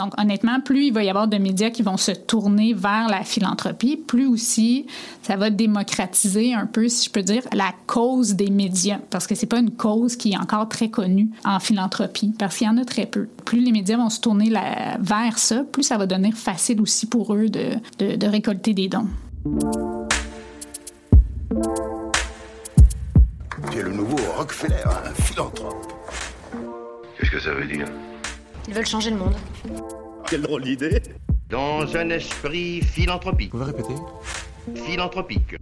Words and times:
Donc, 0.00 0.18
honnêtement, 0.18 0.60
plus 0.62 0.86
il 0.86 0.94
va 0.94 1.04
y 1.04 1.10
avoir 1.10 1.28
de 1.28 1.36
médias 1.36 1.68
qui 1.68 1.82
vont 1.82 1.98
se 1.98 2.12
tourner 2.12 2.72
vers 2.72 3.06
la 3.08 3.22
philanthropie, 3.22 3.98
plus 3.98 4.26
aussi 4.26 4.86
ça 5.20 5.36
va 5.36 5.50
démocratiser 5.50 6.54
un 6.54 6.64
peu, 6.64 6.88
si 6.88 7.08
je 7.08 7.10
peux 7.10 7.22
dire, 7.22 7.42
la 7.52 7.74
cause 7.86 8.34
des 8.34 8.48
médias. 8.48 8.98
Parce 9.10 9.26
que 9.26 9.34
c'est 9.34 9.44
pas 9.46 9.58
une 9.58 9.72
cause 9.72 10.16
qui 10.16 10.32
est 10.32 10.38
encore 10.38 10.70
très 10.70 10.88
connue 10.88 11.28
en 11.44 11.60
philanthropie, 11.60 12.32
parce 12.38 12.56
qu'il 12.56 12.66
y 12.66 12.70
en 12.70 12.78
a 12.78 12.86
très 12.86 13.04
peu. 13.04 13.28
Plus 13.44 13.60
les 13.60 13.72
médias 13.72 13.98
vont 13.98 14.08
se 14.08 14.20
tourner 14.20 14.50
vers 15.00 15.38
ça, 15.38 15.64
plus 15.70 15.82
ça 15.82 15.98
va 15.98 16.06
devenir 16.06 16.34
facile 16.34 16.80
aussi 16.80 17.04
pour 17.04 17.34
eux 17.34 17.50
de, 17.50 17.72
de, 17.98 18.16
de 18.16 18.26
récolter 18.26 18.72
des 18.72 18.88
dons. 18.88 19.06
Tu 23.70 23.78
es 23.78 23.82
le 23.82 23.92
nouveau 23.92 24.16
Rockefeller, 24.38 24.76
un 24.86 25.22
philanthrope. 25.22 25.92
Qu'est-ce 27.18 27.30
que 27.30 27.40
ça 27.40 27.52
veut 27.52 27.66
dire? 27.66 27.84
Ils 28.68 28.74
veulent 28.74 28.86
changer 28.86 29.10
le 29.10 29.16
monde. 29.16 29.34
Quelle 30.28 30.42
drôle 30.42 30.62
d'idée 30.62 31.02
Dans 31.48 31.96
un 31.96 32.10
esprit 32.10 32.82
philanthropique. 32.82 33.52
Vous 33.52 33.58
pouvez 33.58 33.72
répéter 33.72 33.94
Philanthropique. 34.74 35.56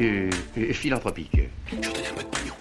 Euh, 0.00 0.30
euh, 0.58 0.72
philanthropique. 0.72 1.36
Je 1.70 1.76
donne 1.76 1.84
un 1.86 2.14
peu 2.14 2.22
de 2.22 2.28
pognon. 2.28 2.54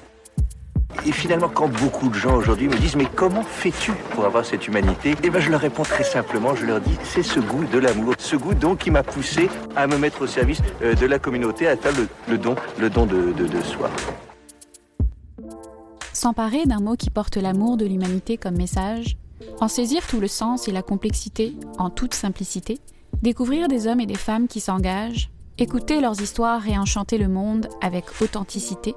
Et 1.06 1.12
finalement, 1.12 1.50
quand 1.50 1.68
beaucoup 1.68 2.10
de 2.10 2.14
gens 2.16 2.36
aujourd'hui 2.36 2.68
me 2.68 2.76
disent 2.78 2.96
mais 2.96 3.08
comment 3.16 3.44
fais-tu 3.44 3.92
pour 4.12 4.26
avoir 4.26 4.46
cette 4.46 4.68
humanité? 4.68 5.16
Eh 5.24 5.30
ben, 5.30 5.40
je 5.40 5.50
leur 5.50 5.60
réponds 5.62 5.84
très 5.84 6.04
simplement. 6.04 6.56
Je 6.56 6.66
leur 6.66 6.82
dis 6.82 6.98
c'est 7.04 7.24
ce 7.24 7.40
goût 7.40 7.66
de 7.66 7.78
l'amour, 7.78 8.16
ce 8.18 8.36
goût 8.36 8.54
donc 8.54 8.80
qui 8.80 8.92
m'a 8.92 9.04
poussé 9.04 9.50
à 9.76 9.88
me 9.88 9.98
mettre 9.98 10.22
au 10.24 10.28
service 10.28 10.62
euh, 10.82 10.96
de 10.96 11.06
la 11.06 11.20
communauté, 11.20 11.68
à 11.68 11.78
faire 11.78 11.94
le, 11.98 12.08
le 12.28 12.38
don, 12.38 12.56
le 12.80 12.90
don 12.90 13.06
de, 13.06 13.32
de, 13.34 13.48
de 13.48 13.62
soi. 13.62 13.90
S'emparer 16.14 16.66
d'un 16.66 16.80
mot 16.80 16.96
qui 16.96 17.10
porte 17.10 17.38
l'amour 17.38 17.76
de 17.76 17.86
l'humanité 17.86 18.38
comme 18.38 18.56
message, 18.56 19.18
en 19.60 19.68
saisir 19.68 20.06
tout 20.08 20.20
le 20.20 20.28
sens 20.28 20.68
et 20.68 20.72
la 20.72 20.82
complexité 20.82 21.56
en 21.78 21.90
toute 21.90 22.14
simplicité, 22.14 22.80
découvrir 23.22 23.68
des 23.68 23.88
hommes 23.88 24.00
et 24.00 24.06
des 24.06 24.16
femmes 24.16 24.48
qui 24.48 24.60
s'engagent, 24.60 25.30
écouter 25.58 26.02
leurs 26.02 26.22
histoires 26.22 26.68
et 26.68 26.78
enchanter 26.78 27.18
le 27.18 27.28
monde 27.28 27.70
avec 27.82 28.06
authenticité. 28.22 28.96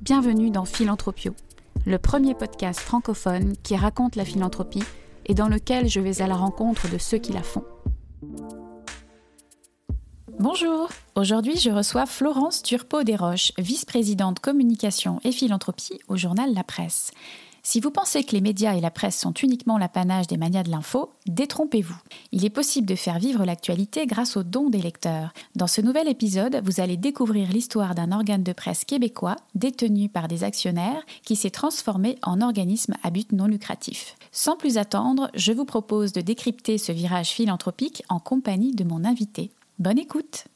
Bienvenue 0.00 0.50
dans 0.50 0.64
Philanthropio, 0.64 1.34
le 1.86 1.98
premier 1.98 2.34
podcast 2.34 2.80
francophone 2.80 3.54
qui 3.62 3.76
raconte 3.76 4.16
la 4.16 4.24
philanthropie 4.24 4.84
et 5.26 5.34
dans 5.34 5.48
lequel 5.48 5.88
je 5.88 6.00
vais 6.00 6.22
à 6.22 6.26
la 6.26 6.36
rencontre 6.36 6.90
de 6.90 6.98
ceux 6.98 7.18
qui 7.18 7.32
la 7.32 7.42
font. 7.42 7.64
Bonjour, 10.38 10.88
aujourd'hui 11.14 11.56
je 11.56 11.70
reçois 11.70 12.06
Florence 12.06 12.62
Turpot-Desroches, 12.62 13.52
vice-présidente 13.58 14.40
communication 14.40 15.20
et 15.22 15.30
philanthropie 15.30 16.00
au 16.08 16.16
journal 16.16 16.52
La 16.52 16.64
Presse. 16.64 17.12
Si 17.64 17.78
vous 17.78 17.92
pensez 17.92 18.24
que 18.24 18.32
les 18.32 18.40
médias 18.40 18.74
et 18.74 18.80
la 18.80 18.90
presse 18.90 19.16
sont 19.16 19.32
uniquement 19.34 19.78
l'apanage 19.78 20.26
des 20.26 20.36
manias 20.36 20.64
de 20.64 20.70
l'info, 20.70 21.12
détrompez-vous. 21.26 21.96
Il 22.32 22.44
est 22.44 22.50
possible 22.50 22.88
de 22.88 22.96
faire 22.96 23.20
vivre 23.20 23.44
l'actualité 23.44 24.04
grâce 24.06 24.36
aux 24.36 24.42
dons 24.42 24.68
des 24.68 24.82
lecteurs. 24.82 25.32
Dans 25.54 25.68
ce 25.68 25.80
nouvel 25.80 26.08
épisode, 26.08 26.60
vous 26.64 26.80
allez 26.80 26.96
découvrir 26.96 27.48
l'histoire 27.52 27.94
d'un 27.94 28.10
organe 28.10 28.42
de 28.42 28.52
presse 28.52 28.84
québécois 28.84 29.36
détenu 29.54 30.08
par 30.08 30.26
des 30.26 30.42
actionnaires 30.42 31.04
qui 31.24 31.36
s'est 31.36 31.50
transformé 31.50 32.18
en 32.22 32.40
organisme 32.40 32.94
à 33.04 33.10
but 33.10 33.30
non 33.30 33.46
lucratif. 33.46 34.16
Sans 34.32 34.56
plus 34.56 34.76
attendre, 34.76 35.30
je 35.34 35.52
vous 35.52 35.64
propose 35.64 36.12
de 36.12 36.20
décrypter 36.20 36.78
ce 36.78 36.90
virage 36.90 37.30
philanthropique 37.30 38.02
en 38.08 38.18
compagnie 38.18 38.74
de 38.74 38.82
mon 38.82 39.04
invité. 39.04 39.52
Bonne 39.78 40.00
écoute. 40.00 40.46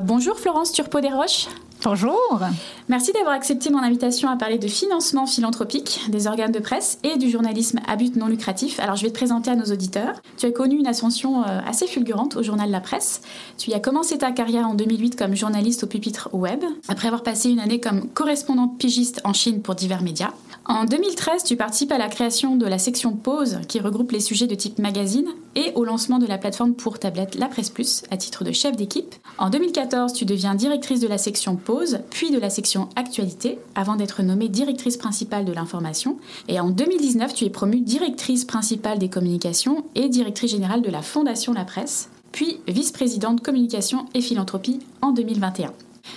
Bonjour 0.00 0.38
Florence 0.38 0.70
Turpot-Desroches. 0.70 1.48
Bonjour. 1.84 2.40
Merci 2.88 3.12
d'avoir 3.12 3.34
accepté 3.34 3.68
mon 3.68 3.80
invitation 3.80 4.30
à 4.30 4.36
parler 4.36 4.56
de 4.56 4.68
financement 4.68 5.26
philanthropique, 5.26 6.00
des 6.08 6.26
organes 6.26 6.50
de 6.50 6.58
presse 6.58 6.98
et 7.02 7.18
du 7.18 7.28
journalisme 7.28 7.78
à 7.86 7.96
but 7.96 8.16
non 8.16 8.26
lucratif. 8.26 8.80
Alors 8.80 8.96
je 8.96 9.02
vais 9.02 9.10
te 9.10 9.14
présenter 9.14 9.50
à 9.50 9.54
nos 9.54 9.66
auditeurs. 9.66 10.14
Tu 10.38 10.46
as 10.46 10.50
connu 10.50 10.78
une 10.78 10.86
ascension 10.86 11.42
euh, 11.42 11.60
assez 11.66 11.86
fulgurante 11.86 12.36
au 12.36 12.42
journal 12.42 12.70
La 12.70 12.80
Presse. 12.80 13.20
Tu 13.58 13.70
y 13.70 13.74
as 13.74 13.80
commencé 13.80 14.16
ta 14.16 14.32
carrière 14.32 14.66
en 14.66 14.72
2008 14.72 15.14
comme 15.14 15.36
journaliste 15.36 15.84
au 15.84 15.86
pupitre 15.86 16.30
web, 16.32 16.64
après 16.88 17.08
avoir 17.08 17.22
passé 17.22 17.50
une 17.50 17.60
année 17.60 17.80
comme 17.80 18.08
correspondante 18.08 18.78
pigiste 18.78 19.20
en 19.24 19.34
Chine 19.34 19.60
pour 19.60 19.74
divers 19.74 20.02
médias. 20.02 20.30
En 20.66 20.86
2013, 20.86 21.44
tu 21.44 21.56
participes 21.56 21.92
à 21.92 21.98
la 21.98 22.08
création 22.08 22.56
de 22.56 22.64
la 22.64 22.78
section 22.78 23.12
Pause 23.12 23.58
qui 23.68 23.80
regroupe 23.80 24.12
les 24.12 24.20
sujets 24.20 24.46
de 24.46 24.54
type 24.54 24.78
magazine 24.78 25.28
et 25.54 25.72
au 25.74 25.84
lancement 25.84 26.18
de 26.18 26.26
la 26.26 26.38
plateforme 26.38 26.72
pour 26.72 26.98
tablette 26.98 27.34
La 27.34 27.48
Presse 27.48 27.68
Plus 27.68 28.02
à 28.10 28.16
titre 28.16 28.44
de 28.44 28.52
chef 28.52 28.74
d'équipe. 28.74 29.14
En 29.36 29.50
2014, 29.50 30.14
tu 30.14 30.24
deviens 30.24 30.54
directrice 30.54 31.00
de 31.00 31.08
la 31.08 31.18
section 31.18 31.56
Pause 31.56 31.73
puis 32.10 32.30
de 32.30 32.38
la 32.38 32.50
section 32.50 32.88
Actualité, 32.96 33.58
avant 33.74 33.96
d'être 33.96 34.22
nommée 34.22 34.48
directrice 34.48 34.96
principale 34.96 35.44
de 35.44 35.52
l'information. 35.52 36.18
Et 36.48 36.60
en 36.60 36.70
2019, 36.70 37.34
tu 37.34 37.44
es 37.44 37.50
promue 37.50 37.80
directrice 37.80 38.44
principale 38.44 38.98
des 38.98 39.08
communications 39.08 39.84
et 39.94 40.08
directrice 40.08 40.50
générale 40.50 40.82
de 40.82 40.90
la 40.90 41.02
Fondation 41.02 41.52
La 41.52 41.64
Presse, 41.64 42.08
puis 42.32 42.60
vice-présidente 42.68 43.42
communication 43.42 44.06
et 44.14 44.20
philanthropie 44.20 44.80
en 45.02 45.12
2021. 45.12 45.72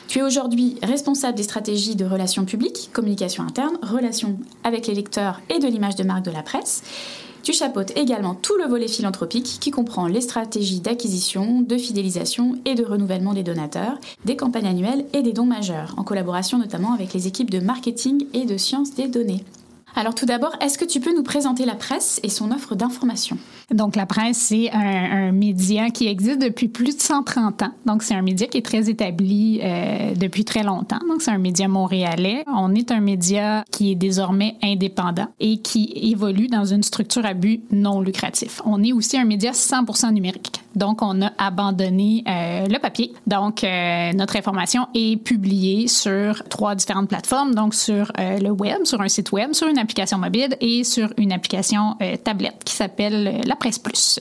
Tu 0.07 0.19
es 0.19 0.23
aujourd'hui 0.23 0.77
responsable 0.83 1.37
des 1.37 1.43
stratégies 1.43 1.95
de 1.95 2.05
relations 2.05 2.45
publiques, 2.45 2.89
communication 2.93 3.43
interne, 3.43 3.77
relations 3.81 4.37
avec 4.63 4.87
les 4.87 4.93
lecteurs 4.93 5.41
et 5.49 5.59
de 5.59 5.67
l'image 5.67 5.95
de 5.95 6.03
marque 6.03 6.25
de 6.25 6.31
la 6.31 6.43
presse. 6.43 6.83
Tu 7.43 7.53
chapeautes 7.53 7.95
également 7.95 8.35
tout 8.35 8.57
le 8.57 8.65
volet 8.65 8.87
philanthropique 8.87 9.57
qui 9.59 9.71
comprend 9.71 10.07
les 10.07 10.21
stratégies 10.21 10.81
d'acquisition, 10.81 11.61
de 11.61 11.77
fidélisation 11.77 12.57
et 12.65 12.75
de 12.75 12.83
renouvellement 12.83 13.33
des 13.33 13.43
donateurs, 13.43 13.99
des 14.25 14.35
campagnes 14.35 14.67
annuelles 14.67 15.05
et 15.13 15.21
des 15.21 15.33
dons 15.33 15.45
majeurs, 15.45 15.93
en 15.97 16.03
collaboration 16.03 16.57
notamment 16.57 16.93
avec 16.93 17.13
les 17.13 17.27
équipes 17.27 17.49
de 17.49 17.59
marketing 17.59 18.25
et 18.33 18.45
de 18.45 18.57
sciences 18.57 18.95
des 18.95 19.07
données. 19.07 19.43
Alors 19.97 20.13
tout 20.13 20.27
d'abord, 20.27 20.51
est-ce 20.61 20.77
que 20.77 20.85
tu 20.85 20.99
peux 20.99 21.11
nous 21.11 21.23
présenter 21.23 21.65
la 21.65 21.73
presse 21.73 22.19
et 22.21 22.29
son 22.29 22.51
offre 22.51 22.75
d'information? 22.75 23.39
Donc 23.71 23.95
la 23.95 24.05
presse, 24.05 24.37
c'est 24.37 24.69
un, 24.71 25.31
média 25.31 25.89
qui 25.89 26.05
existe 26.05 26.39
depuis 26.39 26.67
plus 26.67 26.95
de 26.95 27.01
130 27.01 27.63
ans. 27.63 27.71
Donc 27.87 28.03
c'est 28.03 28.13
un 28.13 28.21
média 28.21 28.45
qui 28.45 28.59
est 28.59 28.65
très 28.65 28.91
établi 28.91 29.59
euh, 29.63 30.13
depuis 30.15 30.45
très 30.45 30.61
longtemps. 30.61 30.99
Donc 31.09 31.23
c'est 31.23 31.31
un 31.31 31.39
média 31.39 31.67
montréalais. 31.67 32.43
On 32.45 32.75
est 32.75 32.91
un 32.91 32.99
média 32.99 33.65
qui 33.71 33.91
est 33.91 33.95
désormais 33.95 34.55
indépendant 34.63 35.27
et 35.39 35.57
qui 35.57 35.91
évolue 35.95 36.47
dans 36.47 36.63
une 36.63 36.83
structure 36.83 37.25
à 37.25 37.33
but 37.33 37.63
non 37.71 37.99
lucratif. 37.99 38.61
On 38.65 38.83
est 38.83 38.93
aussi 38.93 39.17
un 39.17 39.25
média 39.25 39.51
100% 39.51 40.13
numérique. 40.13 40.61
Donc 40.75 41.01
on 41.01 41.23
a 41.23 41.31
abandonné 41.39 42.23
euh, 42.27 42.67
le 42.67 42.77
papier. 42.77 43.13
Donc 43.25 43.63
euh, 43.63 44.13
notre 44.13 44.35
information 44.35 44.87
est 44.93 45.17
publiée 45.21 45.87
sur 45.87 46.43
trois 46.49 46.75
différentes 46.75 47.09
plateformes. 47.09 47.55
Donc 47.55 47.73
sur 47.73 48.11
le 48.17 48.49
web, 48.51 48.85
sur 48.85 49.01
un 49.01 49.07
site 49.07 49.31
web, 49.31 49.53
sur 49.53 49.67
une 49.67 49.79
application 49.79 49.86
mobile 50.17 50.55
et 50.61 50.83
sur 50.83 51.09
une 51.17 51.31
application 51.31 51.95
euh, 52.01 52.17
tablette 52.17 52.63
qui 52.63 52.73
s'appelle 52.73 53.27
euh, 53.27 53.41
La 53.45 53.55
Presse 53.55 53.79
Plus. 53.79 54.19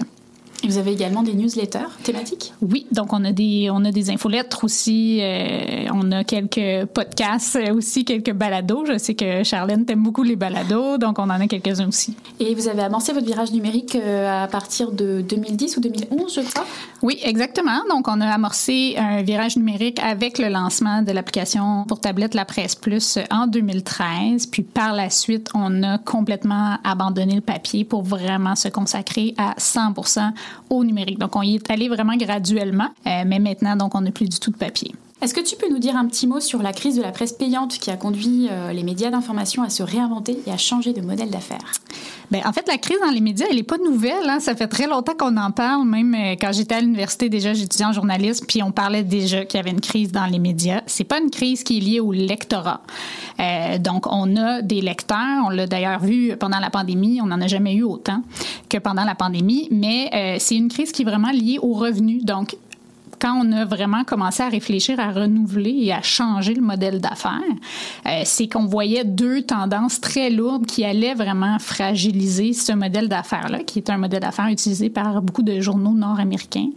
Et 0.63 0.69
vous 0.69 0.79
avez 0.79 0.93
également 0.93 1.23
des 1.23 1.35
newsletters 1.35 1.91
thématiques? 2.03 2.53
Oui, 2.63 2.87
donc 2.91 3.13
on 3.13 3.25
a 3.25 3.33
des 3.33 3.69
on 3.71 3.85
a 3.85 3.91
des 3.91 4.11
infolettres 4.11 4.65
aussi, 4.65 5.21
euh, 5.23 5.87
on 5.93 6.11
a 6.13 6.25
quelques 6.25 6.87
podcasts 6.87 7.59
aussi, 7.73 8.05
quelques 8.05 8.33
balados. 8.33 8.87
Je 8.87 8.99
sais 8.99 9.15
que 9.15 9.45
Charlène 9.45 9.85
t'aime 9.85 10.03
beaucoup 10.03 10.23
les 10.23 10.37
balados, 10.37 10.99
donc 10.99 11.19
on 11.19 11.25
en 11.25 11.41
a 11.41 11.47
quelques-uns 11.47 11.89
aussi. 11.89 12.17
Et 12.41 12.55
vous 12.55 12.69
avez 12.69 12.83
amorcé 12.83 13.13
votre 13.13 13.27
virage 13.27 13.53
numérique 13.53 13.97
euh, 13.97 14.45
à 14.45 14.49
partir 14.49 14.93
de 14.93 15.21
2010 15.21 15.77
ou 15.77 15.81
2011, 15.81 16.35
je 16.35 16.41
crois? 16.41 16.65
Oui, 17.03 17.19
exactement. 17.23 17.81
Donc 17.91 18.09
on 18.09 18.21
a 18.21 18.27
amorcé 18.27 18.95
un 18.97 19.23
virage 19.23 19.57
numérique 19.57 20.01
avec 20.01 20.39
le 20.39 20.49
lancement 20.49 21.03
de 21.03 21.13
l'application 21.13 21.85
pour 21.87 22.01
tablette 22.01 22.35
La 22.35 22.45
Presse 22.45 22.75
Plus 22.75 23.19
en 23.31 23.47
2013, 23.47 24.47
puis 24.47 24.63
par 24.63 24.95
la 24.95 25.11
suite, 25.11 25.51
on 25.55 25.83
a 25.83 25.99
complètement 25.99 26.79
abandonné 26.83 27.35
le 27.35 27.41
papier 27.41 27.85
pour 27.85 28.03
vraiment 28.03 28.57
se 28.57 28.69
consacrer 28.69 29.35
à 29.37 29.55
100% 29.59 30.33
au 30.71 30.85
numérique. 30.85 31.19
Donc, 31.19 31.37
on 31.37 31.43
y 31.43 31.57
est 31.57 31.71
allé 31.71 31.89
vraiment 31.89 32.17
graduellement, 32.17 32.89
euh, 33.07 33.25
mais 33.27 33.39
maintenant, 33.39 33.77
donc, 33.77 33.95
on 33.95 34.01
n'a 34.01 34.11
plus 34.11 34.29
du 34.29 34.39
tout 34.39 34.51
de 34.51 34.57
papier. 34.57 34.93
Est-ce 35.23 35.33
que 35.33 35.41
tu 35.41 35.57
peux 35.57 35.71
nous 35.71 35.79
dire 35.79 35.97
un 35.97 36.07
petit 36.07 36.27
mot 36.27 36.41
sur 36.41 36.63
la 36.63 36.75
crise 36.75 36.97
de 36.97 37.03
la 37.03 37.11
presse 37.11 37.33
payante 37.33 37.79
qui 37.79 37.91
a 37.91 37.97
conduit 37.97 38.49
euh, 38.51 38.73
les 38.73 38.83
médias 38.83 39.09
d'information 39.09 39.63
à 39.63 39.71
se 39.71 39.83
réinventer 39.83 40.39
et 40.47 40.51
à 40.53 40.59
changer 40.59 40.93
de 40.93 41.01
modèle 41.01 41.31
d'affaires? 41.31 41.73
Bien, 42.31 42.43
en 42.45 42.53
fait, 42.53 42.69
la 42.69 42.77
crise 42.77 42.99
dans 43.01 43.11
les 43.11 43.23
médias, 43.23 43.47
elle 43.49 43.57
n'est 43.57 43.63
pas 43.63 43.79
nouvelle. 43.79 44.29
Hein? 44.29 44.41
Ça 44.41 44.55
fait 44.55 44.67
très 44.67 44.87
longtemps 44.87 45.15
qu'on 45.19 45.39
en 45.39 45.53
parle. 45.53 45.87
Même 45.89 46.15
euh, 46.15 46.35
quand 46.39 46.53
j'étais 46.53 46.75
à 46.75 46.81
l'université, 46.83 47.31
déjà, 47.31 47.55
j'étudiais 47.55 47.87
en 47.87 47.95
journalisme, 47.95 48.45
puis 48.47 48.63
on 48.63 48.73
parlait 48.73 49.05
déjà 49.05 49.47
qu'il 49.47 49.57
y 49.57 49.61
avait 49.61 49.71
une 49.71 49.81
crise 49.81 50.13
dans 50.13 50.27
les 50.27 50.39
médias. 50.39 50.83
C'est 50.85 51.05
pas 51.05 51.19
une 51.19 51.31
crise 51.31 51.65
qui 51.65 51.79
est 51.79 51.81
liée 51.81 52.01
au 52.01 52.13
lectorat. 52.13 52.83
Euh, 53.41 53.79
donc, 53.79 54.07
on 54.13 54.37
a 54.37 54.61
des 54.61 54.83
lecteurs. 54.83 55.45
On 55.47 55.49
l'a 55.49 55.67
d'ailleurs 55.67 56.01
vu 56.01 56.37
pendant 56.37 56.59
la 56.59 56.69
pandémie. 56.69 57.21
On 57.23 57.27
n'en 57.27 57.41
a 57.41 57.47
jamais 57.47 57.73
eu 57.73 57.85
autant 57.85 58.23
que 58.69 58.77
pendant 58.77 59.05
la 59.05 59.15
pandémie. 59.15 59.69
Mais 59.71 60.37
c'est 60.41 60.57
une 60.57 60.69
crise 60.69 60.93
qui 60.93 61.03
est 61.03 61.07
vraiment 61.07 61.31
liée 61.31 61.59
aux 61.63 61.73
revenus. 61.73 62.23
Donc, 62.25 62.57
quand 63.19 63.43
on 63.45 63.53
a 63.53 63.65
vraiment 63.65 64.05
commencé 64.05 64.43
à 64.43 64.49
réfléchir 64.49 64.99
à 65.01 65.11
renouveler 65.11 65.75
et 65.79 65.93
à 65.93 66.03
changer 66.03 66.55
le 66.55 66.63
modèle 66.63 67.01
d'affaires, 67.01 67.41
euh, 68.07 68.23
c'est 68.25 68.49
qu'on 68.49 68.67
voyait 68.67 69.05
deux 69.05 69.43
tendances 69.43 70.01
très 70.01 70.31
lourdes 70.31 70.67
qui 70.67 70.85
allaient 70.85 71.15
vraiment 71.15 71.59
fragiliser 71.59 72.53
ce 72.53 72.73
modèle 72.73 73.09
d'affaires-là, 73.09 73.61
qui 73.65 73.79
est 73.79 73.91
un 73.91 73.99
modèle 73.99 74.21
d'affaires 74.21 74.49
utilisé 74.49 74.91
par 74.91 75.23
beaucoup 75.23 75.43
de 75.43 75.61
journaux 75.61 75.93
nord-américains. 75.93 76.71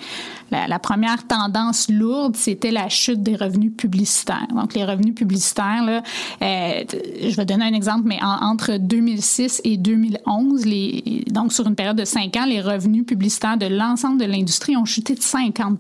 La, 0.52 0.80
première 0.80 1.28
tendance 1.28 1.90
lourde, 1.90 2.36
c'était 2.36 2.72
la 2.72 2.90
chute 2.90 3.22
des 3.22 3.36
revenus 3.36 3.72
publicitaires. 3.78 4.48
Donc, 4.56 4.74
les 4.74 4.84
revenus 4.84 5.14
publicitaires, 5.14 5.84
là, 5.86 6.02
euh, 6.42 6.84
je 7.22 7.36
vais 7.36 7.46
donner 7.46 7.66
un 7.66 7.74
exemple, 7.74 8.04
mais 8.06 8.18
en, 8.24 8.50
entre 8.50 8.78
2006 8.78 9.62
et 9.64 9.78
2011, 9.78 10.66
les, 10.66 11.24
donc 11.28 11.54
sur 11.54 11.68
une 11.68 11.76
période 11.76 11.98
de 11.98 12.06
cinq 12.06 12.36
ans, 12.38 12.46
les 12.46 12.62
revenus 12.62 13.06
publicitaires 13.06 13.58
de 13.58 13.68
l'ensemble 13.68 14.20
de 14.20 14.26
l'industrie 14.26 14.76
ont 14.76 14.86
chuté 14.86 15.14
de 15.14 15.22
50 15.22 15.80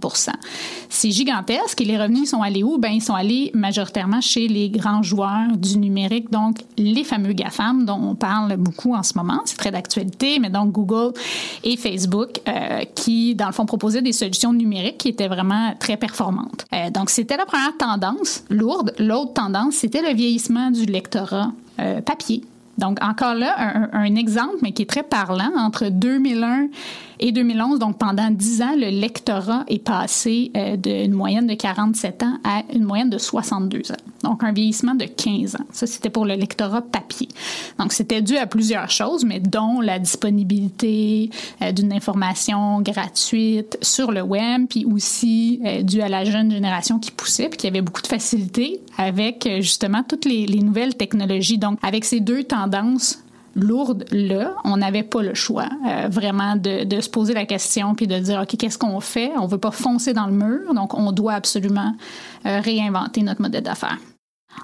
C'est 0.90 1.12
gigantesque. 1.12 1.82
Et 1.82 1.86
les 1.86 1.98
revenus 1.98 2.30
sont 2.30 2.42
allés 2.42 2.64
où? 2.64 2.78
Ben, 2.78 2.90
ils 2.90 3.02
sont 3.02 3.14
allés 3.14 3.52
majoritairement 3.54 4.22
chez 4.22 4.48
les 4.48 4.70
grands 4.70 5.04
joueurs 5.04 5.56
du 5.56 5.78
numérique, 5.78 6.32
donc 6.32 6.58
les 6.78 7.04
fameux 7.04 7.34
GAFAM 7.34 7.86
dont 7.86 8.00
on 8.02 8.16
parle 8.16 8.58
beaucoup 8.58 8.94
en 8.94 9.04
ce 9.04 9.18
moment. 9.18 9.40
C'est 9.46 9.58
très 9.58 9.72
d'actualité, 9.72 10.40
mais 10.40 10.50
donc 10.50 10.72
Google 10.72 11.14
et 11.64 11.78
Facebook 11.78 12.40
euh, 12.48 12.84
qui, 12.96 13.36
dans 13.36 13.48
le 13.48 13.54
fond, 13.54 13.66
proposaient 13.66 14.02
des 14.02 14.14
solutions 14.14 14.54
numériques 14.54 14.98
qui 14.98 15.10
étaient 15.10 15.28
vraiment 15.28 15.74
très 15.80 15.98
performantes. 15.98 16.66
Euh, 16.74 16.90
donc, 16.90 17.10
c'était 17.10 17.38
la 17.38 17.46
première 17.46 17.76
tendance 17.78 18.44
lourde. 18.50 18.94
L'autre 19.00 19.34
tendance, 19.34 19.76
c'était 19.76 20.02
le 20.02 20.16
vieillissement 20.16 20.72
du 20.72 20.86
lectorat 20.86 21.52
euh, 21.80 22.02
papier. 22.02 22.44
Donc, 22.78 22.98
encore 23.04 23.36
là, 23.36 23.56
un, 23.58 23.90
un, 23.92 24.16
exemple, 24.16 24.56
mais 24.62 24.72
qui 24.72 24.84
est 24.84 24.90
très 24.90 25.04
parlant, 25.04 25.52
entre 25.58 25.90
2001 25.90 26.68
et 27.20 27.32
2011, 27.34 27.80
donc 27.80 27.98
pendant 27.98 28.32
10 28.32 28.62
ans, 28.62 28.76
le 28.78 28.90
lectorat 28.90 29.66
est 29.68 29.84
passé 29.84 30.52
euh, 30.56 30.78
d'une 30.78 31.14
moyenne 31.14 31.48
de 31.48 31.54
47 31.54 32.24
ans 32.24 32.38
à 32.46 32.64
une 32.74 32.84
moyenne 32.84 33.10
de 33.10 33.18
62 33.18 33.92
ans. 33.92 33.96
Donc 34.24 34.44
un 34.44 34.54
vieillissement 34.54 34.96
de 34.96 35.04
15 35.06 35.56
ans. 35.56 35.66
Ça, 35.72 35.86
c'était 35.86 36.10
pour 36.10 36.26
le 36.26 36.36
lectorat 36.36 36.82
papier. 36.82 37.28
Donc 37.78 37.92
c'était 37.92 38.22
dû 38.22 38.38
à 38.38 38.48
plusieurs 38.48 38.90
choses, 38.90 39.26
mais 39.26 39.42
dont 39.42 39.82
la 39.82 40.00
disponibilité 40.00 41.30
euh, 41.62 41.74
d'une 41.74 41.92
information 41.92 42.82
gratuite 42.82 43.78
sur 43.82 44.12
le 44.12 44.22
web, 44.22 44.68
puis 44.70 44.86
aussi 44.86 45.60
euh, 45.66 45.82
dû 45.82 46.02
à 46.02 46.08
la 46.08 46.24
jeune 46.24 46.52
génération 46.52 47.00
qui 47.00 47.12
poussait, 47.12 47.50
puis 47.50 47.58
qui 47.58 47.68
avait 47.68 47.82
beaucoup 47.82 48.02
de 48.02 48.08
facilité 48.08 48.80
avec 48.98 49.48
justement 49.60 50.04
toutes 50.08 50.26
les 50.26 50.48
nouvelles 50.62 50.96
technologies. 50.96 51.58
Donc 51.58 51.80
avec 51.82 52.06
ces 52.06 52.22
deux 52.22 52.44
tendances, 52.44 53.24
lourde 53.56 54.06
là, 54.12 54.56
on 54.64 54.78
n'avait 54.78 55.04
pas 55.04 55.22
le 55.22 55.34
choix 55.34 55.70
euh, 55.88 56.08
vraiment 56.10 56.56
de, 56.56 56.84
de, 56.84 57.02
se 57.02 57.10
poser 57.10 57.34
la 57.34 57.46
question 57.46 57.96
puis 57.96 58.08
de 58.08 58.18
dire 58.18 58.42
ok 58.42 58.58
qu'est-ce 58.58 58.78
qu'on 58.78 59.00
fait? 59.00 59.32
On 59.38 59.48
veut 59.48 59.58
pas 59.58 59.72
foncer 59.72 60.14
dans 60.14 60.28
le 60.28 60.34
mur, 60.34 60.74
donc 60.74 60.94
on 60.94 61.12
doit 61.12 61.34
absolument 61.34 61.94
euh, 62.46 62.60
réinventer 62.62 63.22
notre 63.24 63.42
modèle 63.42 63.64
d'affaires. 63.64 63.98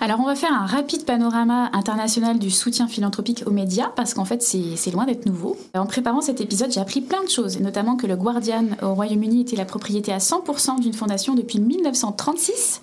Alors 0.01 0.19
on 0.19 0.25
va 0.25 0.35
faire 0.35 0.51
un 0.51 0.65
rapide 0.65 1.05
panorama 1.05 1.69
international 1.73 2.37
du 2.37 2.51
soutien 2.51 2.87
philanthropique 2.87 3.43
aux 3.45 3.51
médias 3.51 3.89
parce 3.95 4.13
qu'en 4.13 4.25
fait 4.25 4.41
c'est 4.41 4.91
loin 4.91 5.05
d'être 5.05 5.25
nouveau. 5.25 5.57
En 5.73 5.85
préparant 5.85 6.21
cet 6.21 6.41
épisode 6.41 6.71
j'ai 6.71 6.81
appris 6.81 7.01
plein 7.01 7.23
de 7.23 7.29
choses 7.29 7.57
et 7.57 7.59
notamment 7.61 7.95
que 7.95 8.07
le 8.07 8.15
Guardian 8.15 8.65
au 8.81 8.93
Royaume-Uni 8.93 9.41
était 9.41 9.55
la 9.55 9.65
propriété 9.65 10.11
à 10.11 10.17
100% 10.17 10.79
d'une 10.79 10.93
fondation 10.93 11.33
depuis 11.35 11.59
1936, 11.59 12.81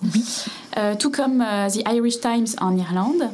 euh, 0.77 0.95
tout 0.97 1.11
comme 1.11 1.41
euh, 1.41 1.69
The 1.69 1.87
Irish 1.93 2.19
Times 2.19 2.47
en 2.59 2.75
Irlande. 2.75 3.29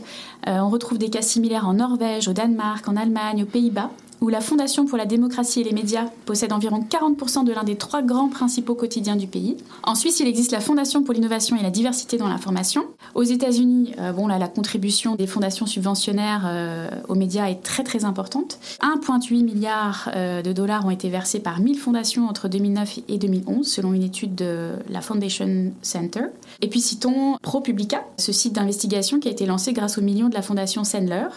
Euh, 0.48 0.60
on 0.60 0.70
retrouve 0.70 0.98
des 0.98 1.10
cas 1.10 1.22
similaires 1.22 1.68
en 1.68 1.74
Norvège, 1.74 2.28
au 2.28 2.34
Danemark, 2.34 2.88
en 2.88 2.96
Allemagne, 2.96 3.44
aux 3.44 3.48
Pays-Bas 3.48 3.90
où 4.22 4.30
la 4.30 4.42
Fondation 4.42 4.86
pour 4.86 4.98
la 4.98 5.06
démocratie 5.06 5.62
et 5.62 5.64
les 5.64 5.72
médias 5.72 6.06
possède 6.26 6.52
environ 6.52 6.86
40% 6.88 7.46
de 7.46 7.54
l'un 7.54 7.64
des 7.64 7.76
trois 7.76 8.02
grands 8.02 8.30
principaux 8.30 8.76
quotidiens 8.76 9.16
du 9.16 9.28
pays. 9.28 9.58
En 9.84 9.96
Suisse, 9.96 10.20
il 10.20 10.28
existe 10.28 10.52
la 10.52 10.60
Fondation 10.60 11.04
pour 11.04 11.14
l'innovation 11.14 11.56
et 11.56 11.64
la 11.64 11.70
diversité 11.70 12.18
dans 12.18 12.28
l'information. 12.28 12.86
Aux 13.16 13.24
États-Unis, 13.24 13.94
euh, 14.00 14.12
bon 14.12 14.28
là, 14.28 14.38
la 14.38 14.48
contribution 14.48 15.16
des 15.16 15.28
fondations 15.28 15.66
subventionnaires 15.66 16.44
euh, 16.46 16.90
aux 17.08 17.16
médias 17.16 17.50
est 17.50 17.64
très 17.64 17.84
très 17.84 18.06
importante. 18.06 18.60
1,8 18.82 19.44
milliard 19.44 20.10
euh, 20.16 20.42
de 20.42 20.52
dollars 20.52 20.86
ont 20.86 20.92
été 20.92 21.10
versés 21.10 21.40
par 21.40 21.60
1000 21.60 21.78
fondations 21.78 22.28
entre 22.28 22.48
2009 22.50 23.00
et 23.08 23.18
2011, 23.18 23.68
selon 23.68 23.94
une 23.94 24.04
étude 24.04 24.36
de 24.36 24.74
la 24.90 25.02
Foundation 25.02 25.72
Center. 25.82 26.26
Et 26.62 26.68
puis 26.68 26.82
citons 26.82 27.38
ProPublica, 27.42 28.04
ce 28.18 28.32
site 28.32 28.54
d'investigation 28.54 29.20
qui 29.20 29.28
a 29.28 29.32
été 29.32 29.46
lancé 29.46 29.74
grâce 29.74 29.98
aux 29.98 30.02
millions 30.02 30.30
de 30.30 30.36
la 30.36 30.42
Fondation 30.42 30.84
Sandler 30.84 31.28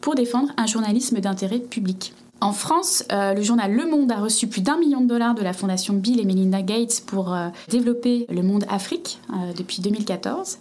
pour 0.00 0.14
défendre 0.14 0.50
un 0.56 0.66
journalisme 0.66 1.20
d'intérêt 1.20 1.58
public. 1.58 2.12
En 2.40 2.52
France, 2.52 3.04
euh, 3.10 3.34
le 3.34 3.42
journal 3.42 3.72
Le 3.72 3.86
Monde 3.86 4.12
a 4.12 4.16
reçu 4.16 4.46
plus 4.46 4.60
d'un 4.60 4.78
million 4.78 5.00
de 5.00 5.06
dollars 5.06 5.34
de 5.34 5.42
la 5.42 5.52
fondation 5.52 5.94
Bill 5.94 6.20
et 6.20 6.24
Melinda 6.24 6.62
Gates 6.62 7.02
pour 7.04 7.34
euh, 7.34 7.48
développer 7.68 8.26
le 8.30 8.42
monde 8.42 8.64
Afrique 8.68 9.18
euh, 9.30 9.52
depuis 9.56 9.82
2014. 9.82 10.58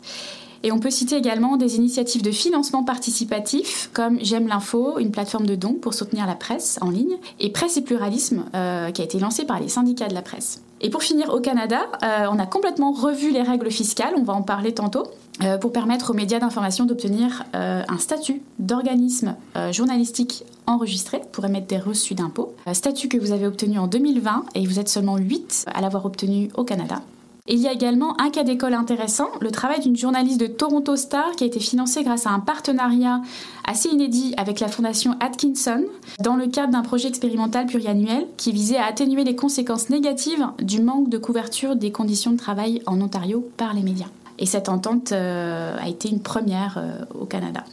Et 0.63 0.71
on 0.71 0.79
peut 0.79 0.89
citer 0.89 1.15
également 1.15 1.55
des 1.55 1.75
initiatives 1.75 2.23
de 2.23 2.31
financement 2.31 2.83
participatif 2.83 3.91
comme 3.93 4.17
J'aime 4.23 4.47
l'info, 4.47 4.97
une 4.97 5.11
plateforme 5.11 5.45
de 5.45 5.53
dons 5.53 5.75
pour 5.75 5.93
soutenir 5.93 6.25
la 6.25 6.33
presse 6.33 6.79
en 6.81 6.89
ligne, 6.89 7.17
et 7.39 7.51
Presse 7.51 7.77
et 7.77 7.83
pluralisme, 7.83 8.43
qui 8.51 9.01
a 9.01 9.05
été 9.05 9.19
lancé 9.19 9.45
par 9.45 9.59
les 9.59 9.69
syndicats 9.69 10.07
de 10.07 10.15
la 10.15 10.23
presse. 10.23 10.63
Et 10.81 10.89
pour 10.89 11.03
finir, 11.03 11.31
au 11.31 11.39
Canada, 11.39 11.81
on 12.01 12.39
a 12.39 12.47
complètement 12.47 12.91
revu 12.91 13.29
les 13.31 13.43
règles 13.43 13.69
fiscales, 13.69 14.15
on 14.17 14.23
va 14.23 14.33
en 14.33 14.41
parler 14.41 14.73
tantôt. 14.73 15.03
Euh, 15.43 15.57
pour 15.57 15.71
permettre 15.71 16.11
aux 16.11 16.13
médias 16.13 16.39
d'information 16.39 16.85
d'obtenir 16.85 17.43
euh, 17.55 17.83
un 17.87 17.97
statut 17.99 18.41
d'organisme 18.57 19.35
euh, 19.55 19.71
journalistique 19.71 20.43
enregistré 20.65 21.21
pour 21.31 21.45
émettre 21.45 21.67
des 21.67 21.77
reçus 21.77 22.15
d'impôts. 22.15 22.55
statut 22.73 23.07
que 23.07 23.17
vous 23.17 23.31
avez 23.31 23.45
obtenu 23.45 23.77
en 23.77 23.85
2020 23.87 24.45
et 24.55 24.65
vous 24.65 24.79
êtes 24.79 24.89
seulement 24.89 25.15
8 25.15 25.65
à 25.73 25.81
l'avoir 25.81 26.05
obtenu 26.05 26.49
au 26.57 26.63
Canada. 26.63 27.01
il 27.47 27.59
y 27.59 27.67
a 27.67 27.71
également 27.71 28.19
un 28.19 28.31
cas 28.31 28.43
d'école 28.43 28.73
intéressant, 28.73 29.29
le 29.39 29.51
travail 29.51 29.79
d'une 29.79 29.95
journaliste 29.95 30.39
de 30.39 30.47
Toronto 30.47 30.95
Star 30.95 31.31
qui 31.35 31.43
a 31.43 31.47
été 31.47 31.59
financé 31.59 32.03
grâce 32.03 32.25
à 32.25 32.31
un 32.31 32.39
partenariat 32.39 33.21
assez 33.63 33.89
inédit 33.89 34.33
avec 34.37 34.59
la 34.59 34.67
fondation 34.69 35.15
Atkinson 35.19 35.85
dans 36.19 36.35
le 36.35 36.47
cadre 36.47 36.73
d'un 36.73 36.81
projet 36.81 37.09
expérimental 37.09 37.67
pluriannuel 37.67 38.25
qui 38.37 38.51
visait 38.51 38.77
à 38.77 38.85
atténuer 38.85 39.23
les 39.23 39.35
conséquences 39.35 39.89
négatives 39.89 40.47
du 40.59 40.81
manque 40.81 41.09
de 41.09 41.19
couverture 41.19 41.75
des 41.75 41.91
conditions 41.91 42.31
de 42.31 42.37
travail 42.37 42.81
en 42.87 42.99
Ontario 42.99 43.47
par 43.55 43.75
les 43.75 43.83
médias. 43.83 44.07
Et 44.39 44.45
cette 44.45 44.69
entente 44.69 45.11
euh, 45.11 45.75
a 45.79 45.87
été 45.87 46.09
une 46.09 46.21
première 46.21 46.77
euh, 46.77 47.05
au 47.19 47.25
Canada. 47.25 47.63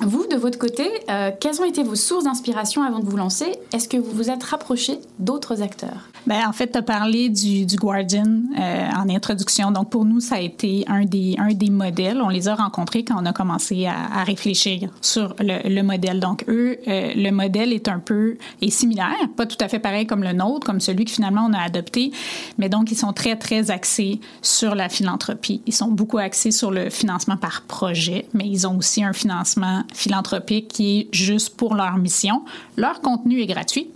Vous, 0.00 0.26
de 0.26 0.36
votre 0.36 0.58
côté, 0.58 0.90
euh, 1.08 1.30
quelles 1.38 1.60
ont 1.60 1.64
été 1.64 1.82
vos 1.84 1.94
sources 1.94 2.24
d'inspiration 2.24 2.82
avant 2.82 2.98
de 2.98 3.04
vous 3.04 3.16
lancer? 3.16 3.52
Est-ce 3.72 3.88
que 3.88 3.96
vous 3.96 4.10
vous 4.10 4.28
êtes 4.28 4.42
rapproché 4.42 4.98
d'autres 5.20 5.62
acteurs? 5.62 6.10
Ben, 6.26 6.48
En 6.48 6.52
fait, 6.52 6.72
tu 6.72 6.78
as 6.78 6.82
parlé 6.82 7.28
du, 7.28 7.64
du 7.64 7.76
Guardian 7.76 8.24
euh, 8.58 8.88
en 8.96 9.08
introduction. 9.08 9.70
Donc, 9.70 9.90
pour 9.90 10.04
nous, 10.04 10.18
ça 10.18 10.36
a 10.36 10.40
été 10.40 10.84
un 10.88 11.04
des, 11.04 11.36
un 11.38 11.52
des 11.52 11.70
modèles. 11.70 12.20
On 12.20 12.28
les 12.28 12.48
a 12.48 12.56
rencontrés 12.56 13.04
quand 13.04 13.14
on 13.20 13.24
a 13.24 13.32
commencé 13.32 13.86
à, 13.86 14.20
à 14.20 14.24
réfléchir 14.24 14.90
sur 15.00 15.36
le, 15.38 15.68
le, 15.68 15.82
modèle. 15.82 16.18
Donc, 16.18 16.44
eux, 16.48 16.76
euh, 16.88 17.12
le 17.14 17.30
modèle 17.30 17.72
est 17.72 17.88
un 17.88 18.00
peu 18.00 18.36
est 18.62 18.70
similaire, 18.70 19.14
pas 19.36 19.46
tout 19.46 19.58
à 19.60 19.68
fait 19.68 19.78
pareil 19.78 20.06
comme 20.06 20.24
le 20.24 20.32
nôtre, 20.32 20.66
comme 20.66 20.80
celui 20.80 21.04
que 21.04 21.10
finalement 21.12 21.46
on 21.48 21.52
a 21.52 21.60
adopté, 21.60 22.12
mais 22.58 22.68
donc 22.68 22.90
ils 22.90 22.96
sont 22.96 23.12
très, 23.12 23.36
très 23.36 23.70
axés 23.70 24.20
sur 24.42 24.74
la 24.74 24.88
philanthropie. 24.88 25.62
Ils 25.66 25.74
sont 25.74 25.88
beaucoup 25.88 26.18
axés 26.18 26.50
sur 26.50 26.70
le 26.70 26.90
financement 26.90 27.36
par 27.36 27.62
projet, 27.62 28.26
mais 28.34 28.46
ils 28.46 28.66
ont 28.66 28.76
aussi 28.76 29.04
un 29.04 29.12
financement 29.12 29.83
philanthropique 29.92 30.68
qui 30.68 31.00
est 31.00 31.08
juste 31.14 31.56
pour 31.56 31.74
leur 31.74 31.96
mission. 31.96 32.44
Leur 32.76 33.00
contenu 33.00 33.40
est 33.40 33.46
gratuit 33.46 33.90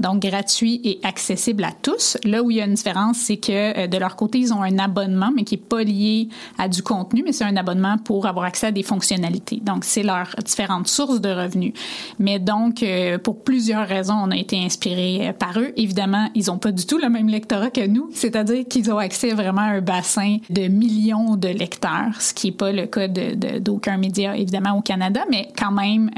donc 0.00 0.22
gratuit 0.22 0.80
et 0.82 0.98
accessible 1.02 1.62
à 1.62 1.72
tous. 1.72 2.16
Là 2.24 2.42
où 2.42 2.50
il 2.50 2.56
y 2.56 2.60
a 2.60 2.64
une 2.64 2.74
différence, 2.74 3.18
c'est 3.18 3.36
que 3.36 3.78
euh, 3.78 3.86
de 3.86 3.98
leur 3.98 4.16
côté, 4.16 4.38
ils 4.38 4.52
ont 4.52 4.62
un 4.62 4.78
abonnement, 4.78 5.30
mais 5.34 5.44
qui 5.44 5.54
n'est 5.54 5.62
pas 5.62 5.84
lié 5.84 6.28
à 6.58 6.68
du 6.68 6.82
contenu, 6.82 7.22
mais 7.24 7.32
c'est 7.32 7.44
un 7.44 7.56
abonnement 7.56 7.98
pour 7.98 8.26
avoir 8.26 8.46
accès 8.46 8.68
à 8.68 8.72
des 8.72 8.82
fonctionnalités. 8.82 9.60
Donc, 9.62 9.84
c'est 9.84 10.02
leurs 10.02 10.34
différentes 10.44 10.88
sources 10.88 11.20
de 11.20 11.28
revenus. 11.28 11.74
Mais 12.18 12.38
donc, 12.38 12.82
euh, 12.82 13.18
pour 13.18 13.44
plusieurs 13.44 13.86
raisons, 13.86 14.14
on 14.14 14.30
a 14.30 14.36
été 14.36 14.58
inspiré 14.58 15.28
euh, 15.28 15.32
par 15.32 15.58
eux. 15.58 15.72
Évidemment, 15.76 16.30
ils 16.34 16.46
n'ont 16.46 16.58
pas 16.58 16.72
du 16.72 16.86
tout 16.86 16.98
le 16.98 17.10
même 17.10 17.28
lectorat 17.28 17.70
que 17.70 17.86
nous, 17.86 18.08
c'est-à-dire 18.14 18.64
qu'ils 18.68 18.90
ont 18.90 18.98
accès 18.98 19.34
vraiment 19.34 19.60
à 19.60 19.76
un 19.76 19.80
bassin 19.82 20.38
de 20.48 20.68
millions 20.68 21.36
de 21.36 21.48
lecteurs, 21.48 22.20
ce 22.20 22.32
qui 22.32 22.48
n'est 22.48 22.56
pas 22.56 22.72
le 22.72 22.86
cas 22.86 23.08
d'aucun 23.08 23.98
média, 23.98 24.34
évidemment, 24.36 24.78
au 24.78 24.80
Canada, 24.80 25.20
mais 25.30 25.48
quand 25.58 25.72
même, 25.72 26.10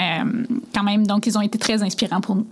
quand 0.74 0.82
même, 0.82 1.06
donc, 1.06 1.26
ils 1.26 1.36
ont 1.36 1.40
été 1.40 1.58
très 1.58 1.82
inspirants 1.82 2.20
pour 2.20 2.36
nous. 2.36 2.46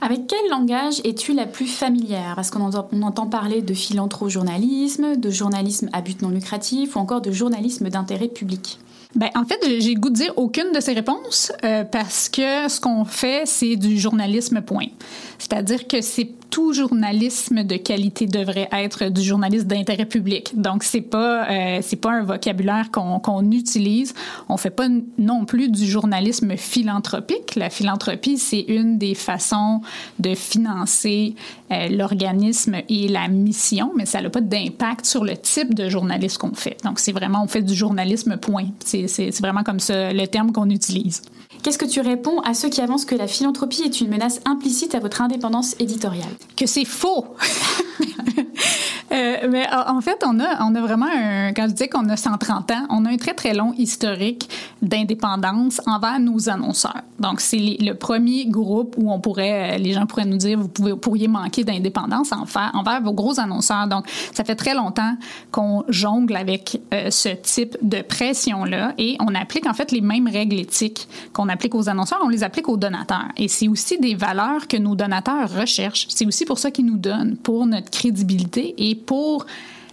Avec 0.00 0.26
quel 0.26 0.50
langage 0.50 1.00
es-tu 1.04 1.34
la 1.34 1.46
plus 1.46 1.66
familière? 1.66 2.32
Parce 2.34 2.50
qu'on 2.50 2.60
entend, 2.60 2.88
entend 3.02 3.26
parler 3.26 3.60
de 3.60 3.74
philanthrojournalisme, 3.74 5.16
de 5.16 5.30
journalisme 5.30 5.90
à 5.92 6.00
but 6.00 6.22
non 6.22 6.30
lucratif 6.30 6.96
ou 6.96 6.98
encore 7.00 7.20
de 7.20 7.30
journalisme 7.30 7.90
d'intérêt 7.90 8.28
public. 8.28 8.78
Ben, 9.14 9.28
en 9.34 9.44
fait, 9.44 9.58
j'ai 9.80 9.94
goût 9.94 10.10
de 10.10 10.14
dire 10.14 10.32
aucune 10.36 10.72
de 10.72 10.80
ces 10.80 10.92
réponses 10.92 11.52
euh, 11.64 11.84
parce 11.84 12.28
que 12.28 12.68
ce 12.68 12.80
qu'on 12.80 13.04
fait, 13.04 13.42
c'est 13.44 13.76
du 13.76 13.98
journalisme 13.98 14.62
point. 14.62 14.86
C'est-à-dire 15.38 15.88
que 15.88 16.00
c'est 16.00 16.30
tout 16.50 16.72
journalisme 16.72 17.64
de 17.64 17.76
qualité 17.76 18.26
devrait 18.26 18.68
être 18.72 19.08
du 19.08 19.22
journalisme 19.22 19.66
d'intérêt 19.66 20.06
public. 20.06 20.60
Donc 20.60 20.82
c'est 20.82 21.00
pas 21.00 21.48
euh, 21.48 21.78
c'est 21.82 21.96
pas 21.96 22.12
un 22.12 22.22
vocabulaire 22.24 22.90
qu'on 22.90 23.20
qu'on 23.20 23.50
utilise. 23.50 24.14
On 24.48 24.56
fait 24.56 24.70
pas 24.70 24.88
non 25.18 25.44
plus 25.44 25.70
du 25.70 25.86
journalisme 25.86 26.56
philanthropique. 26.56 27.54
La 27.56 27.70
philanthropie 27.70 28.38
c'est 28.38 28.62
une 28.62 28.98
des 28.98 29.14
façons 29.14 29.80
de 30.18 30.34
financer 30.34 31.34
euh, 31.70 31.88
l'organisme 31.88 32.76
et 32.88 33.08
la 33.08 33.28
mission, 33.28 33.92
mais 33.96 34.06
ça 34.06 34.20
n'a 34.20 34.30
pas 34.30 34.40
d'impact 34.40 35.06
sur 35.06 35.24
le 35.24 35.36
type 35.36 35.74
de 35.74 35.88
journalisme 35.88 36.38
qu'on 36.38 36.54
fait. 36.54 36.76
Donc 36.84 36.98
c'est 36.98 37.12
vraiment 37.12 37.42
on 37.44 37.48
fait 37.48 37.62
du 37.62 37.74
journalisme 37.74 38.36
point. 38.36 38.66
C'est 38.84 39.40
vraiment 39.40 39.62
comme 39.62 39.80
ça 39.80 40.12
le 40.12 40.26
terme 40.26 40.52
qu'on 40.52 40.68
utilise. 40.68 41.22
Qu'est-ce 41.62 41.78
que 41.78 41.84
tu 41.84 42.00
réponds 42.00 42.40
à 42.40 42.54
ceux 42.54 42.70
qui 42.70 42.80
avancent 42.80 43.04
que 43.04 43.14
la 43.14 43.26
philanthropie 43.26 43.82
est 43.82 44.00
une 44.00 44.08
menace 44.08 44.40
implicite 44.46 44.94
à 44.94 44.98
votre 44.98 45.20
indépendance 45.20 45.74
éditoriale? 45.78 46.30
Que 46.56 46.66
c'est 46.66 46.86
faux 46.86 47.26
mais 49.48 49.66
en 49.72 50.00
fait, 50.00 50.22
on 50.26 50.38
a, 50.40 50.64
on 50.64 50.74
a 50.74 50.80
vraiment 50.80 51.06
un, 51.06 51.52
quand 51.52 51.68
je 51.68 51.74
dis 51.74 51.88
qu'on 51.88 52.08
a 52.08 52.16
130 52.16 52.70
ans, 52.72 52.86
on 52.90 53.04
a 53.04 53.10
un 53.10 53.16
très 53.16 53.34
très 53.34 53.54
long 53.54 53.72
historique 53.76 54.48
d'indépendance 54.82 55.80
envers 55.86 56.18
nos 56.20 56.48
annonceurs. 56.48 57.02
Donc 57.18 57.40
c'est 57.40 57.76
le 57.80 57.92
premier 57.92 58.46
groupe 58.46 58.94
où 58.98 59.12
on 59.12 59.20
pourrait, 59.20 59.76
euh, 59.76 59.78
les 59.78 59.92
gens 59.92 60.06
pourraient 60.06 60.26
nous 60.26 60.36
dire, 60.36 60.58
vous 60.58 60.68
pouvez, 60.68 60.96
pourriez 60.96 61.28
manquer 61.28 61.64
d'indépendance 61.64 62.32
envers, 62.32 62.70
envers 62.74 63.02
vos 63.02 63.12
gros 63.12 63.38
annonceurs. 63.38 63.86
Donc 63.88 64.06
ça 64.32 64.44
fait 64.44 64.56
très 64.56 64.74
longtemps 64.74 65.14
qu'on 65.50 65.84
jongle 65.88 66.36
avec 66.36 66.80
euh, 66.92 67.10
ce 67.10 67.28
type 67.28 67.76
de 67.82 68.02
pression 68.02 68.64
là 68.64 68.94
et 68.98 69.16
on 69.20 69.34
applique 69.34 69.66
en 69.66 69.74
fait 69.74 69.92
les 69.92 70.00
mêmes 70.00 70.28
règles 70.28 70.58
éthiques 70.58 71.08
qu'on 71.32 71.48
applique 71.48 71.74
aux 71.74 71.88
annonceurs, 71.88 72.20
on 72.24 72.28
les 72.28 72.42
applique 72.42 72.68
aux 72.68 72.76
donateurs. 72.76 73.28
Et 73.36 73.48
c'est 73.48 73.68
aussi 73.68 73.98
des 73.98 74.14
valeurs 74.14 74.66
que 74.68 74.76
nos 74.76 74.94
donateurs 74.94 75.50
recherchent. 75.54 76.06
C'est 76.08 76.26
aussi 76.26 76.44
pour 76.44 76.58
ça 76.58 76.70
qu'ils 76.70 76.86
nous 76.86 76.98
donnent 76.98 77.36
pour 77.36 77.66
notre 77.66 77.90
crédibilité 77.90 78.74
et 78.78 78.94
pour 78.94 79.29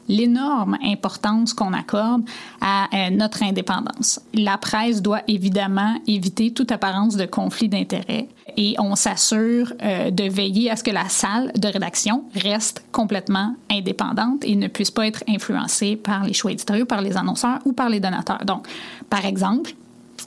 l'énorme 0.08 0.78
importance 0.84 1.54
qu'on 1.54 1.74
accorde 1.74 2.24
à 2.62 2.88
euh, 2.94 3.10
notre 3.10 3.44
indépendance. 3.44 4.20
La 4.34 4.58
presse 4.58 5.02
doit 5.02 5.22
évidemment 5.28 6.00
éviter 6.08 6.52
toute 6.52 6.72
apparence 6.72 7.18
de 7.18 7.26
conflit 7.26 7.70
d'intérêts 7.70 8.28
et 8.56 8.76
on 8.80 8.96
s'assure 8.96 9.74
euh, 9.82 10.10
de 10.10 10.24
veiller 10.24 10.72
à 10.72 10.76
ce 10.76 10.84
que 10.84 10.92
la 10.92 11.10
salle 11.10 11.52
de 11.56 11.68
rédaction 11.68 12.24
reste 12.34 12.84
complètement 12.92 13.56
indépendante 13.70 14.44
et 14.46 14.56
ne 14.56 14.68
puisse 14.68 14.92
pas 14.92 15.06
être 15.08 15.24
influencée 15.28 15.96
par 15.96 16.24
les 16.24 16.34
choix 16.34 16.52
éditoriaux, 16.52 16.86
par 16.86 17.02
les 17.02 17.18
annonceurs 17.18 17.60
ou 17.66 17.74
par 17.74 17.90
les 17.90 18.00
donateurs. 18.00 18.46
Donc, 18.46 18.68
par 19.10 19.26
exemple, 19.26 19.74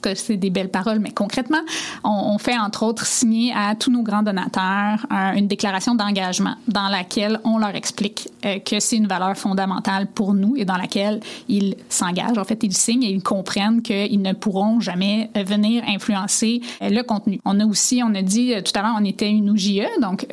que 0.01 0.15
c'est 0.15 0.37
des 0.37 0.49
belles 0.49 0.69
paroles, 0.69 0.99
mais 0.99 1.11
concrètement, 1.11 1.61
on, 2.03 2.37
fait 2.37 2.57
entre 2.57 2.83
autres 2.83 3.05
signer 3.05 3.53
à 3.55 3.75
tous 3.75 3.91
nos 3.91 4.01
grands 4.01 4.23
donateurs 4.23 5.05
une 5.35 5.47
déclaration 5.47 5.95
d'engagement 5.95 6.55
dans 6.67 6.87
laquelle 6.87 7.39
on 7.43 7.57
leur 7.57 7.75
explique 7.75 8.29
euh, 8.45 8.59
que 8.59 8.79
c'est 8.79 8.97
une 8.97 9.07
valeur 9.07 9.37
fondamentale 9.37 10.07
pour 10.07 10.33
nous 10.33 10.55
et 10.57 10.65
dans 10.65 10.77
laquelle 10.77 11.19
ils 11.47 11.75
s'engagent. 11.89 12.37
En 12.37 12.43
fait, 12.43 12.63
ils 12.63 12.75
signent 12.75 13.03
et 13.03 13.11
ils 13.11 13.21
comprennent 13.21 13.81
qu'ils 13.81 14.21
ne 14.21 14.33
pourront 14.33 14.79
jamais 14.79 15.29
venir 15.35 15.83
influencer 15.87 16.61
euh, 16.81 16.89
le 16.89 17.03
contenu. 17.03 17.39
On 17.45 17.59
a 17.59 17.65
aussi, 17.65 18.01
on 18.03 18.15
a 18.15 18.21
dit 18.21 18.53
euh, 18.53 18.61
tout 18.61 18.71
à 18.75 18.81
l'heure, 18.81 18.95
on 18.99 19.05
était 19.05 19.29
une 19.29 19.49
OJE, 19.51 20.01
donc 20.01 20.25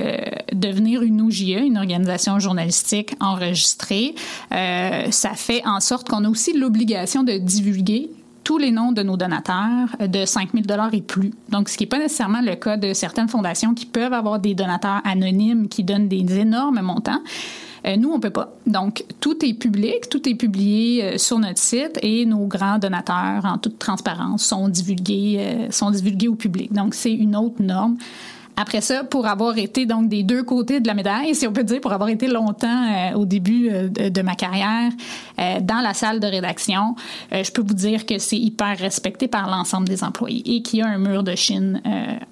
devenir 0.52 1.02
une 1.02 1.20
OJE, 1.22 1.60
une 1.60 1.76
organisation 1.76 2.38
journalistique 2.38 3.14
enregistrée, 3.20 4.14
ça 4.50 5.30
fait 5.34 5.62
en 5.66 5.80
sorte 5.80 6.08
qu'on 6.08 6.24
a 6.24 6.28
aussi 6.28 6.56
l'obligation 6.56 7.22
de 7.22 7.32
divulguer 7.32 8.10
tous 8.48 8.56
les 8.56 8.70
noms 8.70 8.92
de 8.92 9.02
nos 9.02 9.18
donateurs 9.18 9.88
de 10.00 10.24
5 10.24 10.52
000 10.54 10.64
et 10.94 11.02
plus. 11.02 11.34
Donc, 11.50 11.68
ce 11.68 11.76
qui 11.76 11.82
n'est 11.84 11.88
pas 11.88 11.98
nécessairement 11.98 12.40
le 12.40 12.54
cas 12.54 12.78
de 12.78 12.94
certaines 12.94 13.28
fondations 13.28 13.74
qui 13.74 13.84
peuvent 13.84 14.14
avoir 14.14 14.38
des 14.38 14.54
donateurs 14.54 15.02
anonymes 15.04 15.68
qui 15.68 15.84
donnent 15.84 16.08
des 16.08 16.38
énormes 16.38 16.80
montants. 16.80 17.20
Euh, 17.84 17.96
nous, 17.96 18.10
on 18.10 18.18
peut 18.18 18.30
pas. 18.30 18.54
Donc, 18.66 19.04
tout 19.20 19.44
est 19.44 19.52
public, 19.52 20.08
tout 20.08 20.26
est 20.26 20.34
publié 20.34 21.04
euh, 21.04 21.18
sur 21.18 21.38
notre 21.38 21.58
site 21.58 21.98
et 22.00 22.24
nos 22.24 22.46
grands 22.46 22.78
donateurs, 22.78 23.44
en 23.44 23.58
toute 23.58 23.78
transparence, 23.78 24.44
sont 24.44 24.70
divulgués, 24.70 25.36
euh, 25.40 25.70
sont 25.70 25.90
divulgués 25.90 26.28
au 26.28 26.34
public. 26.34 26.72
Donc, 26.72 26.94
c'est 26.94 27.12
une 27.12 27.36
autre 27.36 27.60
norme 27.62 27.98
après 28.60 28.80
ça, 28.80 29.04
pour 29.04 29.28
avoir 29.28 29.56
été 29.56 29.86
donc 29.86 30.08
des 30.08 30.24
deux 30.24 30.42
côtés 30.42 30.80
de 30.80 30.88
la 30.88 30.94
médaille, 30.94 31.32
si 31.36 31.46
on 31.46 31.52
peut 31.52 31.62
dire, 31.62 31.80
pour 31.80 31.92
avoir 31.92 32.08
été 32.08 32.26
longtemps 32.26 32.66
euh, 32.66 33.16
au 33.16 33.24
début 33.24 33.68
euh, 33.70 33.88
de, 33.88 34.22
ma 34.22 34.34
carrière 34.34 34.90
euh, 35.38 35.60
dans 35.60 35.80
la 35.80 35.94
salle 35.94 36.18
de 36.18 36.26
rédaction, 36.26 36.96
je 37.30 37.50
peux 37.52 37.62
vous 37.62 37.74
dire 37.74 38.04
que 38.04 38.18
c'est 38.18 38.36
hyper 38.36 38.76
respecté 38.76 39.28
par 39.28 39.48
l'ensemble 39.48 39.88
des 39.88 40.02
employés 40.02 40.42
et 40.44 40.62
qu'il 40.62 40.80
y 40.80 40.82
a 40.82 40.88
un 40.88 40.98
mur 40.98 41.22
de 41.22 41.36
Chine 41.36 41.80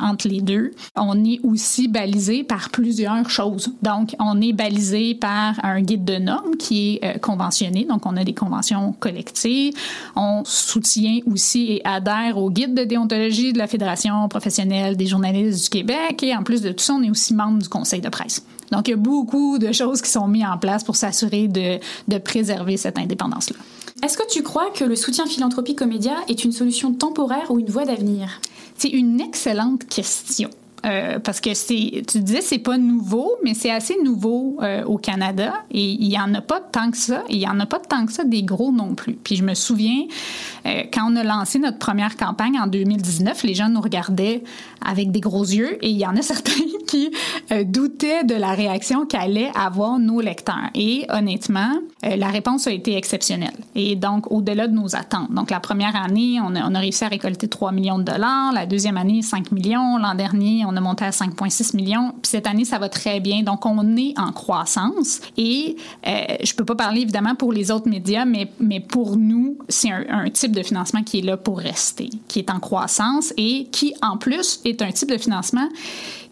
entre 0.01 0.27
les 0.27 0.41
deux. 0.41 0.73
On 0.97 1.25
est 1.25 1.39
aussi 1.45 1.87
balisé 1.87 2.43
par 2.43 2.71
plusieurs 2.71 3.31
choses. 3.31 3.73
Donc, 3.83 4.17
on 4.19 4.41
est 4.41 4.53
balisé 4.53 5.15
par 5.15 5.55
un 5.63 5.81
guide 5.81 6.05
de 6.05 6.17
normes 6.17 6.57
qui 6.57 6.99
est 7.01 7.21
conventionné. 7.21 7.85
Donc, 7.85 8.05
on 8.07 8.17
a 8.17 8.25
des 8.25 8.35
conventions 8.35 8.93
collectives. 8.99 9.75
On 10.17 10.43
soutient 10.45 11.21
aussi 11.31 11.73
et 11.73 11.87
adhère 11.87 12.39
au 12.39 12.51
guide 12.51 12.75
de 12.75 12.85
déontologie 12.85 13.53
de 13.53 13.59
la 13.59 13.67
Fédération 13.67 14.29
professionnelle 14.29 14.97
des 14.97 15.07
journalistes 15.07 15.65
du 15.65 15.71
Québec 15.71 16.16
et 16.23 16.35
en 16.35 16.43
plus 16.43 16.63
de 16.63 16.71
tout 16.71 16.83
ça, 16.85 16.95
on 16.95 17.03
est 17.03 17.11
aussi 17.11 17.35
membre 17.35 17.63
du 17.63 17.69
conseil 17.69 18.01
de 18.01 18.09
presse. 18.09 18.45
Donc, 18.73 18.89
il 18.89 18.93
y 18.93 18.95
a 18.95 18.97
beaucoup 18.97 19.59
de 19.59 19.73
choses 19.73 20.03
qui 20.03 20.11
sont 20.11 20.27
mises 20.27 20.45
en 20.45 20.59
place 20.59 20.83
pour 20.83 20.97
s'assurer 20.97 21.49
de, 21.49 21.79
de 22.09 22.19
préserver 22.19 22.77
cette 22.77 22.99
indépendance-là. 22.99 23.57
Est-ce 24.03 24.19
que 24.19 24.29
tu 24.29 24.43
crois 24.43 24.71
que 24.71 24.85
le 24.85 24.97
soutien 24.97 25.27
philanthropique 25.27 25.81
aux 25.83 25.87
médias 25.87 26.19
est 26.29 26.45
une 26.45 26.53
solution 26.53 26.93
temporaire 26.93 27.51
ou 27.51 27.59
une 27.59 27.71
voie 27.71 27.85
d'avenir? 27.85 28.41
C'est 28.77 28.91
une 28.91 29.21
excellente 29.21 29.87
question. 29.87 30.51
Euh, 30.85 31.19
parce 31.19 31.41
que 31.41 31.55
c'est, 31.55 32.03
tu 32.07 32.21
disais, 32.21 32.41
c'est 32.41 32.59
pas 32.59 32.79
nouveau, 32.79 33.37
mais 33.43 33.55
c'est 33.55 33.71
assez 33.71 33.97
nouveau 34.05 34.59
euh, 34.63 34.85
au 34.85 34.99
Canada 34.99 35.55
et 35.71 35.83
il 35.83 36.07
y 36.07 36.19
en 36.19 36.33
a 36.35 36.41
pas 36.41 36.61
tant 36.61 36.91
que 36.91 36.97
ça. 36.97 37.23
Il 37.29 37.39
y 37.39 37.49
en 37.49 37.59
a 37.61 37.67
pas 37.67 37.81
tant 37.81 38.07
que 38.07 38.13
ça 38.13 38.25
des 38.25 38.43
gros 38.43 38.73
non 38.73 38.95
plus. 38.95 39.15
Puis 39.15 39.37
je 39.37 39.43
me 39.43 39.55
souviens 39.55 40.05
euh, 40.67 40.83
quand 40.93 41.11
on 41.11 41.17
a 41.17 41.25
lancé 41.25 41.59
notre 41.59 41.79
première 41.79 42.17
campagne 42.17 42.59
en 42.61 42.67
2019, 42.67 43.43
les 43.43 43.55
gens 43.55 43.69
nous 43.69 43.81
regardaient 43.81 44.45
avec 44.85 45.11
des 45.11 45.21
gros 45.21 45.45
yeux 45.45 45.85
et 45.85 45.91
il 45.91 45.97
y 45.97 46.07
en 46.07 46.17
a 46.17 46.23
certains 46.27 46.53
qui 46.87 47.11
doutaient 47.65 48.23
de 48.23 48.35
la 48.35 48.53
réaction 48.53 49.07
qu'allaient 49.07 49.51
avoir 49.55 49.99
nos 49.99 50.21
lecteurs. 50.21 50.71
Et 50.75 51.05
honnêtement, 51.09 51.73
la 52.03 52.29
réponse 52.29 52.67
a 52.67 52.71
été 52.71 52.97
exceptionnelle. 52.97 53.57
Et 53.75 53.97
donc 53.97 54.31
au-delà 54.31 54.69
de 54.69 54.75
nos 54.75 54.95
attentes. 54.95 55.33
Donc 55.33 55.51
la 55.51 55.59
première 55.59 55.97
année, 55.97 56.39
on 56.41 56.55
a, 56.55 56.69
on 56.69 56.75
a 56.75 56.79
réussi 56.79 57.05
à 57.05 57.09
récolter 57.09 57.49
3 57.49 57.73
millions 57.73 57.99
de 57.99 58.05
dollars. 58.05 58.53
La 58.53 58.67
deuxième 58.67 58.97
année, 58.97 59.23
5 59.23 59.51
millions. 59.53 59.99
L'an 59.99 60.15
dernier, 60.15 60.65
on 60.67 60.77
a 60.77 60.81
monté 60.81 61.05
à 61.05 61.11
5,6 61.11 61.77
millions. 61.77 62.13
Puis 62.23 62.31
cette 62.31 62.47
année, 62.47 62.65
ça 62.65 62.79
va 62.79 62.89
très 62.89 63.21
bien. 63.21 63.43
Donc, 63.43 63.65
on 63.67 63.97
est 63.97 64.19
en 64.19 64.33
croissance. 64.33 65.21
Et 65.37 65.77
euh, 66.07 66.37
je 66.43 66.55
peux 66.55 66.65
pas 66.65 66.75
parler 66.75 67.03
évidemment 67.03 67.35
pour 67.35 67.53
les 67.53 67.71
autres 67.71 67.89
médias, 67.89 68.25
mais, 68.25 68.51
mais 68.61 68.81
pour 68.81 69.17
nous, 69.17 69.59
c'est 69.69 69.91
un, 69.91 70.29
type 70.31 70.53
de 70.53 70.63
financement 70.63 71.03
qui 71.03 71.21
est 71.21 71.23
là 71.23 71.37
pour 71.37 71.59
rester, 71.59 72.11
qui 72.29 72.41
est 72.41 72.51
en 72.51 72.61
croissance 72.61 73.33
et 73.37 73.69
qui, 73.71 73.95
en 74.03 74.17
plus, 74.17 74.61
est 74.65 74.83
un 74.83 74.91
type 74.91 75.11
de 75.11 75.19
financement 75.19 75.69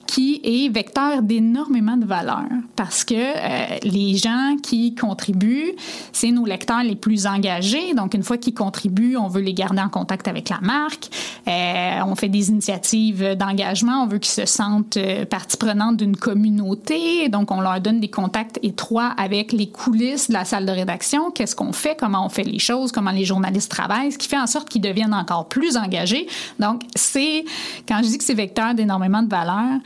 qui 0.06 0.40
est 0.44 0.68
vecteur 0.68 1.22
d'énormément 1.22 1.96
de 1.96 2.04
valeur 2.04 2.44
parce 2.76 3.04
que 3.04 3.14
euh, 3.14 3.78
les 3.82 4.16
gens 4.16 4.56
qui 4.62 4.94
contribuent, 4.94 5.72
c'est 6.12 6.30
nos 6.30 6.44
lecteurs 6.44 6.82
les 6.82 6.96
plus 6.96 7.26
engagés. 7.26 7.94
Donc, 7.94 8.14
une 8.14 8.22
fois 8.22 8.38
qu'ils 8.38 8.54
contribuent, 8.54 9.16
on 9.16 9.28
veut 9.28 9.40
les 9.40 9.54
garder 9.54 9.80
en 9.80 9.88
contact 9.88 10.28
avec 10.28 10.48
la 10.48 10.60
marque. 10.60 11.08
Euh, 11.48 12.00
on 12.06 12.14
fait 12.14 12.28
des 12.28 12.50
initiatives 12.50 13.36
d'engagement. 13.36 14.02
On 14.02 14.06
veut 14.06 14.18
qu'ils 14.18 14.32
se 14.32 14.46
sentent 14.46 14.96
euh, 14.96 15.24
partie 15.24 15.56
prenante 15.56 15.96
d'une 15.96 16.16
communauté. 16.16 17.28
Donc, 17.28 17.50
on 17.50 17.60
leur 17.60 17.80
donne 17.80 18.00
des 18.00 18.10
contacts 18.10 18.58
étroits 18.62 19.14
avec 19.16 19.52
les 19.52 19.68
coulisses 19.68 20.28
de 20.28 20.34
la 20.34 20.44
salle 20.44 20.66
de 20.66 20.72
rédaction. 20.72 21.30
Qu'est-ce 21.30 21.56
qu'on 21.56 21.72
fait? 21.72 21.96
Comment 21.98 22.26
on 22.26 22.28
fait 22.28 22.44
les 22.44 22.58
choses? 22.58 22.92
Comment 22.92 23.12
les 23.12 23.24
journalistes 23.24 23.70
travaillent? 23.70 24.12
Ce 24.12 24.18
qui 24.18 24.28
fait 24.28 24.38
en 24.38 24.46
sorte 24.46 24.68
qu'ils 24.68 24.82
deviennent 24.82 25.14
encore 25.14 25.48
plus 25.48 25.76
engagés. 25.76 26.26
Donc, 26.58 26.82
c'est, 26.94 27.44
quand 27.88 28.00
je 28.02 28.08
dis 28.08 28.18
que 28.18 28.24
c'est 28.24 28.34
vecteur 28.34 28.74
d'énormément 28.74 29.22
de 29.22 29.28
valeur, 29.28 29.80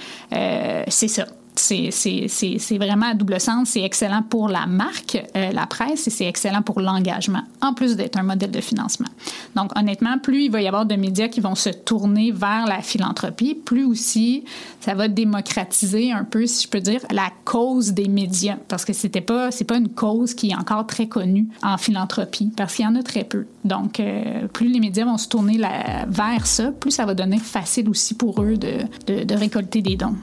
c'est 0.88 1.08
ça 1.08 1.26
c'est 1.58 2.78
vraiment 2.78 3.06
à 3.06 3.14
double 3.14 3.40
sens. 3.40 3.70
C'est 3.70 3.82
excellent 3.82 4.22
pour 4.22 4.48
la 4.48 4.66
marque, 4.66 5.22
euh, 5.36 5.52
la 5.52 5.66
presse, 5.66 6.06
et 6.06 6.10
c'est 6.10 6.26
excellent 6.26 6.62
pour 6.62 6.80
l'engagement, 6.80 7.42
en 7.60 7.74
plus 7.74 7.96
d'être 7.96 8.18
un 8.18 8.22
modèle 8.22 8.50
de 8.50 8.60
financement. 8.60 9.08
Donc, 9.56 9.76
honnêtement, 9.76 10.18
plus 10.18 10.44
il 10.44 10.50
va 10.50 10.62
y 10.62 10.68
avoir 10.68 10.86
de 10.86 10.94
médias 10.94 11.28
qui 11.28 11.40
vont 11.40 11.54
se 11.54 11.70
tourner 11.70 12.32
vers 12.32 12.66
la 12.66 12.80
philanthropie, 12.80 13.54
plus 13.54 13.84
aussi 13.84 14.44
ça 14.80 14.94
va 14.94 15.08
démocratiser 15.08 16.12
un 16.12 16.24
peu, 16.24 16.46
si 16.46 16.64
je 16.64 16.68
peux 16.68 16.80
dire, 16.80 17.00
la 17.10 17.30
cause 17.44 17.92
des 17.92 18.08
médias, 18.08 18.56
parce 18.68 18.84
que 18.84 18.92
c'était 18.92 19.20
pas, 19.20 19.50
c'est 19.50 19.64
pas 19.64 19.76
une 19.76 19.90
cause 19.90 20.34
qui 20.34 20.50
est 20.50 20.56
encore 20.56 20.86
très 20.86 21.08
connue 21.08 21.48
en 21.62 21.76
philanthropie, 21.76 22.52
parce 22.56 22.74
qu'il 22.74 22.84
y 22.84 22.88
en 22.88 22.94
a 22.94 23.02
très 23.02 23.24
peu. 23.24 23.46
Donc, 23.64 24.00
euh, 24.00 24.46
plus 24.48 24.68
les 24.68 24.80
médias 24.80 25.04
vont 25.04 25.18
se 25.18 25.28
tourner 25.28 25.58
vers 25.58 26.46
ça, 26.46 26.72
plus 26.72 26.90
ça 26.90 27.04
va 27.04 27.14
donner 27.14 27.38
facile 27.38 27.88
aussi 27.88 28.14
pour 28.14 28.42
eux 28.42 28.56
de, 28.56 29.24
de 29.24 29.34
récolter 29.34 29.82
des 29.82 29.96
dons. 29.96 30.16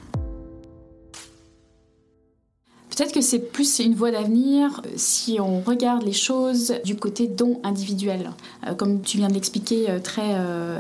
Peut-être 2.96 3.12
que 3.12 3.22
c'est 3.22 3.40
plus 3.40 3.80
une 3.80 3.94
voie 3.94 4.12
d'avenir 4.12 4.82
euh, 4.86 4.90
si 4.96 5.38
on 5.42 5.60
regarde 5.60 6.04
les 6.04 6.14
choses 6.14 6.76
du 6.86 6.96
côté 6.96 7.28
don 7.28 7.60
individuel, 7.64 8.32
euh, 8.66 8.74
comme 8.74 9.02
tu 9.02 9.18
viens 9.18 9.28
de 9.28 9.34
l'expliquer 9.34 9.90
euh, 9.90 10.00
très, 10.00 10.36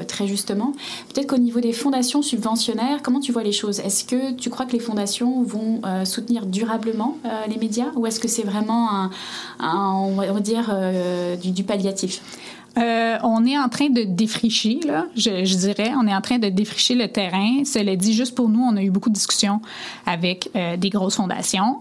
très 0.05 0.27
justement. 0.27 0.73
Peut-être 1.13 1.27
qu'au 1.27 1.37
niveau 1.37 1.59
des 1.59 1.73
fondations 1.73 2.21
subventionnaires, 2.21 3.01
comment 3.03 3.19
tu 3.19 3.31
vois 3.31 3.43
les 3.43 3.51
choses? 3.51 3.79
Est-ce 3.79 4.05
que 4.05 4.31
tu 4.33 4.49
crois 4.49 4.65
que 4.65 4.71
les 4.71 4.79
fondations 4.79 5.43
vont 5.43 5.81
soutenir 6.05 6.45
durablement 6.45 7.17
les 7.47 7.57
médias? 7.57 7.91
Ou 7.95 8.05
est-ce 8.05 8.19
que 8.19 8.27
c'est 8.27 8.43
vraiment 8.43 9.09
un, 9.59 9.91
on 9.91 10.15
va 10.15 10.39
dire, 10.39 10.73
du, 11.41 11.51
du 11.51 11.63
palliatif? 11.63 12.21
Euh, 12.77 13.17
on 13.23 13.45
est 13.45 13.57
en 13.57 13.69
train 13.69 13.89
de 13.89 14.03
défricher, 14.03 14.79
là, 14.85 15.05
je, 15.15 15.45
je, 15.45 15.55
dirais. 15.55 15.91
On 15.97 16.07
est 16.07 16.15
en 16.15 16.21
train 16.21 16.39
de 16.39 16.49
défricher 16.49 16.95
le 16.95 17.07
terrain. 17.07 17.63
Cela 17.63 17.95
dit, 17.95 18.13
juste 18.13 18.35
pour 18.35 18.49
nous, 18.49 18.61
on 18.61 18.75
a 18.75 18.81
eu 18.81 18.89
beaucoup 18.89 19.09
de 19.09 19.13
discussions 19.13 19.61
avec 20.05 20.49
euh, 20.55 20.75
des 20.75 20.89
grosses 20.89 21.15
fondations. 21.15 21.77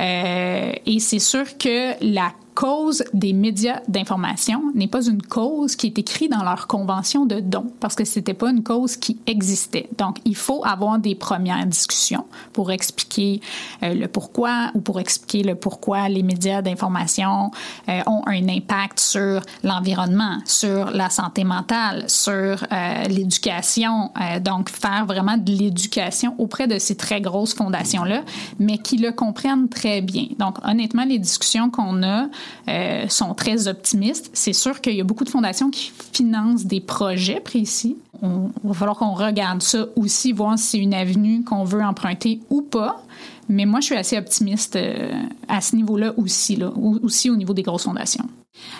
Euh, 0.00 0.72
et 0.84 0.98
c'est 1.00 1.18
sûr 1.18 1.56
que 1.56 1.92
la 2.04 2.32
cause 2.54 3.04
des 3.12 3.32
médias 3.32 3.80
d'information 3.88 4.62
n'est 4.74 4.88
pas 4.88 5.06
une 5.06 5.22
cause 5.22 5.76
qui 5.76 5.88
est 5.88 5.98
écrite 5.98 6.30
dans 6.30 6.44
leur 6.44 6.66
convention 6.66 7.26
de 7.26 7.40
don 7.40 7.66
parce 7.80 7.94
que 7.94 8.04
c'était 8.04 8.34
pas 8.34 8.50
une 8.50 8.62
cause 8.62 8.96
qui 8.96 9.18
existait. 9.26 9.88
Donc, 9.98 10.18
il 10.24 10.36
faut 10.36 10.64
avoir 10.64 10.98
des 10.98 11.14
premières 11.14 11.66
discussions 11.66 12.24
pour 12.52 12.70
expliquer 12.70 13.40
euh, 13.82 13.94
le 13.94 14.08
pourquoi 14.08 14.70
ou 14.74 14.80
pour 14.80 15.00
expliquer 15.00 15.42
le 15.42 15.54
pourquoi 15.54 16.08
les 16.08 16.22
médias 16.22 16.62
d'information 16.62 17.50
euh, 17.88 18.00
ont 18.06 18.22
un 18.26 18.48
impact 18.48 19.00
sur 19.00 19.40
l'environnement, 19.62 20.38
sur 20.44 20.90
la 20.90 21.10
santé 21.10 21.44
mentale, 21.44 22.04
sur 22.08 22.34
euh, 22.34 23.04
l'éducation. 23.08 24.10
donc, 24.40 24.70
faire 24.70 25.06
vraiment 25.06 25.36
de 25.36 25.50
l'éducation 25.50 26.34
auprès 26.38 26.66
de 26.66 26.78
ces 26.78 26.96
très 26.96 27.20
grosses 27.20 27.54
fondations-là, 27.54 28.22
mais 28.58 28.78
qui 28.78 28.96
le 28.98 29.12
comprennent 29.12 29.68
très 29.68 30.00
bien. 30.00 30.26
Donc, 30.38 30.58
honnêtement, 30.64 31.04
les 31.04 31.18
discussions 31.18 31.70
qu'on 31.70 32.02
a 32.02 32.26
euh, 32.68 33.08
sont 33.08 33.34
très 33.34 33.68
optimistes. 33.68 34.30
C'est 34.32 34.52
sûr 34.52 34.80
qu'il 34.80 34.94
y 34.94 35.00
a 35.00 35.04
beaucoup 35.04 35.24
de 35.24 35.30
fondations 35.30 35.70
qui 35.70 35.92
financent 36.12 36.64
des 36.64 36.80
projets 36.80 37.40
précis. 37.40 37.96
On, 38.22 38.50
il 38.62 38.68
va 38.68 38.74
falloir 38.74 38.96
qu'on 38.96 39.14
regarde 39.14 39.62
ça 39.62 39.86
aussi, 39.96 40.32
voir 40.32 40.58
si 40.58 40.66
c'est 40.66 40.78
une 40.78 40.94
avenue 40.94 41.44
qu'on 41.44 41.64
veut 41.64 41.82
emprunter 41.82 42.40
ou 42.50 42.62
pas. 42.62 43.02
Mais 43.48 43.66
moi, 43.66 43.80
je 43.80 43.86
suis 43.86 43.96
assez 43.96 44.16
optimiste 44.16 44.76
euh, 44.76 45.12
à 45.48 45.60
ce 45.60 45.76
niveau-là 45.76 46.14
aussi, 46.16 46.56
là, 46.56 46.72
aussi 47.02 47.28
au 47.28 47.36
niveau 47.36 47.52
des 47.52 47.62
grosses 47.62 47.84
fondations. 47.84 48.24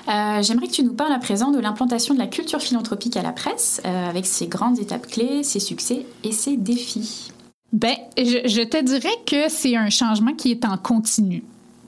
Euh, 0.08 0.42
j'aimerais 0.42 0.68
que 0.68 0.72
tu 0.72 0.84
nous 0.84 0.94
parles 0.94 1.12
à 1.12 1.18
présent 1.18 1.50
de 1.50 1.58
l'implantation 1.58 2.14
de 2.14 2.18
la 2.18 2.26
culture 2.26 2.60
philanthropique 2.60 3.16
à 3.16 3.22
la 3.22 3.32
presse, 3.32 3.82
avec 3.84 4.24
ses 4.24 4.46
grandes 4.46 4.78
étapes 4.78 5.06
clés, 5.06 5.42
ses 5.42 5.60
succès 5.60 6.06
et 6.22 6.32
ses 6.32 6.56
défis. 6.56 7.32
Ben, 7.74 7.96
je, 8.16 8.48
je 8.48 8.62
te 8.62 8.80
dirais 8.82 9.16
que 9.26 9.48
c'est 9.48 9.76
un 9.76 9.90
changement 9.90 10.32
qui 10.32 10.52
est 10.52 10.64
en 10.64 10.78
continu. 10.78 11.42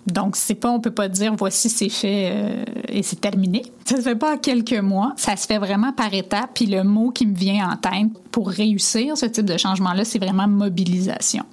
Donc, 0.07 0.37
c'est 0.37 0.55
pas, 0.55 0.71
on 0.71 0.81
peut 0.81 0.93
pas 0.93 1.09
dire 1.09 1.35
voici 1.37 1.69
c'est 1.69 1.89
fait 1.89 2.31
euh, 2.33 2.65
et 2.89 3.03
c'est 3.03 3.21
terminé. 3.21 3.63
Ça 3.85 3.97
se 3.97 4.03
fait 4.03 4.15
pas 4.15 4.35
en 4.35 4.39
quelques 4.39 4.73
mois. 4.73 5.13
Ça 5.17 5.37
se 5.37 5.47
fait 5.47 5.59
vraiment 5.59 5.93
par 5.93 6.13
étapes. 6.15 6.51
Puis 6.55 6.67
le 6.67 6.85
mot 6.85 7.11
qui 7.11 7.27
me 7.27 7.35
vient 7.35 7.71
en 7.71 7.77
tête 7.77 8.09
pour 8.31 8.49
réussir 8.49 9.17
ce 9.17 9.27
type 9.27 9.47
de 9.47 9.57
changement-là, 9.57 10.05
c'est 10.05 10.19
vraiment 10.19 10.47
mobilisation. 10.47 11.45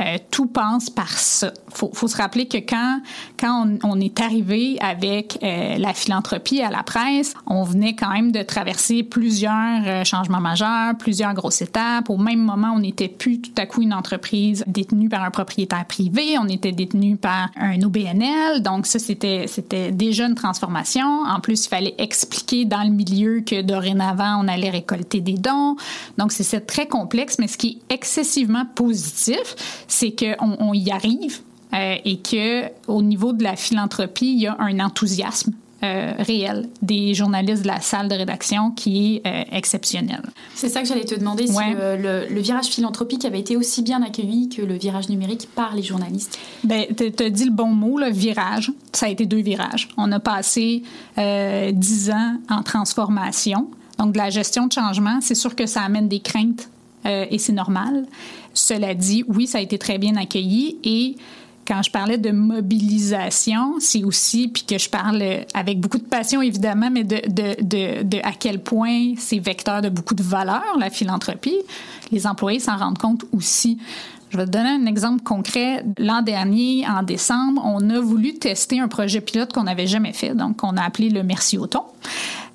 Euh, 0.00 0.18
tout 0.30 0.46
passe 0.46 0.90
par 0.90 1.10
ça. 1.10 1.52
Faut, 1.72 1.90
faut 1.94 2.08
se 2.08 2.16
rappeler 2.16 2.46
que 2.46 2.58
quand 2.58 3.00
quand 3.38 3.66
on, 3.66 3.96
on 3.96 4.00
est 4.00 4.20
arrivé 4.20 4.76
avec 4.80 5.38
euh, 5.42 5.78
la 5.78 5.94
philanthropie 5.94 6.60
à 6.60 6.70
la 6.70 6.82
presse, 6.82 7.34
on 7.46 7.64
venait 7.64 7.94
quand 7.94 8.10
même 8.10 8.32
de 8.32 8.42
traverser 8.42 9.02
plusieurs 9.02 9.82
euh, 9.86 10.04
changements 10.04 10.40
majeurs, 10.40 10.96
plusieurs 10.98 11.34
grosses 11.34 11.62
étapes. 11.62 12.10
Au 12.10 12.18
même 12.18 12.40
moment, 12.40 12.72
on 12.74 12.80
n'était 12.80 13.08
plus 13.08 13.40
tout 13.40 13.52
à 13.56 13.66
coup 13.66 13.82
une 13.82 13.94
entreprise 13.94 14.64
détenue 14.66 15.08
par 15.08 15.22
un 15.22 15.30
propriétaire 15.30 15.84
privé, 15.86 16.36
on 16.38 16.48
était 16.48 16.72
détenu 16.72 17.16
par 17.16 17.48
un 17.56 17.80
OBNL. 17.80 18.62
Donc 18.62 18.86
ça, 18.86 18.98
c'était 18.98 19.46
c'était 19.46 19.92
déjà 19.92 20.26
une 20.26 20.34
transformation. 20.34 21.22
En 21.26 21.40
plus, 21.40 21.66
il 21.66 21.68
fallait 21.68 21.94
expliquer 21.98 22.64
dans 22.64 22.82
le 22.82 22.90
milieu 22.90 23.40
que 23.40 23.62
dorénavant, 23.62 24.42
on 24.42 24.48
allait 24.48 24.70
récolter 24.70 25.20
des 25.20 25.34
dons. 25.34 25.76
Donc 26.18 26.32
c'est 26.32 26.66
très 26.66 26.86
complexe, 26.86 27.38
mais 27.38 27.48
ce 27.48 27.56
qui 27.56 27.80
est 27.88 27.94
excessivement 27.94 28.64
positif, 28.74 29.85
c'est 29.88 30.12
qu'on 30.12 30.56
on 30.58 30.72
y 30.72 30.90
arrive 30.90 31.40
euh, 31.74 31.96
et 32.04 32.18
que 32.18 32.64
au 32.86 33.02
niveau 33.02 33.32
de 33.32 33.42
la 33.42 33.56
philanthropie, 33.56 34.32
il 34.32 34.40
y 34.40 34.46
a 34.46 34.56
un 34.58 34.78
enthousiasme 34.80 35.52
euh, 35.82 36.12
réel 36.18 36.68
des 36.80 37.12
journalistes 37.12 37.62
de 37.62 37.66
la 37.66 37.80
salle 37.80 38.08
de 38.08 38.14
rédaction 38.14 38.70
qui 38.70 39.16
est 39.16 39.26
euh, 39.26 39.44
exceptionnel. 39.52 40.22
C'est 40.54 40.68
ça 40.68 40.80
que 40.80 40.88
j'allais 40.88 41.04
te 41.04 41.14
demander, 41.14 41.46
si 41.46 41.54
le, 41.54 42.40
virage 42.40 42.66
philanthropique 42.66 43.24
avait 43.24 43.40
été 43.40 43.56
aussi 43.56 43.82
bien 43.82 44.02
accueilli 44.02 44.48
que 44.48 44.62
le 44.62 44.74
virage 44.74 45.08
numérique 45.08 45.48
par 45.54 45.74
les 45.74 45.82
journalistes. 45.82 46.38
Ben, 46.64 46.86
tu 46.96 47.22
as 47.22 47.30
dit 47.30 47.44
le 47.44 47.50
bon 47.50 47.68
mot, 47.68 47.98
le 47.98 48.10
virage. 48.10 48.72
Ça 48.92 49.06
a 49.06 49.08
été 49.10 49.26
deux 49.26 49.42
virages. 49.42 49.88
On 49.96 50.10
a 50.12 50.20
passé 50.20 50.82
dix 51.16 52.10
ans 52.10 52.36
en 52.48 52.62
transformation. 52.62 53.68
Donc, 53.98 54.12
de 54.12 54.18
la 54.18 54.30
gestion 54.30 54.66
de 54.66 54.72
changement, 54.72 55.18
c'est 55.20 55.34
sûr 55.34 55.54
que 55.56 55.66
ça 55.66 55.82
amène 55.82 56.08
des 56.08 56.20
craintes 56.20 56.70
et 57.04 57.38
c'est 57.38 57.52
normal. 57.52 58.06
Cela 58.56 58.94
dit, 58.94 59.24
oui, 59.28 59.46
ça 59.46 59.58
a 59.58 59.60
été 59.60 59.78
très 59.78 59.98
bien 59.98 60.16
accueilli 60.16 60.78
et 60.82 61.16
quand 61.66 61.82
je 61.82 61.90
parlais 61.90 62.16
de 62.16 62.30
mobilisation, 62.30 63.74
c'est 63.80 64.04
aussi, 64.04 64.48
puis 64.48 64.64
que 64.64 64.78
je 64.78 64.88
parle 64.88 65.22
avec 65.52 65.80
beaucoup 65.80 65.98
de 65.98 66.04
passion 66.04 66.40
évidemment, 66.40 66.90
mais 66.90 67.04
de, 67.04 67.20
de, 67.28 67.62
de, 67.62 68.02
de 68.02 68.18
à 68.22 68.32
quel 68.32 68.62
point 68.62 69.14
c'est 69.18 69.40
vecteur 69.40 69.82
de 69.82 69.88
beaucoup 69.88 70.14
de 70.14 70.22
valeur, 70.22 70.62
la 70.78 70.90
philanthropie. 70.90 71.58
Les 72.12 72.26
employés 72.26 72.60
s'en 72.60 72.76
rendent 72.76 72.98
compte 72.98 73.24
aussi. 73.32 73.78
Je 74.30 74.36
vais 74.36 74.46
te 74.46 74.50
donner 74.50 74.70
un 74.70 74.86
exemple 74.86 75.22
concret. 75.22 75.84
L'an 75.98 76.22
dernier, 76.22 76.86
en 76.88 77.02
décembre, 77.02 77.62
on 77.64 77.90
a 77.90 78.00
voulu 78.00 78.34
tester 78.34 78.80
un 78.80 78.88
projet 78.88 79.20
pilote 79.20 79.52
qu'on 79.52 79.64
n'avait 79.64 79.86
jamais 79.86 80.12
fait, 80.12 80.34
donc 80.34 80.62
on 80.62 80.76
a 80.76 80.82
appelé 80.82 81.10
le 81.10 81.22
Merci 81.22 81.58
au 81.58 81.66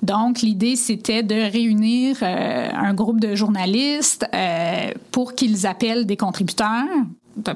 Donc, 0.02 0.42
l'idée, 0.42 0.74
c'était 0.74 1.22
de 1.22 1.34
réunir 1.34 2.18
euh, 2.22 2.70
un 2.74 2.92
groupe 2.92 3.20
de 3.20 3.36
journalistes 3.36 4.26
euh, 4.34 4.90
pour 5.12 5.34
qu'ils 5.34 5.66
appellent 5.66 6.06
des 6.06 6.16
contributeurs 6.16 6.86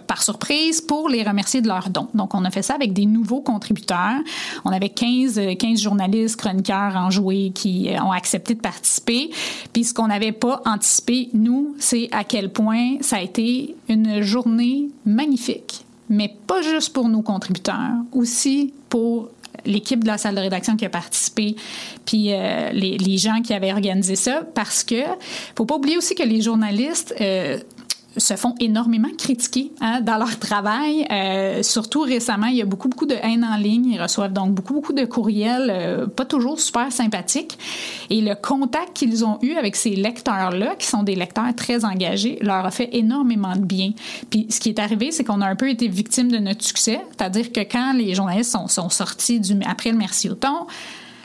par 0.07 0.23
surprise 0.23 0.81
pour 0.81 1.09
les 1.09 1.23
remercier 1.23 1.61
de 1.61 1.69
leurs 1.69 1.91
dons. 1.91 2.09
Donc, 2.15 2.35
on 2.35 2.45
a 2.45 2.51
fait 2.51 2.63
ça 2.63 2.75
avec 2.75 2.93
des 2.93 3.05
nouveaux 3.05 3.41
contributeurs. 3.41 4.21
On 4.65 4.71
avait 4.71 4.89
15, 4.89 5.39
15 5.59 5.81
journalistes, 5.81 6.37
chroniqueurs 6.37 6.97
enjoués 6.97 7.51
qui 7.55 7.91
ont 8.03 8.13
accepté 8.13 8.55
de 8.55 8.61
participer. 8.61 9.31
Puis, 9.73 9.85
ce 9.85 9.93
qu'on 9.93 10.07
n'avait 10.07 10.33
pas 10.33 10.63
anticipé, 10.65 11.29
nous, 11.35 11.75
c'est 11.79 12.09
à 12.13 12.25
quel 12.25 12.51
point 12.51 12.97
ça 13.01 13.17
a 13.17 13.21
été 13.21 13.75
une 13.89 14.23
journée 14.23 14.89
magnifique. 15.05 15.85
Mais 16.09 16.35
pas 16.47 16.63
juste 16.63 16.93
pour 16.93 17.09
nos 17.09 17.23
contributeurs, 17.23 17.97
aussi 18.13 18.73
pour 18.89 19.29
l'équipe 19.65 20.03
de 20.03 20.09
la 20.09 20.19
salle 20.19 20.35
de 20.35 20.41
rédaction 20.41 20.77
qui 20.77 20.85
a 20.85 20.89
participé, 20.91 21.57
puis 22.05 22.33
euh, 22.33 22.71
les, 22.73 23.19
gens 23.19 23.41
qui 23.43 23.55
avaient 23.55 23.73
organisé 23.73 24.17
ça, 24.17 24.43
parce 24.55 24.85
que 24.85 25.03
faut 25.57 25.65
pas 25.65 25.77
oublier 25.77 25.97
aussi 25.97 26.15
que 26.15 26.23
les 26.23 26.43
journalistes 26.43 27.15
euh, 27.21 27.59
se 28.17 28.35
font 28.37 28.55
énormément 28.61 29.09
critiquer 29.17 29.73
hein, 29.81 30.01
dans 30.01 30.17
leur 30.17 30.39
travail. 30.39 31.07
Euh, 31.11 31.63
surtout 31.63 32.01
récemment, 32.01 32.47
il 32.47 32.57
y 32.57 32.63
a 32.63 32.65
beaucoup, 32.65 32.89
beaucoup 32.89 33.07
de 33.07 33.15
haine 33.15 33.45
en 33.45 33.57
ligne. 33.57 33.91
Ils 33.91 34.03
reçoivent 34.03 34.33
donc 34.33 34.53
beaucoup, 34.53 34.75
beaucoup 34.75 34.93
de 34.93 35.05
courriels, 35.05 35.69
euh, 35.71 36.07
pas 36.07 36.25
toujours 36.25 36.61
super 36.61 36.91
sympathiques. 36.93 37.59
Et 38.11 38.21
le 38.21 38.35
contact 38.35 38.95
qu'ils 38.95 39.25
ont 39.25 39.39
eu 39.43 39.55
avec 39.55 39.77
ces 39.77 39.97
lecteurs-là, 39.97 40.77
qui 40.77 40.87
sont 40.87 41.03
des 41.03 41.15
lecteurs 41.15 41.55
très 41.55 41.85
engagés, 41.85 42.39
leur 42.41 42.65
a 42.65 42.71
fait 42.71 42.89
énormément 42.93 43.55
de 43.55 43.65
bien. 43.65 43.93
Puis 44.31 44.47
ce 44.51 44.61
qui 44.61 44.71
est 44.71 44.79
arrivé, 44.79 45.11
c'est 45.11 45.25
qu'on 45.25 45.41
a 45.41 45.47
un 45.47 45.57
peu 45.57 45.69
été 45.69 45.89
victime 45.89 46.31
de 46.31 46.39
notre 46.39 46.65
succès. 46.65 47.01
C'est-à-dire 47.11 47.53
que 47.53 47.61
quand 47.61 47.93
les 47.93 48.15
journalistes 48.15 48.57
sont, 48.69 48.89
sortis 48.89 49.41
du, 49.41 49.59
après 49.67 49.91
le 49.91 49.99
Merci 49.99 50.29
au 50.31 50.35
ton, 50.35 50.67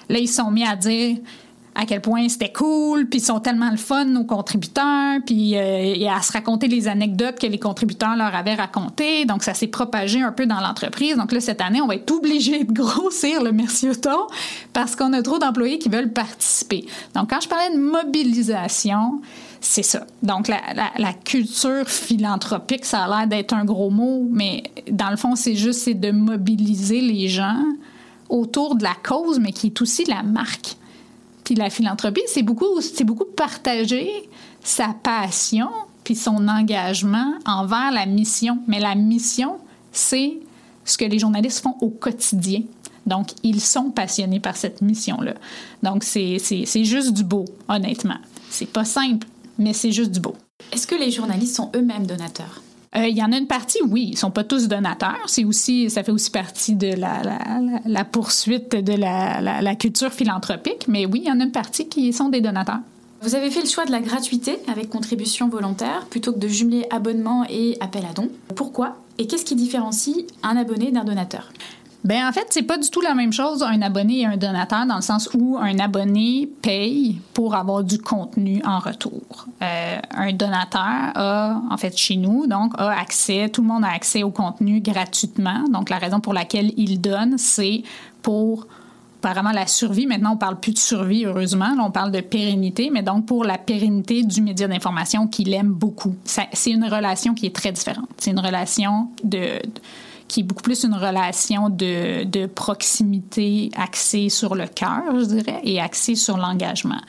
là, 0.09 0.19
ils 0.19 0.27
sont 0.27 0.51
mis 0.51 0.65
à 0.65 0.75
dire 0.75 1.17
à 1.73 1.85
quel 1.85 2.01
point 2.01 2.27
c'était 2.27 2.51
cool, 2.51 3.07
puis 3.07 3.19
ils 3.19 3.23
sont 3.23 3.39
tellement 3.39 3.71
le 3.71 3.77
fun, 3.77 4.05
nos 4.05 4.25
contributeurs, 4.25 5.19
puis 5.25 5.55
euh, 5.55 6.09
à 6.09 6.21
se 6.21 6.33
raconter 6.33 6.67
les 6.67 6.87
anecdotes 6.87 7.39
que 7.39 7.47
les 7.47 7.59
contributeurs 7.59 8.15
leur 8.17 8.35
avaient 8.35 8.55
racontées. 8.55 9.25
Donc, 9.25 9.43
ça 9.43 9.53
s'est 9.53 9.67
propagé 9.67 10.21
un 10.21 10.33
peu 10.33 10.45
dans 10.45 10.59
l'entreprise. 10.59 11.15
Donc 11.15 11.31
là, 11.31 11.39
cette 11.39 11.61
année, 11.61 11.81
on 11.81 11.87
va 11.87 11.95
être 11.95 12.11
obligé 12.11 12.63
de 12.63 12.73
grossir 12.73 13.41
le 13.41 13.51
Merci 13.53 13.89
Auton 13.89 14.27
parce 14.73 14.95
qu'on 14.95 15.13
a 15.13 15.21
trop 15.21 15.39
d'employés 15.39 15.79
qui 15.79 15.89
veulent 15.89 16.11
participer. 16.11 16.85
Donc, 17.15 17.29
quand 17.29 17.39
je 17.39 17.47
parlais 17.47 17.73
de 17.73 17.79
mobilisation, 17.79 19.21
c'est 19.61 19.83
ça. 19.83 20.05
Donc, 20.23 20.49
la, 20.49 20.59
la, 20.97 21.13
culture 21.13 21.87
philanthropique, 21.87 22.83
ça 22.83 23.05
a 23.05 23.07
l'air 23.19 23.27
d'être 23.27 23.53
un 23.53 23.63
gros 23.63 23.91
mot, 23.91 24.27
mais 24.29 24.63
dans 24.89 25.09
le 25.09 25.17
fond, 25.17 25.35
c'est 25.35 25.55
juste 25.55 25.87
de 25.87 26.11
mobiliser 26.11 26.99
les 26.99 27.27
gens 27.27 27.63
autour 28.27 28.75
de 28.75 28.83
la 28.83 28.95
cause, 29.03 29.39
mais 29.39 29.51
qui 29.51 29.67
est 29.67 29.81
aussi 29.81 30.03
la 30.05 30.23
marque 30.23 30.77
la 31.55 31.69
philanthropie, 31.69 32.21
c'est 32.27 32.43
beaucoup, 32.43 32.81
c'est 32.81 33.03
beaucoup 33.03 33.25
partager 33.25 34.09
sa 34.63 34.89
passion 35.01 35.69
puis 36.03 36.15
son 36.15 36.47
engagement 36.47 37.33
envers 37.45 37.91
la 37.91 38.05
mission. 38.05 38.59
Mais 38.67 38.79
la 38.79 38.95
mission, 38.95 39.57
c'est 39.91 40.39
ce 40.85 40.97
que 40.97 41.05
les 41.05 41.19
journalistes 41.19 41.61
font 41.61 41.75
au 41.81 41.89
quotidien. 41.89 42.61
Donc, 43.05 43.29
ils 43.43 43.61
sont 43.61 43.91
passionnés 43.91 44.39
par 44.39 44.55
cette 44.55 44.81
mission-là. 44.81 45.33
Donc, 45.83 46.03
c'est 46.03 46.37
juste 46.83 47.13
du 47.13 47.23
beau, 47.23 47.45
honnêtement. 47.67 48.17
C'est 48.49 48.71
pas 48.71 48.85
simple, 48.85 49.27
mais 49.57 49.73
c'est 49.73 49.91
juste 49.91 50.11
du 50.11 50.19
beau. 50.19 50.35
Est-ce 50.71 50.85
que 50.87 50.95
les 50.95 51.11
journalistes 51.11 51.55
sont 51.55 51.71
eux-mêmes 51.75 52.05
donateurs? 52.05 52.61
Euh, 52.95 53.07
il 53.07 53.17
y 53.17 53.23
en 53.23 53.31
a 53.31 53.37
une 53.37 53.47
partie, 53.47 53.79
oui, 53.87 54.09
ils 54.11 54.17
sont 54.17 54.31
pas 54.31 54.43
tous 54.43 54.67
donateurs. 54.67 55.23
C'est 55.27 55.45
aussi, 55.45 55.89
ça 55.89 56.03
fait 56.03 56.11
aussi 56.11 56.29
partie 56.29 56.75
de 56.75 56.93
la, 56.93 58.05
poursuite 58.05 58.75
de 58.75 58.93
la, 58.93 59.39
la, 59.61 59.75
culture 59.75 60.11
philanthropique. 60.11 60.87
Mais 60.89 61.05
oui, 61.05 61.21
il 61.23 61.29
y 61.29 61.31
en 61.31 61.39
a 61.39 61.43
une 61.43 61.51
partie 61.51 61.87
qui 61.87 62.11
sont 62.11 62.27
des 62.29 62.41
donateurs. 62.41 62.79
Vous 63.21 63.35
avez 63.35 63.49
fait 63.49 63.61
le 63.61 63.67
choix 63.67 63.85
de 63.85 63.91
la 63.91 64.01
gratuité 64.01 64.57
avec 64.67 64.89
contribution 64.89 65.47
volontaire 65.47 66.05
plutôt 66.09 66.33
que 66.33 66.39
de 66.39 66.47
jumeler 66.47 66.85
abonnement 66.89 67.45
et 67.49 67.77
appel 67.79 68.03
à 68.09 68.13
don. 68.13 68.29
Pourquoi 68.55 68.97
Et 69.19 69.27
qu'est-ce 69.27 69.45
qui 69.45 69.55
différencie 69.55 70.25
un 70.43 70.57
abonné 70.57 70.91
d'un 70.91 71.03
donateur? 71.03 71.53
Ben 72.03 72.27
en 72.27 72.31
fait, 72.31 72.47
c'est 72.49 72.63
pas 72.63 72.77
du 72.77 72.89
tout 72.89 73.01
la 73.01 73.13
même 73.13 73.31
chose 73.31 73.61
un 73.61 73.81
abonné 73.81 74.21
et 74.21 74.25
un 74.25 74.37
donateur 74.37 74.85
dans 74.87 74.95
le 74.95 75.01
sens 75.01 75.29
où 75.33 75.57
un 75.57 75.77
abonné 75.77 76.49
paye 76.61 77.21
pour 77.33 77.53
avoir 77.55 77.83
du 77.83 77.99
contenu 77.99 78.61
en 78.65 78.79
retour. 78.79 79.45
Euh, 79.61 79.97
un 80.11 80.33
donateur 80.33 80.81
a, 80.81 81.61
en 81.69 81.77
fait, 81.77 81.95
chez 81.95 82.15
nous, 82.15 82.47
donc 82.47 82.73
a 82.77 82.89
accès, 82.99 83.49
tout 83.49 83.61
le 83.61 83.67
monde 83.67 83.85
a 83.85 83.91
accès 83.91 84.23
au 84.23 84.31
contenu 84.31 84.81
gratuitement. 84.81 85.63
Donc 85.69 85.89
la 85.89 85.99
raison 85.99 86.19
pour 86.19 86.33
laquelle 86.33 86.71
il 86.75 86.99
donne, 86.99 87.37
c'est 87.37 87.83
pour 88.23 88.65
apparemment 89.23 89.51
la 89.51 89.67
survie. 89.67 90.07
Maintenant, 90.07 90.33
on 90.33 90.37
parle 90.37 90.59
plus 90.59 90.73
de 90.73 90.79
survie, 90.79 91.25
heureusement. 91.25 91.75
Là, 91.75 91.83
on 91.85 91.91
parle 91.91 92.11
de 92.11 92.21
pérennité, 92.21 92.89
mais 92.91 93.03
donc 93.03 93.27
pour 93.27 93.43
la 93.43 93.59
pérennité 93.59 94.23
du 94.23 94.41
média 94.41 94.67
d'information 94.67 95.27
qu'il 95.27 95.53
aime 95.53 95.71
beaucoup. 95.71 96.15
C'est 96.23 96.71
une 96.71 96.85
relation 96.85 97.35
qui 97.35 97.45
est 97.45 97.55
très 97.55 97.71
différente. 97.71 98.09
C'est 98.17 98.31
une 98.31 98.39
relation 98.39 99.09
de 99.23 99.59
qui 100.31 100.39
est 100.39 100.43
beaucoup 100.43 100.61
plus 100.61 100.85
une 100.85 100.93
relation 100.93 101.67
de, 101.69 102.45
proximité 102.45 103.69
axée 103.75 104.29
sur 104.29 104.55
le 104.55 104.65
cœur, 104.65 105.03
je 105.19 105.25
dirais, 105.25 105.59
et 105.63 105.81
axée 105.81 106.15
sur 106.15 106.37
l'engagement. 106.37 107.01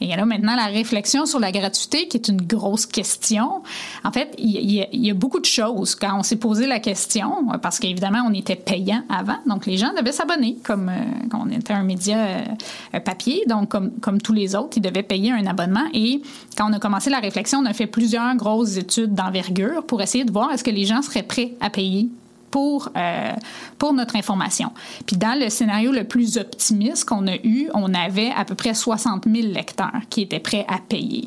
Et 0.00 0.08
là, 0.08 0.26
maintenant, 0.26 0.56
la 0.56 0.66
réflexion 0.66 1.24
sur 1.24 1.38
la 1.38 1.52
gratuité, 1.52 2.08
qui 2.08 2.16
est 2.16 2.26
une 2.26 2.42
grosse 2.42 2.84
question. 2.84 3.62
En 4.02 4.10
fait, 4.10 4.34
il 4.38 4.72
y, 4.92 5.10
a 5.10 5.14
beaucoup 5.14 5.38
de 5.38 5.44
choses 5.44 5.94
quand 5.94 6.18
on 6.18 6.24
s'est 6.24 6.36
posé 6.36 6.66
la 6.66 6.80
question, 6.80 7.46
parce 7.62 7.78
qu'évidemment, 7.78 8.24
on 8.28 8.34
était 8.34 8.56
payant 8.56 9.04
avant, 9.08 9.38
donc 9.46 9.66
les 9.66 9.76
gens 9.76 9.92
devaient 9.96 10.10
s'abonner, 10.10 10.56
comme 10.64 10.88
euh, 10.88 11.28
on 11.32 11.48
était 11.50 11.74
un 11.74 11.84
média 11.84 12.16
euh, 12.16 13.00
papier, 13.00 13.44
donc 13.46 13.68
comme 14.00 14.20
tous 14.20 14.32
les 14.32 14.56
autres, 14.56 14.78
ils 14.78 14.82
devaient 14.82 15.04
payer 15.04 15.30
un 15.30 15.46
abonnement. 15.46 15.86
Et 15.94 16.22
quand 16.58 16.68
on 16.68 16.72
a 16.72 16.80
commencé 16.80 17.08
la 17.08 17.20
réflexion, 17.20 17.60
on 17.60 17.66
a 17.66 17.72
fait 17.72 17.86
plusieurs 17.86 18.34
grosses 18.34 18.76
études 18.76 19.14
d'envergure 19.14 19.86
pour 19.86 20.02
essayer 20.02 20.24
de 20.24 20.32
voir 20.32 20.50
est-ce 20.50 20.64
que 20.64 20.70
les 20.70 20.86
gens 20.86 21.02
seraient 21.02 21.22
prêts 21.22 21.52
à 21.60 21.70
payer 21.70 22.08
pour, 22.54 22.88
euh, 22.96 23.32
pour 23.78 23.92
notre 23.94 24.14
information. 24.14 24.70
Puis 25.06 25.16
dans 25.16 25.36
le 25.36 25.50
scénario 25.50 25.90
le 25.90 26.04
plus 26.04 26.38
optimiste 26.38 27.04
qu'on 27.04 27.26
a 27.26 27.34
eu, 27.34 27.68
on 27.74 27.92
avait 27.92 28.30
à 28.30 28.44
peu 28.44 28.54
près 28.54 28.74
60 28.74 29.24
000 29.24 29.48
lecteurs 29.48 30.02
qui 30.08 30.22
étaient 30.22 30.38
prêts 30.38 30.64
à 30.68 30.78
payer. 30.78 31.26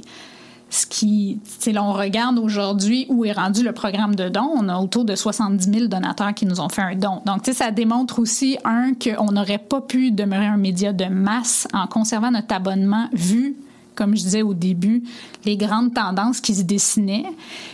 Ce 0.70 0.86
qui, 0.86 1.42
si 1.44 1.78
on 1.78 1.92
regarde 1.92 2.40
aujourd'hui 2.40 3.08
où 3.10 3.26
est 3.26 3.34
rendu 3.34 3.62
le 3.62 3.74
programme 3.74 4.16
de 4.16 4.30
don, 4.30 4.50
on 4.56 4.70
a 4.70 4.78
autour 4.78 5.04
de 5.04 5.16
70 5.16 5.70
000 5.70 5.88
donateurs 5.88 6.34
qui 6.34 6.46
nous 6.46 6.62
ont 6.62 6.70
fait 6.70 6.82
un 6.82 6.96
don. 6.96 7.22
Donc, 7.26 7.46
ça 7.46 7.72
démontre 7.72 8.20
aussi, 8.20 8.58
un, 8.64 8.94
qu'on 8.94 9.34
n'aurait 9.34 9.58
pas 9.58 9.82
pu 9.82 10.12
demeurer 10.12 10.46
un 10.46 10.56
média 10.56 10.94
de 10.94 11.08
masse 11.08 11.68
en 11.74 11.88
conservant 11.88 12.32
notre 12.32 12.56
abonnement 12.56 13.10
vu 13.12 13.58
comme 13.96 14.16
je 14.16 14.22
disais 14.22 14.44
au 14.44 14.54
début, 14.54 15.04
les 15.44 15.58
grandes 15.58 15.92
tendances 15.92 16.40
qui 16.40 16.54
se 16.54 16.62
dessinaient. 16.62 17.26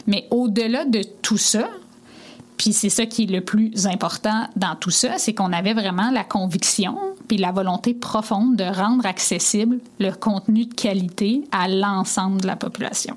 Mais 0.08 0.26
au-delà 0.32 0.86
de 0.86 1.02
tout 1.22 1.38
ça, 1.38 1.68
puis 2.64 2.72
c'est 2.72 2.90
ça 2.90 3.06
qui 3.06 3.24
est 3.24 3.26
le 3.26 3.42
plus 3.42 3.88
important 3.88 4.48
dans 4.56 4.78
tout 4.78 4.90
ça, 4.90 5.18
c'est 5.18 5.34
qu'on 5.34 5.52
avait 5.52 5.74
vraiment 5.74 6.12
la 6.12 6.24
conviction 6.24 6.96
puis 7.28 7.38
la 7.38 7.52
volonté 7.52 7.94
profonde 7.94 8.56
de 8.56 8.64
rendre 8.64 9.06
accessible 9.06 9.80
le 10.00 10.12
contenu 10.12 10.68
de 10.68 10.74
qualité 10.74 11.44
à 11.52 11.68
l'ensemble 11.68 12.40
de 12.40 12.48
la 12.48 12.56
population. 12.56 13.16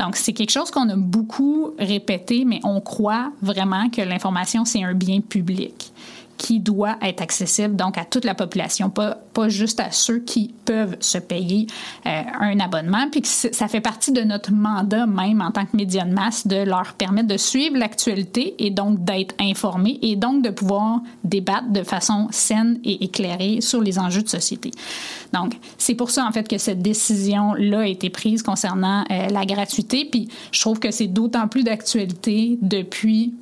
Donc 0.00 0.16
c'est 0.16 0.32
quelque 0.32 0.50
chose 0.50 0.72
qu'on 0.72 0.88
a 0.88 0.96
beaucoup 0.96 1.74
répété, 1.78 2.44
mais 2.44 2.58
on 2.64 2.80
croit 2.80 3.30
vraiment 3.40 3.88
que 3.88 4.02
l'information 4.02 4.64
c'est 4.64 4.82
un 4.82 4.94
bien 4.94 5.20
public 5.20 5.91
qui 6.42 6.58
doit 6.58 6.96
être 7.02 7.22
accessible 7.22 7.76
donc 7.76 7.96
à 7.96 8.04
toute 8.04 8.24
la 8.24 8.34
population, 8.34 8.90
pas, 8.90 9.16
pas 9.32 9.48
juste 9.48 9.78
à 9.78 9.92
ceux 9.92 10.18
qui 10.18 10.52
peuvent 10.64 10.96
se 10.98 11.18
payer 11.18 11.68
euh, 12.04 12.22
un 12.40 12.58
abonnement. 12.58 13.06
Puis 13.12 13.22
ça 13.24 13.68
fait 13.68 13.80
partie 13.80 14.10
de 14.10 14.22
notre 14.22 14.50
mandat 14.50 15.06
même 15.06 15.40
en 15.40 15.52
tant 15.52 15.64
que 15.64 15.76
média 15.76 16.04
de 16.04 16.12
masse 16.12 16.48
de 16.48 16.56
leur 16.56 16.94
permettre 16.94 17.28
de 17.28 17.36
suivre 17.36 17.76
l'actualité 17.78 18.56
et 18.58 18.70
donc 18.70 19.04
d'être 19.04 19.36
informés 19.38 20.00
et 20.02 20.16
donc 20.16 20.42
de 20.42 20.50
pouvoir 20.50 21.00
débattre 21.22 21.70
de 21.70 21.84
façon 21.84 22.26
saine 22.32 22.80
et 22.82 23.04
éclairée 23.04 23.60
sur 23.60 23.80
les 23.80 24.00
enjeux 24.00 24.22
de 24.22 24.28
société. 24.28 24.72
Donc, 25.32 25.54
c'est 25.78 25.94
pour 25.94 26.10
ça 26.10 26.26
en 26.26 26.32
fait 26.32 26.48
que 26.48 26.58
cette 26.58 26.82
décision-là 26.82 27.80
a 27.80 27.86
été 27.86 28.10
prise 28.10 28.42
concernant 28.42 29.04
euh, 29.12 29.28
la 29.28 29.46
gratuité. 29.46 30.08
Puis 30.10 30.28
je 30.50 30.60
trouve 30.60 30.80
que 30.80 30.90
c'est 30.90 31.06
d'autant 31.06 31.46
plus 31.46 31.62
d'actualité 31.62 32.58
depuis 32.60 33.32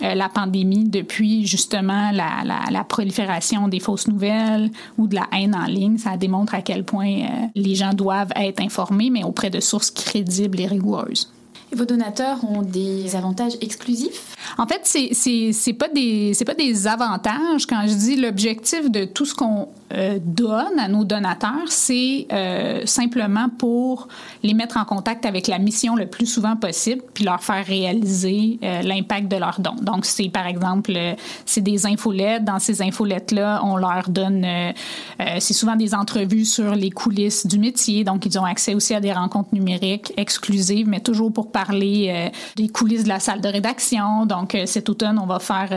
la 0.00 0.28
pandémie 0.28 0.84
depuis 0.84 1.46
justement 1.46 2.10
la, 2.12 2.42
la, 2.70 2.84
prolifération 2.84 3.68
des 3.68 3.80
fausses 3.80 4.08
nouvelles 4.08 4.70
ou 4.98 5.06
de 5.06 5.14
la 5.14 5.26
haine 5.32 5.54
en 5.54 5.66
ligne. 5.66 5.98
Ça 5.98 6.16
démontre 6.16 6.54
à 6.54 6.62
quel 6.62 6.84
point 6.84 7.22
euh, 7.22 7.46
les 7.54 7.74
gens 7.74 7.92
doivent 7.92 8.32
être 8.36 8.60
informés, 8.60 9.10
mais 9.10 9.24
auprès 9.24 9.50
de 9.50 9.60
sources 9.60 9.90
crédibles 9.90 10.60
et 10.60 10.66
rigoureuses. 10.66 11.32
Vos 11.72 11.84
donateurs 11.84 12.44
ont 12.44 12.62
des 12.62 13.16
avantages 13.16 13.54
exclusifs? 13.60 14.36
En 14.56 14.66
fait, 14.66 14.80
c'est 14.84 15.10
c'est 15.52 15.72
pas 15.72 15.88
des 15.88 16.32
c'est 16.34 16.44
pas 16.44 16.54
des 16.54 16.86
avantages 16.86 17.66
quand 17.66 17.82
je 17.86 17.94
dis 17.94 18.16
l'objectif 18.16 18.90
de 18.90 19.04
tout 19.04 19.24
ce 19.24 19.34
qu'on 19.34 19.68
euh, 19.92 20.18
donne 20.20 20.80
à 20.80 20.88
nos 20.88 21.04
donateurs, 21.04 21.68
c'est 21.68 22.26
euh, 22.32 22.84
simplement 22.86 23.48
pour 23.48 24.08
les 24.42 24.52
mettre 24.52 24.78
en 24.78 24.84
contact 24.84 25.24
avec 25.24 25.46
la 25.46 25.60
mission 25.60 25.94
le 25.94 26.06
plus 26.06 26.26
souvent 26.26 26.56
possible, 26.56 27.02
puis 27.14 27.24
leur 27.24 27.40
faire 27.42 27.64
réaliser 27.64 28.58
euh, 28.64 28.82
l'impact 28.82 29.28
de 29.28 29.36
leurs 29.36 29.60
dons. 29.60 29.76
Donc, 29.80 30.04
c'est 30.04 30.28
par 30.28 30.48
exemple, 30.48 30.92
c'est 31.44 31.60
des 31.60 31.86
infolettes. 31.86 32.44
Dans 32.44 32.58
ces 32.58 32.82
infolettes-là, 32.82 33.60
on 33.62 33.76
leur 33.76 34.08
donne, 34.08 34.46
c'est 35.38 35.54
souvent 35.54 35.76
des 35.76 35.94
entrevues 35.94 36.44
sur 36.44 36.74
les 36.74 36.90
coulisses 36.90 37.46
du 37.46 37.58
métier. 37.58 38.02
Donc, 38.02 38.26
ils 38.26 38.38
ont 38.38 38.44
accès 38.44 38.74
aussi 38.74 38.94
à 38.94 39.00
des 39.00 39.12
rencontres 39.12 39.54
numériques 39.54 40.12
exclusives, 40.16 40.88
mais 40.88 41.00
toujours 41.00 41.32
pour 41.32 41.52
parler 41.56 42.30
des 42.54 42.68
coulisses 42.68 43.04
de 43.04 43.08
la 43.08 43.20
salle 43.20 43.40
de 43.40 43.48
rédaction. 43.48 44.26
Donc, 44.26 44.56
cet 44.66 44.90
automne, 44.90 45.18
on 45.18 45.26
va 45.26 45.38
faire 45.38 45.70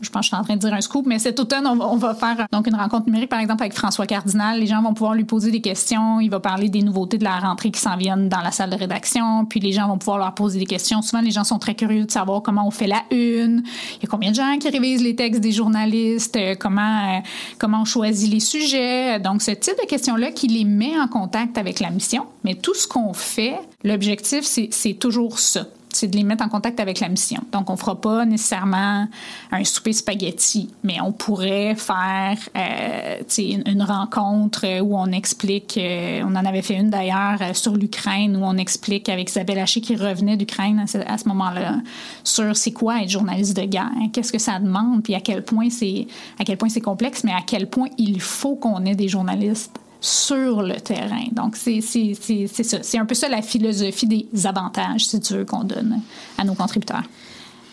je 0.00 0.10
pense 0.10 0.20
que 0.20 0.24
je 0.24 0.28
suis 0.28 0.36
en 0.36 0.44
train 0.44 0.54
de 0.54 0.60
dire 0.60 0.72
un 0.72 0.80
scoop, 0.80 1.06
mais 1.06 1.18
cet 1.18 1.40
automne, 1.40 1.66
on 1.66 1.96
va, 1.96 2.14
faire 2.14 2.46
donc 2.52 2.66
une 2.66 2.76
rencontre 2.76 3.06
numérique, 3.06 3.28
par 3.28 3.40
exemple, 3.40 3.62
avec 3.62 3.74
François 3.74 4.06
Cardinal. 4.06 4.60
Les 4.60 4.66
gens 4.66 4.80
vont 4.82 4.94
pouvoir 4.94 5.14
lui 5.14 5.24
poser 5.24 5.50
des 5.50 5.60
questions. 5.60 6.20
Il 6.20 6.30
va 6.30 6.40
parler 6.40 6.68
des 6.68 6.82
nouveautés 6.82 7.18
de 7.18 7.24
la 7.24 7.38
rentrée 7.38 7.70
qui 7.70 7.80
s'en 7.80 7.96
viennent 7.96 8.28
dans 8.28 8.40
la 8.40 8.52
salle 8.52 8.70
de 8.70 8.76
rédaction. 8.76 9.44
Puis 9.44 9.60
les 9.60 9.72
gens 9.72 9.88
vont 9.88 9.98
pouvoir 9.98 10.18
leur 10.18 10.34
poser 10.34 10.58
des 10.58 10.66
questions. 10.66 11.02
Souvent, 11.02 11.22
les 11.22 11.30
gens 11.30 11.44
sont 11.44 11.58
très 11.58 11.74
curieux 11.74 12.04
de 12.04 12.10
savoir 12.10 12.42
comment 12.42 12.66
on 12.66 12.70
fait 12.70 12.86
la 12.86 13.02
une. 13.10 13.62
Il 13.96 14.02
y 14.02 14.06
a 14.06 14.08
combien 14.08 14.30
de 14.30 14.36
gens 14.36 14.56
qui 14.58 14.68
révisent 14.68 15.02
les 15.02 15.16
textes 15.16 15.40
des 15.40 15.52
journalistes, 15.52 16.36
euh, 16.36 16.54
comment, 16.58 17.16
euh, 17.16 17.20
comment 17.58 17.82
on 17.82 17.84
choisit 17.84 18.32
les 18.32 18.40
sujets? 18.40 19.18
Donc, 19.18 19.42
ce 19.42 19.50
type 19.50 19.76
de 19.82 19.86
questions-là 19.86 20.30
qui 20.30 20.46
les 20.46 20.64
met 20.64 20.98
en 20.98 21.08
contact 21.08 21.58
avec 21.58 21.80
la 21.80 21.90
mission. 21.90 22.26
Mais 22.44 22.54
tout 22.54 22.74
ce 22.74 22.86
qu'on 22.86 23.12
fait, 23.12 23.58
l'objectif, 23.82 24.44
c'est 24.44 24.94
toujours 24.94 25.38
ça 25.38 25.64
c'est 25.92 26.08
de 26.08 26.16
les 26.16 26.24
mettre 26.24 26.44
en 26.44 26.48
contact 26.48 26.80
avec 26.80 27.00
la 27.00 27.08
mission. 27.08 27.42
Donc, 27.52 27.70
on 27.70 27.76
fera 27.76 28.00
pas 28.00 28.24
nécessairement 28.24 29.06
un 29.50 29.64
souper 29.64 29.92
spaghetti, 29.92 30.70
mais 30.82 31.00
on 31.00 31.12
pourrait 31.12 31.74
faire 31.74 32.38
euh, 32.56 33.22
une, 33.38 33.82
rencontre 33.82 34.80
où 34.80 34.96
on 34.96 35.06
explique, 35.06 35.78
euh, 35.78 36.22
on 36.24 36.34
en 36.36 36.44
avait 36.44 36.62
fait 36.62 36.74
une 36.74 36.90
d'ailleurs 36.90 37.40
euh, 37.40 37.54
sur 37.54 37.74
l'Ukraine, 37.74 38.36
où 38.36 38.44
on 38.44 38.56
explique 38.56 39.08
avec 39.08 39.30
Isabelle 39.30 39.58
Haché 39.58 39.80
qui 39.80 39.96
revenait 39.96 40.36
d'Ukraine 40.36 40.84
à 41.06 41.18
ce, 41.18 41.28
moment-là, 41.28 41.76
sur 42.24 42.56
c'est 42.56 42.72
quoi 42.72 43.02
être 43.02 43.10
journaliste 43.10 43.56
de 43.56 43.62
guerre, 43.62 43.90
qu'est-ce 44.12 44.32
que 44.32 44.38
ça 44.38 44.58
demande, 44.58 45.02
puis 45.02 45.14
à 45.14 45.20
quel 45.20 45.42
point 45.42 45.68
c'est 45.70 46.80
complexe, 46.82 47.24
mais 47.24 47.32
à 47.32 47.42
quel 47.46 47.68
point 47.68 47.88
il 47.96 48.20
faut 48.20 48.56
qu'on 48.56 48.84
ait 48.84 48.94
des 48.94 49.08
journalistes 49.08 49.78
sur 50.00 50.62
le 50.62 50.80
terrain. 50.80 51.24
Donc, 51.32 51.56
c'est 51.56 51.80
ça. 51.80 52.78
C'est 52.82 52.98
un 52.98 53.06
peu 53.06 53.14
ça 53.14 53.28
la 53.28 53.42
philosophie 53.42 54.06
des 54.06 54.46
avantages, 54.46 55.06
si 55.06 55.20
tu 55.20 55.34
veux, 55.34 55.44
qu'on 55.44 55.64
donne 55.64 56.00
à 56.36 56.44
nos 56.44 56.54
contributeurs. 56.54 57.02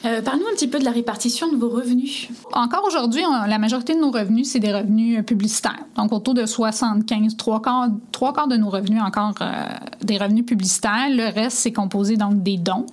Euh, 0.05 0.21
Parle-nous 0.21 0.45
un 0.45 0.53
petit 0.53 0.67
peu 0.67 0.77
de 0.77 0.83
la 0.83 0.91
répartition 0.91 1.51
de 1.51 1.55
vos 1.55 1.69
revenus. 1.69 2.27
Encore 2.53 2.83
aujourd'hui, 2.85 3.23
la 3.47 3.57
majorité 3.57 3.95
de 3.95 3.99
nos 3.99 4.11
revenus, 4.11 4.49
c'est 4.49 4.59
des 4.59 4.71
revenus 4.71 5.25
publicitaires. 5.25 5.79
Donc, 5.95 6.11
autour 6.13 6.35
de 6.35 6.45
75, 6.45 7.37
trois 7.37 7.61
quarts, 7.61 7.89
trois 8.11 8.31
quarts 8.31 8.47
de 8.47 8.55
nos 8.55 8.69
revenus 8.69 9.01
encore 9.01 9.33
euh, 9.41 9.65
des 10.03 10.17
revenus 10.17 10.45
publicitaires. 10.45 11.09
Le 11.09 11.33
reste, 11.33 11.57
c'est 11.57 11.73
composé 11.73 12.17
donc 12.17 12.43
des 12.43 12.57
dons. 12.57 12.85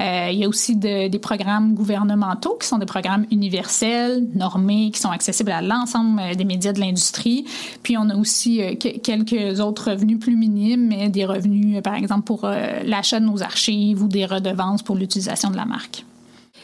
Euh, 0.00 0.28
il 0.32 0.38
y 0.38 0.44
a 0.44 0.48
aussi 0.48 0.74
de, 0.76 1.08
des 1.08 1.18
programmes 1.18 1.74
gouvernementaux 1.74 2.56
qui 2.60 2.66
sont 2.66 2.78
des 2.78 2.86
programmes 2.86 3.26
universels, 3.30 4.26
normés, 4.34 4.90
qui 4.90 5.00
sont 5.00 5.10
accessibles 5.10 5.52
à 5.52 5.62
l'ensemble 5.62 6.20
euh, 6.20 6.34
des 6.34 6.44
médias 6.44 6.72
de 6.72 6.80
l'industrie. 6.80 7.44
Puis 7.82 7.96
on 7.96 8.08
a 8.10 8.16
aussi 8.16 8.60
euh, 8.60 8.74
quelques 8.74 9.60
autres 9.60 9.92
revenus 9.92 10.18
plus 10.18 10.36
minimes, 10.36 10.88
mais 10.88 11.08
des 11.08 11.24
revenus, 11.24 11.82
par 11.82 11.94
exemple, 11.94 12.24
pour 12.24 12.46
l'achat 12.84 13.20
de 13.20 13.24
nos 13.24 13.42
archives 13.42 14.02
ou 14.02 14.08
des 14.08 14.26
redevances 14.26 14.82
pour 14.82 14.96
l'utilisation 14.96 15.50
de 15.50 15.56
la 15.56 15.64
marque. 15.64 16.04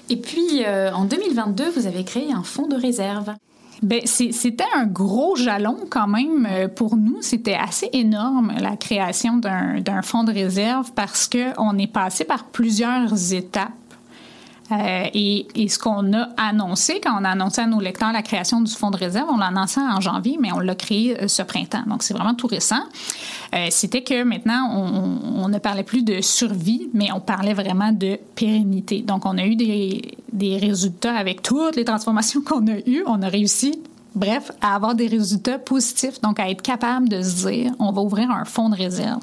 Et 0.09 0.17
puis, 0.17 0.65
en 0.67 1.05
2022, 1.05 1.71
vous 1.71 1.87
avez 1.87 2.05
créé 2.05 2.33
un 2.33 2.43
fonds 2.43 2.67
de 2.67 2.77
réserve. 2.77 3.35
Ben, 3.83 4.03
c'était 4.05 4.65
un 4.75 4.87
gros 4.87 5.37
jalon 5.37 5.77
quand 5.89 6.07
même 6.07 6.47
euh, 6.51 6.69
pour 6.69 6.97
nous. 6.97 7.19
C'était 7.23 7.55
assez 7.55 7.89
énorme 7.93 8.53
la 8.61 8.77
création 8.77 9.39
d'un 9.39 10.03
fonds 10.03 10.25
de 10.25 10.33
réserve 10.33 10.93
parce 10.95 11.29
qu'on 11.29 11.79
est 11.79 11.91
passé 11.91 12.25
par 12.25 12.45
plusieurs 12.45 13.33
étapes 13.33 13.73
Euh, 14.73 15.05
et, 15.15 15.69
ce 15.69 15.79
qu'on 15.79 16.13
a 16.13 16.29
annoncé, 16.37 17.01
quand 17.03 17.21
on 17.21 17.25
a 17.25 17.31
annoncé 17.31 17.61
à 17.61 17.67
nos 17.67 17.81
lecteurs 17.81 18.13
la 18.13 18.23
création 18.23 18.61
du 18.61 18.73
fonds 18.73 18.91
de 18.91 18.97
réserve, 18.97 19.29
on 19.31 19.37
l'a 19.37 19.47
annoncé 19.47 19.81
en 19.81 20.01
janvier, 20.01 20.39
mais 20.41 20.53
on 20.53 20.59
l'a 20.59 20.75
créé 20.75 21.21
euh, 21.21 21.29
ce 21.29 21.43
printemps. 21.43 21.83
Donc, 21.87 22.03
c'est 22.03 22.15
vraiment 22.15 22.35
tout 22.35 22.47
récent. 22.47 22.83
Euh, 23.55 23.67
C'était 23.71 24.03
que 24.03 24.23
maintenant, 24.23 24.71
on, 24.73 25.49
ne 25.49 25.59
parlait 25.59 25.83
plus 25.83 26.03
de 26.03 26.21
survie, 26.21 26.89
mais 26.95 27.11
on 27.13 27.21
parlait 27.21 27.55
vraiment 27.55 27.93
de 27.93 28.19
pérennité. 28.35 29.03
Donc, 29.03 29.27
on 29.27 29.37
a 29.39 29.45
eu 29.45 29.57
des 29.57 30.57
résultats 30.59 31.15
avec 31.15 31.43
toutes 31.43 31.77
les 31.77 31.85
transformations 31.85 32.41
qu'on 32.45 32.67
a 32.69 32.79
eues. 32.87 33.03
On 33.07 33.23
a 33.23 33.29
réussi 33.29 33.81
Bref, 34.15 34.51
à 34.61 34.75
avoir 34.75 34.97
des 34.97 35.07
résultats 35.07 35.61
positifs, 35.61 36.21
donc 36.21 36.41
à 36.41 36.51
être 36.51 36.63
capable 36.63 37.09
de 37.09 37.23
se 37.23 37.47
dire, 37.47 37.73
on 37.79 37.93
va 37.93 38.03
ouvrir 38.03 38.29
un 38.33 38.45
fonds 38.45 38.69
de 38.69 38.75
réserve 38.75 39.21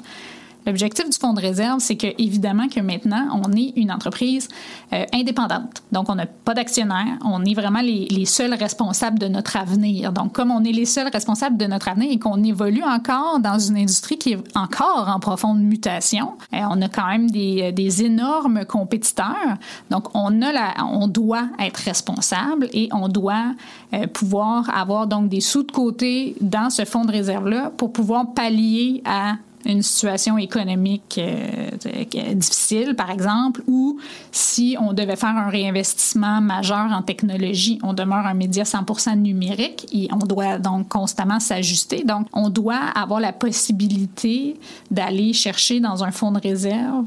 L'objectif 0.68 1.08
du 1.08 1.16
fonds 1.18 1.32
de 1.32 1.40
réserve, 1.40 1.78
c'est 1.78 1.96
que 1.96 2.08
évidemment 2.18 2.68
que 2.68 2.80
maintenant, 2.80 3.40
on 3.42 3.50
est 3.52 3.72
une 3.76 3.90
entreprise 3.90 4.48
euh, 4.92 5.06
indépendante. 5.14 5.82
Donc, 5.92 6.10
on 6.10 6.14
n'a 6.14 6.26
pas 6.26 6.52
d'actionnaire. 6.52 7.18
On 7.24 7.42
est 7.46 7.54
vraiment 7.54 7.80
les, 7.80 8.26
seuls 8.26 8.52
responsables 8.52 9.18
de 9.18 9.28
notre 9.28 9.56
avenir. 9.56 10.12
Donc, 10.12 10.34
comme 10.34 10.50
on 10.50 10.62
est 10.64 10.72
les 10.72 10.84
seuls 10.84 11.08
responsables 11.10 11.56
de 11.56 11.64
notre 11.64 11.88
avenir 11.88 12.12
et 12.12 12.18
qu'on 12.18 12.44
évolue 12.44 12.82
encore 12.82 13.40
dans 13.40 13.58
une 13.58 13.78
industrie 13.78 14.18
qui 14.18 14.34
est 14.34 14.38
encore 14.54 15.08
en 15.08 15.18
profonde 15.20 15.62
mutation, 15.62 16.34
euh, 16.52 16.58
on 16.68 16.82
a 16.82 16.88
quand 16.90 17.06
même 17.06 17.30
des, 17.30 18.04
énormes 18.04 18.66
compétiteurs. 18.66 19.56
Donc, 19.88 20.14
on 20.14 20.42
a 20.42 20.84
on 20.84 21.08
doit 21.08 21.48
être 21.58 21.78
responsable 21.78 22.68
et 22.74 22.90
on 22.92 23.08
doit 23.08 23.54
euh, 23.94 24.06
pouvoir 24.06 24.68
avoir 24.76 25.06
donc 25.06 25.30
des 25.30 25.40
sous 25.40 25.62
de 25.62 25.72
côté 25.72 26.36
dans 26.42 26.68
ce 26.68 26.84
fonds 26.84 27.06
de 27.06 27.12
réserve 27.12 27.48
là 27.48 27.72
pour 27.74 27.90
pouvoir 27.90 28.34
pallier 28.34 29.02
à 29.06 29.36
une 29.68 29.82
situation 29.82 30.38
économique 30.38 31.20
euh, 31.22 32.34
difficile, 32.34 32.94
par 32.96 33.10
exemple, 33.10 33.62
ou 33.66 33.98
si 34.32 34.76
on 34.80 34.94
devait 34.94 35.16
faire 35.16 35.36
un 35.36 35.50
réinvestissement 35.50 36.40
majeur 36.40 36.90
en 36.90 37.02
technologie, 37.02 37.78
on 37.82 37.92
demeure 37.92 38.26
un 38.26 38.34
média 38.34 38.64
100% 38.64 39.16
numérique 39.16 39.86
et 39.92 40.08
on 40.10 40.26
doit 40.26 40.58
donc 40.58 40.88
constamment 40.88 41.38
s'ajuster. 41.38 42.02
Donc, 42.02 42.26
on 42.32 42.48
doit 42.48 42.80
avoir 42.94 43.20
la 43.20 43.32
possibilité 43.32 44.56
d'aller 44.90 45.34
chercher 45.34 45.80
dans 45.80 46.02
un 46.02 46.10
fonds 46.10 46.32
de 46.32 46.40
réserve 46.40 47.04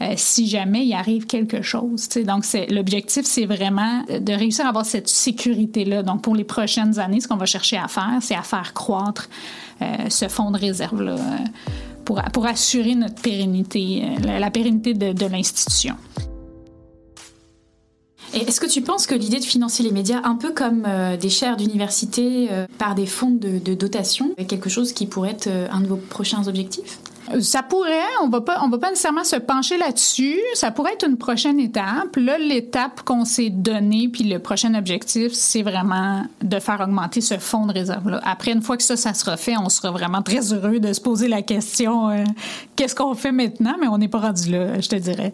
euh, 0.00 0.14
si 0.16 0.46
jamais 0.46 0.86
il 0.86 0.94
arrive 0.94 1.26
quelque 1.26 1.60
chose. 1.60 2.08
Donc, 2.24 2.44
l'objectif, 2.70 3.26
c'est 3.26 3.46
vraiment 3.46 4.04
de 4.08 4.32
réussir 4.32 4.64
à 4.64 4.68
avoir 4.68 4.86
cette 4.86 5.08
sécurité-là. 5.08 6.02
Donc, 6.02 6.22
pour 6.22 6.34
les 6.34 6.44
prochaines 6.44 6.98
années, 6.98 7.20
ce 7.20 7.28
qu'on 7.28 7.36
va 7.36 7.46
chercher 7.46 7.76
à 7.76 7.88
faire, 7.88 8.18
c'est 8.22 8.36
à 8.36 8.42
faire 8.42 8.72
croître 8.72 9.28
euh, 9.82 10.08
ce 10.08 10.28
fonds 10.28 10.50
de 10.52 10.58
réserve-là 10.58 11.16
pour, 12.32 12.46
assurer 12.46 12.94
notre 12.94 13.20
pérennité, 13.20 14.02
euh, 14.02 14.38
la, 14.38 14.50
pérennité 14.50 14.94
de, 14.94 15.26
l'institution. 15.26 15.94
Est-ce 18.32 18.60
que 18.60 18.66
tu 18.66 18.80
penses 18.80 19.06
que 19.06 19.14
l'idée 19.14 19.38
de 19.38 19.44
financer 19.44 19.82
les 19.82 19.92
médias, 19.92 20.20
un 20.24 20.36
peu 20.36 20.52
comme 20.52 20.84
euh, 20.86 21.16
des 21.18 21.28
chaires 21.28 21.56
d'université 21.56 22.48
euh, 22.50 22.66
par 22.78 22.94
des 22.94 23.06
fonds 23.06 23.30
de, 23.30 23.74
dotation, 23.74 24.32
est 24.38 24.46
quelque 24.46 24.70
chose 24.70 24.92
qui 24.92 25.06
pourrait 25.06 25.32
être 25.32 25.48
un 25.48 25.80
de 25.80 25.86
vos 25.86 25.96
prochains 25.96 26.48
objectifs? 26.48 26.98
Ça 27.40 27.62
pourrait, 27.62 27.92
on 28.22 28.28
va 28.28 28.40
pas, 28.40 28.60
on 28.62 28.68
va 28.68 28.78
pas 28.78 28.90
nécessairement 28.90 29.24
se 29.24 29.36
pencher 29.36 29.76
là-dessus. 29.76 30.38
Ça 30.54 30.70
pourrait 30.70 30.94
être 30.94 31.06
une 31.06 31.16
prochaine 31.16 31.60
étape. 31.60 32.16
Là, 32.16 32.38
l'étape 32.38 33.02
qu'on 33.02 33.24
s'est 33.24 33.50
donnée, 33.50 34.08
puis 34.08 34.24
le 34.24 34.38
prochain 34.38 34.74
objectif, 34.74 35.32
c'est 35.32 35.62
vraiment 35.62 36.24
de 36.42 36.58
faire 36.58 36.80
augmenter 36.80 37.20
ce 37.20 37.38
fonds 37.38 37.66
de 37.66 37.72
réserve-là. 37.72 38.20
Après, 38.24 38.52
une 38.52 38.62
fois 38.62 38.76
que 38.76 38.82
ça, 38.82 38.96
ça 38.96 39.14
sera 39.14 39.36
fait, 39.36 39.56
on 39.56 39.68
sera 39.68 39.90
vraiment 39.90 40.22
très 40.22 40.52
heureux 40.52 40.80
de 40.80 40.92
se 40.92 41.00
poser 41.00 41.28
la 41.28 41.42
question 41.42 42.10
euh, 42.10 42.24
qu'est-ce 42.76 42.94
qu'on 42.94 43.14
fait 43.14 43.32
maintenant, 43.32 43.76
mais 43.80 43.88
on 43.88 43.98
n'est 43.98 44.08
pas 44.08 44.20
rendu 44.20 44.50
là, 44.50 44.80
je 44.80 44.88
te 44.88 44.96
dirais. 44.96 45.32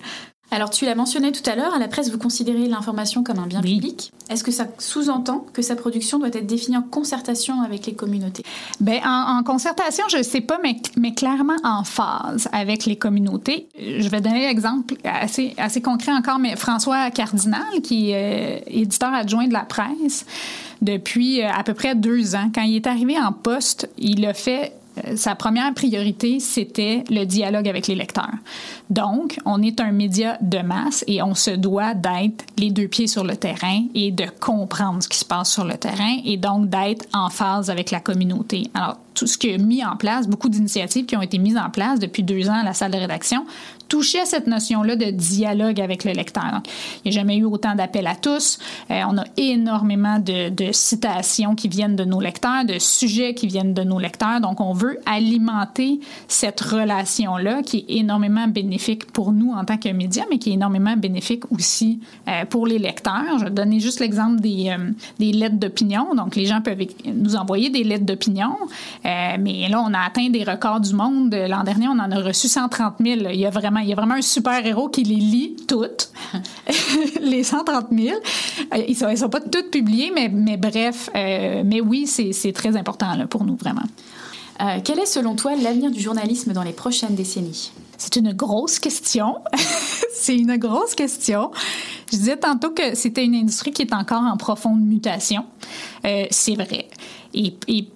Alors 0.51 0.71
tu 0.71 0.85
l'as 0.85 0.95
mentionné 0.95 1.33
tout 1.33 1.49
à 1.51 1.57
l'heure, 1.57 1.75
à 1.75 1.79
la 1.79 1.89
presse, 1.89 2.11
vous 2.11 2.19
considérez 2.19 2.69
l'information 2.69 3.25
comme 3.25 3.39
un 3.39 3.47
bien 3.47 3.61
oui. 3.63 3.77
public. 3.77 4.13
Est-ce 4.31 4.45
que 4.45 4.53
ça 4.53 4.67
sous-entend 4.79 5.45
que 5.53 5.63
sa 5.63 5.75
production 5.75 6.19
doit 6.19 6.29
être 6.29 6.47
définie 6.47 6.77
en 6.77 6.83
concertation 6.83 7.61
avec 7.63 7.87
les 7.87 7.95
communautés? 7.95 8.45
Bien, 8.81 9.01
en, 9.05 9.39
en, 9.39 9.43
concertation, 9.43 10.05
je 10.11 10.19
ne 10.19 10.23
sais 10.23 10.41
pas, 10.41 10.59
mais, 10.63 10.77
mais, 10.97 11.13
clairement 11.13 11.57
en 11.65 11.83
phase 11.83 12.49
avec 12.53 12.87
les 12.87 12.97
communautés. 12.97 13.69
Je 13.77 14.09
vais 14.09 14.21
donner 14.21 14.47
l'exemple 14.47 14.95
assez, 15.05 15.55
assez 15.57 15.83
concret 15.83 16.13
encore, 16.13 16.39
mais 16.39 16.57
François 16.57 17.11
Cardinal, 17.11 17.81
qui 17.83 18.11
est 18.11 18.61
euh, 18.61 18.65
éditeur 18.67 19.13
adjoint 19.13 19.49
de 19.49 19.53
la 19.53 19.65
presse 19.65 20.25
depuis 20.83 21.43
euh, 21.43 21.51
à 21.51 21.65
peu 21.65 21.75
près 21.75 21.95
deux 21.95 22.35
ans, 22.35 22.51
quand 22.55 22.63
il 22.63 22.77
est 22.77 22.87
arrivé 22.87 23.19
en 23.19 23.33
poste, 23.33 23.89
il 23.99 24.25
a 24.27 24.35
fait 24.35 24.73
euh, 25.07 25.17
sa 25.17 25.35
première 25.35 25.73
priorité, 25.75 26.39
c'était 26.41 27.05
le 27.11 27.25
dialogue 27.25 27.69
avec 27.69 27.87
les 27.87 27.95
lecteurs. 27.95 28.35
Donc, 28.91 29.39
on 29.47 29.63
est 29.63 29.81
un 29.81 29.93
média 29.93 30.37
de 30.41 30.59
masse 30.59 31.05
et 31.07 31.23
on 31.23 31.35
se 31.35 31.51
doit 31.51 31.95
d'être 31.95 32.45
les 32.59 32.71
deux 32.71 32.87
pieds 32.87 33.07
sur 33.07 33.25
le 33.25 33.37
terrain 33.37 33.85
et 33.95 34.11
de 34.11 34.27
comprendre 34.41 35.03
ce 35.03 35.09
qui 35.09 35.19
se 35.19 35.25
passe 35.25 35.53
sur 35.53 35.65
le 35.65 35.75
terrain 35.75 36.19
et 36.25 36.37
donc 36.37 36.69
d'être 36.69 37.07
en 37.15 37.31
phase 37.31 37.71
avec 37.71 37.91
la 37.91 38.01
communauté. 38.01 38.65
Alors, 38.75 38.99
tout 39.15 39.27
ce 39.27 39.39
qui 39.39 39.51
est 39.51 39.59
mis 39.59 39.85
en 39.85 39.97
place, 39.97 40.29
beaucoup 40.29 40.49
d'initiatives 40.49 41.07
qui 41.07 41.17
ont 41.17 41.23
été 41.23 41.39
mises 41.39 41.57
en 41.57 41.71
place 41.71 42.01
depuis 42.01 42.23
deux 42.23 42.49
ans 42.49 42.61
à 42.61 42.65
la 42.65 42.75
salle 42.75 42.91
de 42.91 42.99
rédaction, 42.99 43.47
touchaient 43.89 44.21
à 44.21 44.27
cette 44.27 44.47
notion-là 44.47 44.97
de 44.97 45.11
dialogue 45.11 45.81
avec 45.81 46.05
le 46.05 46.13
lecteur. 46.13 46.51
Donc, 46.53 46.67
il 47.05 47.11
n'y 47.11 47.17
a 47.17 47.21
jamais 47.21 47.37
eu 47.37 47.45
autant 47.45 47.75
d'appels 47.75 48.07
à 48.07 48.17
tous. 48.17 48.59
Euh, 48.91 49.03
on 49.09 49.19
a 49.19 49.25
énormément 49.37 50.19
de, 50.19 50.49
de, 50.49 50.73
citations 50.73 51.55
qui 51.55 51.69
viennent 51.69 51.95
de 51.95 52.05
nos 52.05 52.21
lecteurs, 52.21 52.65
de 52.65 52.79
sujets 52.79 53.35
qui 53.35 53.47
viennent 53.47 53.75
de 53.75 53.83
nos 53.83 54.01
lecteurs. 54.01 54.41
Donc, 54.41 54.61
on 54.61 54.73
veut 54.73 54.99
alimenter 55.07 56.01
cette 56.27 56.61
relation-là 56.61 57.63
qui 57.63 57.79
est 57.79 57.97
énormément 57.99 58.49
bénéfique 58.49 58.75
pour 59.13 59.33
nous 59.33 59.53
en 59.53 59.65
tant 59.65 59.77
que 59.77 59.89
média, 59.89 60.25
mais 60.31 60.39
qui 60.39 60.51
est 60.51 60.55
énormément 60.55 60.97
bénéfique 60.97 61.51
aussi 61.51 62.01
euh, 62.29 62.45
pour 62.45 62.67
les 62.67 62.79
lecteurs. 62.79 63.39
Je 63.39 63.45
vais 63.45 63.51
donner 63.51 63.81
juste 63.81 64.01
l'exemple 64.01 64.41
des, 64.41 64.69
euh, 64.71 64.91
des 65.19 65.33
lettres 65.33 65.57
d'opinion. 65.57 66.15
Donc, 66.15 66.37
les 66.37 66.47
gens 66.47 66.61
peuvent 66.61 66.79
nous 67.07 67.37
envoyer 67.37 67.71
des 67.71 67.85
lettres 67.85 68.05
d'opinion. 68.05 68.57
Euh, 69.05 69.37
mais 69.41 69.69
là, 69.69 69.83
on 69.87 69.93
a 69.95 70.01
atteint 70.01 70.29
des 70.31 70.45
records 70.45 70.81
du 70.81 70.95
monde. 70.95 71.35
L'an 71.35 71.65
dernier, 71.65 71.89
on 71.89 71.99
en 71.99 72.11
a 72.11 72.21
reçu 72.21 72.49
130 72.49 72.95
000. 73.01 73.21
Il 73.33 73.41
y 73.41 73.47
a 73.47 73.51
vraiment, 73.51 73.81
il 73.81 73.89
y 73.89 73.93
a 73.93 73.97
vraiment 73.97 74.15
un 74.15 74.23
super-héros 74.23 74.89
qui 74.89 75.05
les 75.05 75.17
lit 75.17 75.57
toutes, 75.67 76.11
les 77.21 77.43
130 77.43 77.87
000. 77.91 78.17
Euh, 78.75 78.77
ils 78.87 78.91
ne 78.91 78.95
sont, 78.95 79.17
sont, 79.17 79.29
pas 79.29 79.41
toutes 79.41 79.71
publiées, 79.71 80.13
mais, 80.15 80.29
mais 80.29 80.57
bref. 80.57 81.11
Mais 81.15 81.81
oui, 81.81 82.07
c'est 82.07 82.53
très 82.53 82.77
important 82.77 83.15
là, 83.15 83.27
pour 83.27 83.45
nous, 83.45 83.57
vraiment. 83.57 83.83
Euh, 84.61 84.79
quel 84.85 84.99
est 84.99 85.07
selon 85.07 85.35
toi 85.35 85.57
l'avenir 85.57 85.91
du 85.91 86.01
journalisme 86.01 86.53
dans 86.53 86.63
les 86.63 86.73
prochaines 86.73 87.15
décennies? 87.15 87.73
C'est 87.99 88.17
une 88.17 88.33
grosse 88.33 88.79
question. 88.79 89.37
c'est 90.13 90.37
une 90.37 90.57
grosse 90.57 90.95
question. 90.95 91.51
Je 92.13 92.17
disais 92.17 92.37
tantôt 92.37 92.71
que 92.71 92.95
c'était 92.95 93.25
une 93.25 93.35
industrie 93.35 93.73
qui 93.73 93.83
est 93.83 93.95
encore 93.95 94.23
en 94.23 94.37
profonde 94.37 94.81
mutation. 94.81 95.45
Euh, 96.05 96.27
c'est 96.31 96.55
vrai. 96.55 96.89
Et, 97.33 97.55
et 97.69 97.89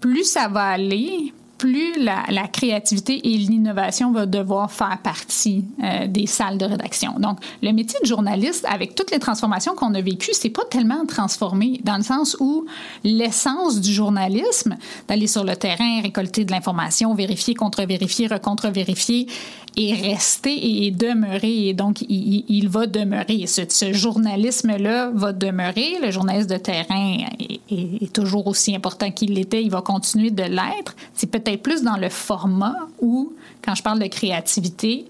plus 0.00 0.24
ça 0.24 0.48
va 0.48 0.64
aller, 0.64 1.32
plus 1.62 1.94
la, 1.96 2.48
créativité 2.48 3.20
et 3.24 3.36
l'innovation 3.38 4.10
va 4.10 4.26
devoir 4.26 4.72
faire 4.72 4.98
partie 5.00 5.64
euh, 5.80 6.08
des 6.08 6.26
salles 6.26 6.58
de 6.58 6.64
rédaction. 6.64 7.14
Donc, 7.20 7.38
le 7.62 7.70
métier 7.70 8.00
de 8.02 8.06
journaliste, 8.08 8.66
avec 8.68 8.96
toutes 8.96 9.12
les 9.12 9.20
transformations 9.20 9.76
qu'on 9.76 9.94
a 9.94 10.00
vécues, 10.00 10.32
c'est 10.32 10.50
pas 10.50 10.64
tellement 10.64 11.06
transformé 11.06 11.80
dans 11.84 11.96
le 11.96 12.02
sens 12.02 12.36
où 12.40 12.66
l'essence 13.04 13.80
du 13.80 13.92
journalisme, 13.92 14.74
d'aller 15.06 15.28
sur 15.28 15.44
le 15.44 15.54
terrain, 15.54 16.00
récolter 16.02 16.44
de 16.44 16.50
l'information, 16.50 17.14
vérifier, 17.14 17.54
contre-vérifier, 17.54 18.26
recontre-vérifier, 18.26 19.28
est 19.76 19.94
resté 19.94 20.52
et 20.52 20.88
est 20.88 20.90
demeuré. 20.90 21.68
Et 21.68 21.74
donc, 21.74 22.02
il, 22.08 22.68
va 22.68 22.86
demeurer. 22.86 23.46
Ce, 23.46 23.92
journalisme-là 23.92 25.10
va 25.14 25.32
demeurer. 25.32 25.98
Le 26.02 26.10
journaliste 26.10 26.50
de 26.50 26.56
terrain 26.56 27.16
est, 27.40 27.60
est, 27.70 28.02
est 28.02 28.12
toujours 28.12 28.46
aussi 28.48 28.74
important 28.74 29.10
qu'il 29.10 29.34
l'était. 29.34 29.62
Il 29.62 29.70
va 29.70 29.80
continuer 29.80 30.30
de 30.30 30.42
l'être. 30.42 30.94
C'est 31.14 31.30
peut-être 31.30 31.51
plus 31.56 31.82
dans 31.82 31.96
le 31.96 32.08
format 32.08 32.76
où, 33.00 33.32
quand 33.64 33.74
je 33.74 33.82
parle 33.82 33.98
de 33.98 34.06
créativité, 34.06 35.06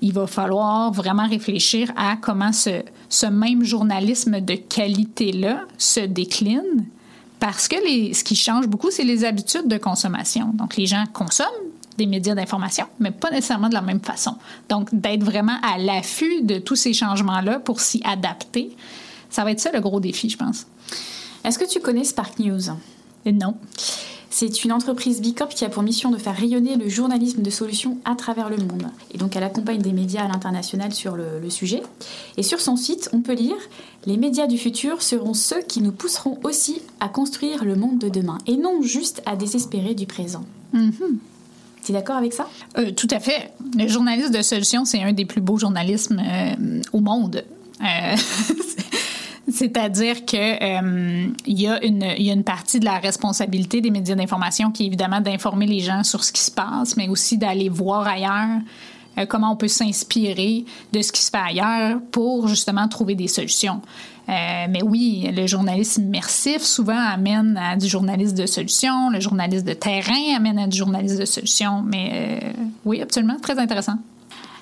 il 0.00 0.12
va 0.12 0.26
falloir 0.26 0.92
vraiment 0.92 1.28
réfléchir 1.28 1.92
à 1.96 2.16
comment 2.16 2.52
ce, 2.52 2.82
ce 3.08 3.26
même 3.26 3.62
journalisme 3.62 4.40
de 4.40 4.54
qualité-là 4.54 5.60
se 5.78 6.00
décline. 6.00 6.86
Parce 7.38 7.68
que 7.68 7.76
les, 7.84 8.14
ce 8.14 8.24
qui 8.24 8.36
change 8.36 8.66
beaucoup, 8.66 8.90
c'est 8.90 9.04
les 9.04 9.24
habitudes 9.24 9.68
de 9.68 9.78
consommation. 9.78 10.52
Donc, 10.54 10.76
les 10.76 10.86
gens 10.86 11.04
consomment 11.12 11.48
des 11.98 12.06
médias 12.06 12.34
d'information, 12.34 12.86
mais 12.98 13.10
pas 13.10 13.30
nécessairement 13.30 13.68
de 13.68 13.74
la 13.74 13.82
même 13.82 14.00
façon. 14.00 14.36
Donc, 14.68 14.88
d'être 14.92 15.24
vraiment 15.24 15.58
à 15.62 15.78
l'affût 15.78 16.42
de 16.42 16.58
tous 16.58 16.76
ces 16.76 16.92
changements-là 16.92 17.60
pour 17.60 17.80
s'y 17.80 18.00
adapter, 18.04 18.76
ça 19.30 19.44
va 19.44 19.52
être 19.52 19.60
ça 19.60 19.70
le 19.72 19.80
gros 19.80 20.00
défi, 20.00 20.30
je 20.30 20.36
pense. 20.36 20.66
Est-ce 21.44 21.58
que 21.58 21.68
tu 21.68 21.80
connais 21.80 22.04
Spark 22.04 22.38
News? 22.38 22.60
Non. 23.26 23.56
C'est 24.34 24.64
une 24.64 24.72
entreprise 24.72 25.20
Bicorp 25.20 25.50
qui 25.50 25.62
a 25.66 25.68
pour 25.68 25.82
mission 25.82 26.10
de 26.10 26.16
faire 26.16 26.34
rayonner 26.34 26.76
le 26.76 26.88
journalisme 26.88 27.42
de 27.42 27.50
solutions 27.50 27.98
à 28.06 28.14
travers 28.14 28.48
le 28.48 28.56
monde. 28.56 28.86
Et 29.12 29.18
donc 29.18 29.36
elle 29.36 29.42
accompagne 29.42 29.82
des 29.82 29.92
médias 29.92 30.24
à 30.24 30.28
l'international 30.28 30.90
sur 30.92 31.16
le, 31.16 31.38
le, 31.38 31.50
sujet. 31.50 31.82
Et 32.38 32.42
sur 32.42 32.58
son 32.62 32.76
site, 32.76 33.10
on 33.12 33.20
peut 33.20 33.34
lire 33.34 33.56
Les 34.06 34.16
médias 34.16 34.46
du 34.46 34.56
futur 34.56 35.02
seront 35.02 35.34
ceux 35.34 35.60
qui 35.60 35.82
nous 35.82 35.92
pousseront 35.92 36.38
aussi 36.44 36.80
à 36.98 37.10
construire 37.10 37.62
le 37.62 37.76
monde 37.76 37.98
de 37.98 38.08
demain 38.08 38.38
et 38.46 38.56
non 38.56 38.80
juste 38.80 39.20
à 39.26 39.36
désespérer 39.36 39.94
du 39.94 40.06
présent. 40.06 40.44
Mm 40.72 40.88
-hmm. 40.88 41.16
Tu 41.84 41.92
es 41.92 41.94
d'accord 41.94 42.16
avec 42.16 42.32
ça? 42.32 42.48
Euh, 42.78 42.90
tout 42.92 43.08
à 43.10 43.20
fait. 43.20 43.52
Le 43.76 43.86
journaliste 43.88 44.32
de 44.32 44.42
solution, 44.42 44.84
c'est 44.86 45.02
un 45.02 45.12
des 45.12 45.26
plus 45.26 45.42
beaux 45.42 45.58
journalismes 45.58 46.20
euh, 46.20 46.80
au 46.92 47.00
monde. 47.00 47.44
Euh, 47.82 48.16
C'est-à-dire 49.50 50.24
que 50.24 50.36
euh, 50.36 51.28
il 51.46 51.60
y, 51.60 51.66
a 51.66 51.84
une, 51.84 52.04
il 52.16 52.24
y 52.24 52.30
a 52.30 52.32
une 52.32 52.44
partie 52.44 52.78
de 52.78 52.84
la 52.84 52.98
responsabilité 52.98 53.80
des 53.80 53.90
médias 53.90 54.14
d'information 54.14 54.70
qui 54.70 54.84
est 54.84 54.86
évidemment 54.86 55.20
d'informer 55.20 55.66
les 55.66 55.80
gens 55.80 56.04
sur 56.04 56.22
ce 56.22 56.32
qui 56.32 56.42
se 56.42 56.50
passe, 56.50 56.96
mais 56.96 57.08
aussi 57.08 57.38
d'aller 57.38 57.68
voir 57.68 58.06
ailleurs 58.06 58.60
euh, 59.18 59.26
comment 59.26 59.52
on 59.52 59.56
peut 59.56 59.68
s'inspirer 59.68 60.64
de 60.92 61.02
ce 61.02 61.12
qui 61.12 61.22
se 61.22 61.30
fait 61.30 61.38
ailleurs 61.38 61.98
pour 62.10 62.48
justement 62.48 62.88
trouver 62.88 63.14
des 63.14 63.28
solutions. 63.28 63.80
Euh, 64.28 64.66
mais 64.70 64.82
oui, 64.82 65.28
le 65.34 65.46
journalisme 65.46 66.04
immersif 66.04 66.62
souvent 66.62 66.98
amène 66.98 67.56
à 67.56 67.76
du 67.76 67.88
journalisme 67.88 68.36
de 68.36 68.46
solution, 68.46 69.10
le 69.10 69.20
journalisme 69.20 69.66
de 69.66 69.72
terrain 69.74 70.36
amène 70.36 70.58
à 70.58 70.66
du 70.66 70.76
journalisme 70.76 71.18
de 71.18 71.24
solution, 71.24 71.82
mais 71.84 72.10
euh, 72.44 72.52
oui, 72.84 73.02
absolument, 73.02 73.36
très 73.42 73.58
intéressant. 73.58 73.96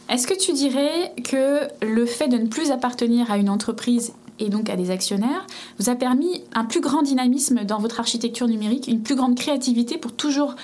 Est-ce 0.09 0.27
que 0.27 0.35
tu 0.35 0.53
dirais 0.53 1.13
que 1.23 1.69
le 1.83 2.07
fait 2.07 2.27
de 2.27 2.39
ne 2.39 2.47
plus 2.47 2.71
appartenir 2.71 3.31
à 3.31 3.37
une 3.37 3.51
entreprise 3.51 4.13
et 4.41 4.49
donc 4.49 4.69
à 4.71 4.77
des 4.77 4.91
actionnaires 4.91 5.47
vous 5.79 5.89
a 5.89 5.95
permis 5.95 6.43
un 6.55 6.65
plus 6.65 6.81
grand 6.81 7.03
dynamisme 7.03 7.65
dans 7.65 7.79
votre 7.79 8.01
architecture 8.01 8.49
numérique, 8.49 8.89
une 8.89 9.03
plus 9.03 9.15
grande 9.15 9.37
créativité 9.37 9.99
pour 9.99 10.13
toujours 10.13 10.57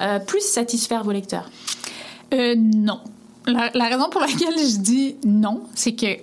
euh, 0.00 0.18
plus 0.18 0.40
satisfaire 0.40 1.04
vos 1.04 1.12
lecteurs 1.12 1.50
euh, 2.32 2.54
Non. 2.56 3.00
La, 3.46 3.88
raison 3.88 4.08
pour 4.08 4.22
laquelle 4.22 4.58
je 4.58 4.78
dis 4.78 5.16
non, 5.24 5.64
c'est 5.74 5.94
que 5.94 6.16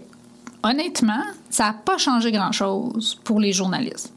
honnêtement, 0.64 1.24
ça 1.52 1.66
n'a 1.66 1.74
pas 1.74 1.98
changé 1.98 2.32
grand-chose 2.32 3.20
pour 3.24 3.40
les 3.40 3.54
journalistes. 3.54 4.12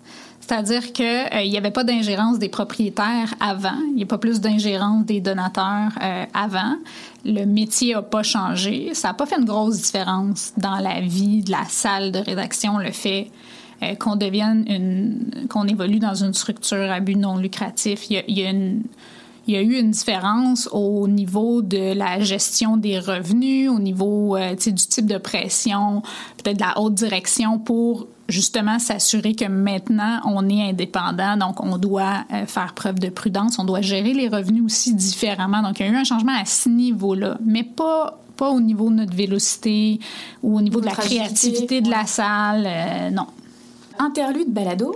C'est-à-dire 0.47 0.93
qu'il 0.93 1.05
euh, 1.07 1.45
n'y 1.47 1.57
avait 1.57 1.71
pas 1.71 1.85
d'ingérence 1.85 2.39
des 2.39 2.51
propriétaires 2.51 3.35
avant, 3.41 3.79
il 3.89 3.95
n'y 3.95 4.03
a 4.03 4.07
pas 4.07 4.19
plus 4.19 4.41
d'ingérence 4.41 5.05
des 5.07 5.21
donateurs 5.21 5.93
euh, 6.03 6.25
avant. 6.35 6.77
Le 7.25 7.45
métier 7.45 7.95
n'a 7.95 8.03
pas 8.03 8.23
changé. 8.23 8.95
Ça 8.95 9.09
n'a 9.09 9.15
pas 9.15 9.27
fait 9.27 9.39
une 9.39 9.45
grosse 9.45 9.81
différence 9.81 10.53
dans 10.57 10.77
la 10.77 11.01
vie 11.01 11.43
de 11.43 11.51
la 11.51 11.65
salle 11.69 12.13
de 12.13 12.19
rédaction, 12.19 12.79
le 12.79 12.91
fait 12.91 13.31
euh, 13.83 13.95
qu'on 13.95 14.17
devienne 14.17 14.65
une. 14.69 15.47
qu'on 15.49 15.67
évolue 15.67 15.99
dans 15.99 16.15
une 16.15 16.35
structure 16.35 16.91
à 16.91 17.01
but 17.01 17.17
non 17.17 17.37
lucratif. 17.37 18.11
Il 18.11 18.15
y 18.15 18.19
a, 18.19 18.23
il 18.29 18.39
y 18.39 18.47
a 18.47 18.51
une 18.51 18.83
il 19.47 19.55
y 19.55 19.57
a 19.57 19.63
eu 19.63 19.79
une 19.79 19.91
différence 19.91 20.69
au 20.73 21.07
niveau 21.09 21.63
de 21.63 21.95
la 21.95 22.21
gestion 22.21 22.77
des 22.77 22.99
revenus, 22.99 23.71
au 23.71 23.79
niveau 23.79 24.37
euh, 24.37 24.55
du 24.55 24.75
type 24.75 25.07
de 25.07 25.19
pression, 25.19 26.03
peut-être 26.43 26.57
de 26.57 26.63
la 26.63 26.79
haute 26.81 26.95
direction 26.95 27.59
pour 27.59 28.07
justement 28.29 28.79
s'assurer 28.79 29.35
que 29.35 29.45
maintenant 29.45 30.21
on 30.25 30.49
est 30.49 30.71
indépendant, 30.71 31.37
donc 31.37 31.63
on 31.63 31.77
doit 31.77 32.25
euh, 32.33 32.47
faire 32.47 32.73
preuve 32.75 32.99
de 32.99 33.11
prudence, 33.11 33.59
on 33.59 33.65
doit 33.65 33.83
gérer 33.83 34.15
les 34.15 34.29
revenus 34.29 34.65
aussi 34.65 34.95
différemment. 34.95 35.63
Donc 35.63 35.81
il 35.81 35.87
y 35.87 35.89
a 35.89 35.93
eu 35.93 35.97
un 35.97 36.05
changement 36.05 36.35
à 36.41 36.45
ce 36.45 36.69
niveau-là, 36.69 37.39
mais 37.45 37.65
pas 37.65 38.19
pas 38.37 38.51
au 38.51 38.59
niveau 38.59 38.91
de 38.91 38.97
notre 38.97 39.15
vélocité 39.15 40.01
ou 40.43 40.57
au 40.59 40.61
niveau 40.61 40.81
de 40.81 40.87
la 40.87 40.93
créativité 40.93 41.81
de 41.81 41.89
la 41.89 42.05
salle, 42.05 42.67
euh, 42.67 43.11
non. 43.11 43.27
Interlude 43.99 44.53
balado. 44.53 44.95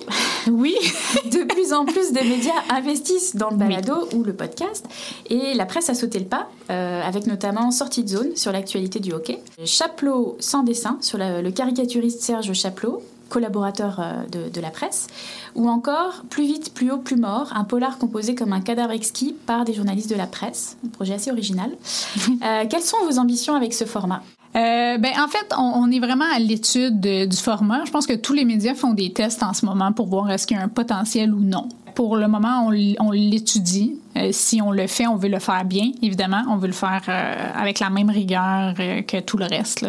Oui. 0.51 0.75
de 1.33 1.45
plus 1.45 1.73
en 1.73 1.85
plus 1.85 2.13
de 2.13 2.21
médias 2.21 2.53
investissent 2.71 3.37
dans 3.37 3.51
le 3.51 3.57
balado 3.57 4.09
ou 4.15 4.25
le 4.25 4.33
podcast. 4.33 4.87
Et 5.31 5.55
la 5.55 5.67
presse 5.67 5.89
a 5.91 5.95
sauté 5.95 6.19
le 6.19 6.25
pas, 6.25 6.49
euh, 6.71 7.03
avec 7.03 7.27
notamment 7.27 7.71
Sortie 7.71 8.03
de 8.03 8.09
zone 8.09 8.37
sur 8.37 8.53
l'actualité 8.53 9.01
du 9.01 9.13
hockey. 9.13 9.41
Chaplot 9.65 10.37
sans 10.41 10.63
dessin 10.63 10.99
sur 11.01 11.19
la, 11.19 11.43
le 11.43 11.51
caricaturiste 11.51 12.23
Serge 12.23 12.53
Chaplot 12.53 13.03
collaborateur 13.29 14.01
euh, 14.01 14.25
de, 14.27 14.49
de, 14.49 14.61
la 14.61 14.71
presse, 14.71 15.07
ou 15.55 15.69
encore 15.69 16.23
Plus 16.31 16.45
vite, 16.45 16.73
plus 16.73 16.91
haut, 16.91 16.99
plus 16.99 17.17
mort, 17.17 17.53
un 17.55 17.65
polar 17.65 17.99
composé 17.99 18.35
comme 18.35 18.53
un 18.53 18.61
cadavre 18.61 18.93
exquis 18.93 19.35
par 19.47 19.65
des 19.65 19.75
journalistes 19.75 20.11
de 20.11 20.17
la 20.17 20.27
presse, 20.27 20.77
un 20.85 20.89
projet 20.89 21.15
assez 21.15 21.31
original. 21.31 21.71
euh, 22.43 22.65
quelles 22.69 22.83
sont 22.83 22.97
vos 23.05 23.19
ambitions 23.19 23.55
avec 23.55 23.75
ce 23.75 23.85
format? 23.85 24.23
Euh, 24.57 24.99
ben, 24.99 25.13
en 25.21 25.29
fait, 25.29 25.55
on, 25.57 25.91
est 25.91 25.99
vraiment 25.99 26.25
à 26.35 26.39
l'étude 26.39 27.01
du 27.01 27.37
format. 27.37 27.85
Je 27.85 27.91
pense 27.91 28.07
que 28.07 28.15
tous 28.15 28.33
les 28.33 28.45
médias 28.45 28.75
font 28.75 28.95
des 28.95 29.13
tests 29.13 29.43
en 29.43 29.53
ce 29.53 29.67
moment 29.67 29.93
pour 29.93 30.07
voir 30.07 30.31
est-ce 30.31 30.47
qu'il 30.47 30.57
y 30.57 30.61
a 30.61 30.63
un 30.63 30.69
potentiel 30.69 31.35
ou 31.35 31.41
non. 31.41 31.69
Pour 31.95 32.17
le 32.17 32.29
moment, 32.29 32.69
on, 32.69 33.11
l'étudie. 33.11 33.97
Euh, 34.17 34.29
si 34.33 34.63
on 34.63 34.71
le 34.71 34.87
fait, 34.87 35.07
on 35.07 35.17
veut 35.17 35.29
le 35.29 35.41
faire 35.41 35.65
bien, 35.65 35.91
évidemment. 36.01 36.43
On 36.49 36.57
veut 36.57 36.69
le 36.69 36.73
faire 36.73 37.03
euh, 37.09 37.35
avec 37.57 37.81
la 37.81 37.91
même 37.91 38.09
rigueur 38.09 38.75
que 38.75 39.21
tout 39.21 39.37
le 39.37 39.47
reste. 39.47 39.87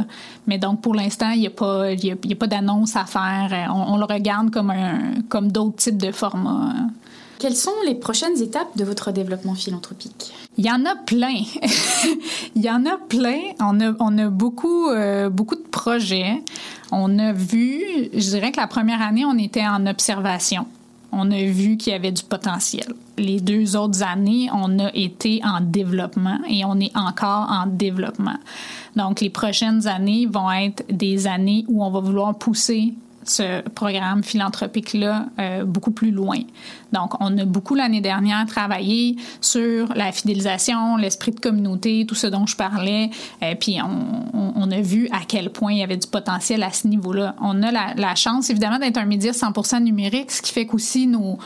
Mais 0.48 0.58
donc, 0.58 0.82
pour 0.82 0.96
l'instant, 0.96 1.30
il 1.30 1.42
n'y 1.42 1.48
a 1.48 1.52
pas, 1.52 1.92
y 1.94 2.12
a, 2.12 2.36
pas 2.36 2.48
d'annonce 2.48 2.96
à 2.96 3.06
faire. 3.06 3.72
On, 3.74 3.94
on, 3.94 3.98
le 3.98 4.06
regarde 4.06 4.50
comme, 4.50 4.74
comme 5.30 5.52
d'autres 5.52 5.78
types 5.78 5.98
de 5.98 6.12
formats. 6.12 6.74
Quelles 7.40 7.56
sont 7.56 7.72
les 7.86 7.96
prochaines 7.96 8.42
étapes 8.42 8.78
de 8.78 8.84
votre 8.84 9.14
développement 9.14 9.56
philanthropique? 9.56 10.34
Il 10.58 10.66
y 10.66 10.70
en 10.70 10.86
a 10.86 10.96
plein. 10.98 11.42
Il 12.56 12.62
y 12.62 12.70
en 12.70 12.86
a 12.86 12.98
plein. 12.98 13.40
On 13.62 13.80
a, 13.80 13.94
on 14.02 14.18
a 14.18 14.28
beaucoup, 14.28 14.90
euh, 14.90 15.30
beaucoup 15.30 15.56
de 15.56 15.62
projets. 15.62 16.44
On 16.92 17.18
a 17.18 17.32
vu, 17.32 18.10
je 18.14 18.30
dirais 18.32 18.52
que 18.52 18.60
la 18.60 18.68
première 18.68 19.02
année, 19.02 19.24
on 19.24 19.38
était 19.38 19.66
en 19.66 19.88
observation. 19.88 20.66
On 21.14 21.32
a 21.32 21.44
vu 21.46 21.78
qu'il 21.78 21.94
y 21.94 21.96
avait 21.96 22.12
du 22.12 22.24
potentiel. 22.24 22.94
Les 23.18 23.40
deux 23.40 23.78
autres 23.78 24.04
années, 24.04 24.50
on 24.54 24.78
a 24.78 24.94
été 24.94 25.40
en 25.46 25.62
développement 25.62 26.40
et 26.50 26.66
on 26.66 26.78
est 26.82 26.96
encore 26.96 27.50
en 27.50 27.68
développement. 27.68 28.38
Donc, 28.98 29.22
les 29.22 29.30
prochaines 29.30 29.88
années 29.88 30.26
vont 30.26 30.52
être 30.52 30.84
des 30.92 31.26
années 31.26 31.64
où 31.70 31.86
on 31.86 31.90
va 31.90 32.02
vouloir 32.02 32.36
pousser 32.38 32.94
ce 33.30 33.62
programme 33.70 34.24
philanthropique-là 34.24 35.28
euh, 35.40 35.64
beaucoup 35.66 35.92
plus 35.92 36.12
loin. 36.12 36.40
Donc, 36.92 37.14
on 37.22 37.38
a 37.38 37.46
beaucoup 37.46 37.76
l'année 37.76 38.02
dernière 38.02 38.46
travaillé 38.46 39.16
sur 39.42 39.94
la 39.96 40.12
fidélisation, 40.12 40.98
l'esprit 40.98 41.32
de 41.32 41.40
communauté, 41.40 42.06
tout 42.08 42.16
ce 42.16 42.28
dont 42.28 42.46
je 42.46 42.56
parlais, 42.56 43.10
euh, 43.44 43.54
puis 43.60 43.78
on, 43.82 44.38
on, 44.38 44.54
on, 44.56 44.72
a 44.72 44.82
vu 44.82 45.08
à 45.12 45.20
quel 45.28 45.52
point 45.52 45.74
il 45.74 45.80
y 45.80 45.84
avait 45.84 45.98
du 45.98 46.08
potentiel 46.08 46.64
à 46.64 46.72
ce 46.72 46.88
niveau-là. 46.88 47.36
On 47.42 47.62
a 47.62 47.72
la, 47.72 47.94
la 47.96 48.16
chance, 48.16 48.50
évidemment, 48.50 48.80
d'être 48.80 48.98
un 48.98 49.06
média 49.06 49.32
100% 49.32 49.84
numérique, 49.84 50.32
ce 50.32 50.42
qui 50.42 50.52
fait 50.52 50.66
qu'aussi 50.66 51.08
nos 51.08 51.38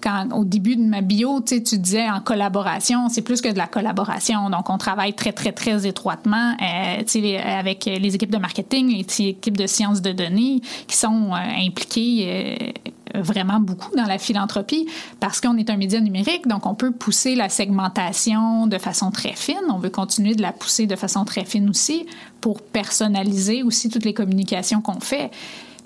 quand 0.00 0.28
au 0.32 0.44
début 0.44 0.76
de 0.76 0.82
ma 0.82 1.00
bio, 1.00 1.40
tu 1.40 1.60
disais 1.60 2.08
en 2.08 2.20
collaboration, 2.20 3.08
c'est 3.08 3.22
plus 3.22 3.40
que 3.40 3.48
de 3.48 3.58
la 3.58 3.66
collaboration. 3.66 4.50
Donc, 4.50 4.70
on 4.70 4.78
travaille 4.78 5.14
très, 5.14 5.32
très, 5.32 5.52
très 5.52 5.86
étroitement 5.86 6.56
euh, 6.60 7.58
avec 7.58 7.84
les 7.86 8.14
équipes 8.14 8.30
de 8.30 8.38
marketing, 8.38 8.88
les 8.88 9.28
équipes 9.28 9.56
de 9.56 9.66
sciences 9.66 10.02
de 10.02 10.12
données 10.12 10.60
qui 10.86 10.96
sont 10.96 11.32
euh, 11.32 11.66
impliquées 11.66 12.72
euh, 13.14 13.20
vraiment 13.20 13.60
beaucoup 13.60 13.94
dans 13.96 14.04
la 14.04 14.18
philanthropie 14.18 14.86
parce 15.20 15.40
qu'on 15.40 15.56
est 15.56 15.70
un 15.70 15.76
média 15.76 16.00
numérique, 16.00 16.46
donc 16.46 16.66
on 16.66 16.74
peut 16.74 16.90
pousser 16.90 17.34
la 17.34 17.48
segmentation 17.48 18.66
de 18.66 18.78
façon 18.78 19.10
très 19.10 19.34
fine. 19.34 19.56
On 19.70 19.78
veut 19.78 19.90
continuer 19.90 20.34
de 20.34 20.42
la 20.42 20.52
pousser 20.52 20.86
de 20.86 20.96
façon 20.96 21.24
très 21.24 21.44
fine 21.44 21.70
aussi 21.70 22.06
pour 22.40 22.62
personnaliser 22.62 23.62
aussi 23.62 23.88
toutes 23.88 24.04
les 24.04 24.14
communications 24.14 24.80
qu'on 24.80 25.00
fait 25.00 25.30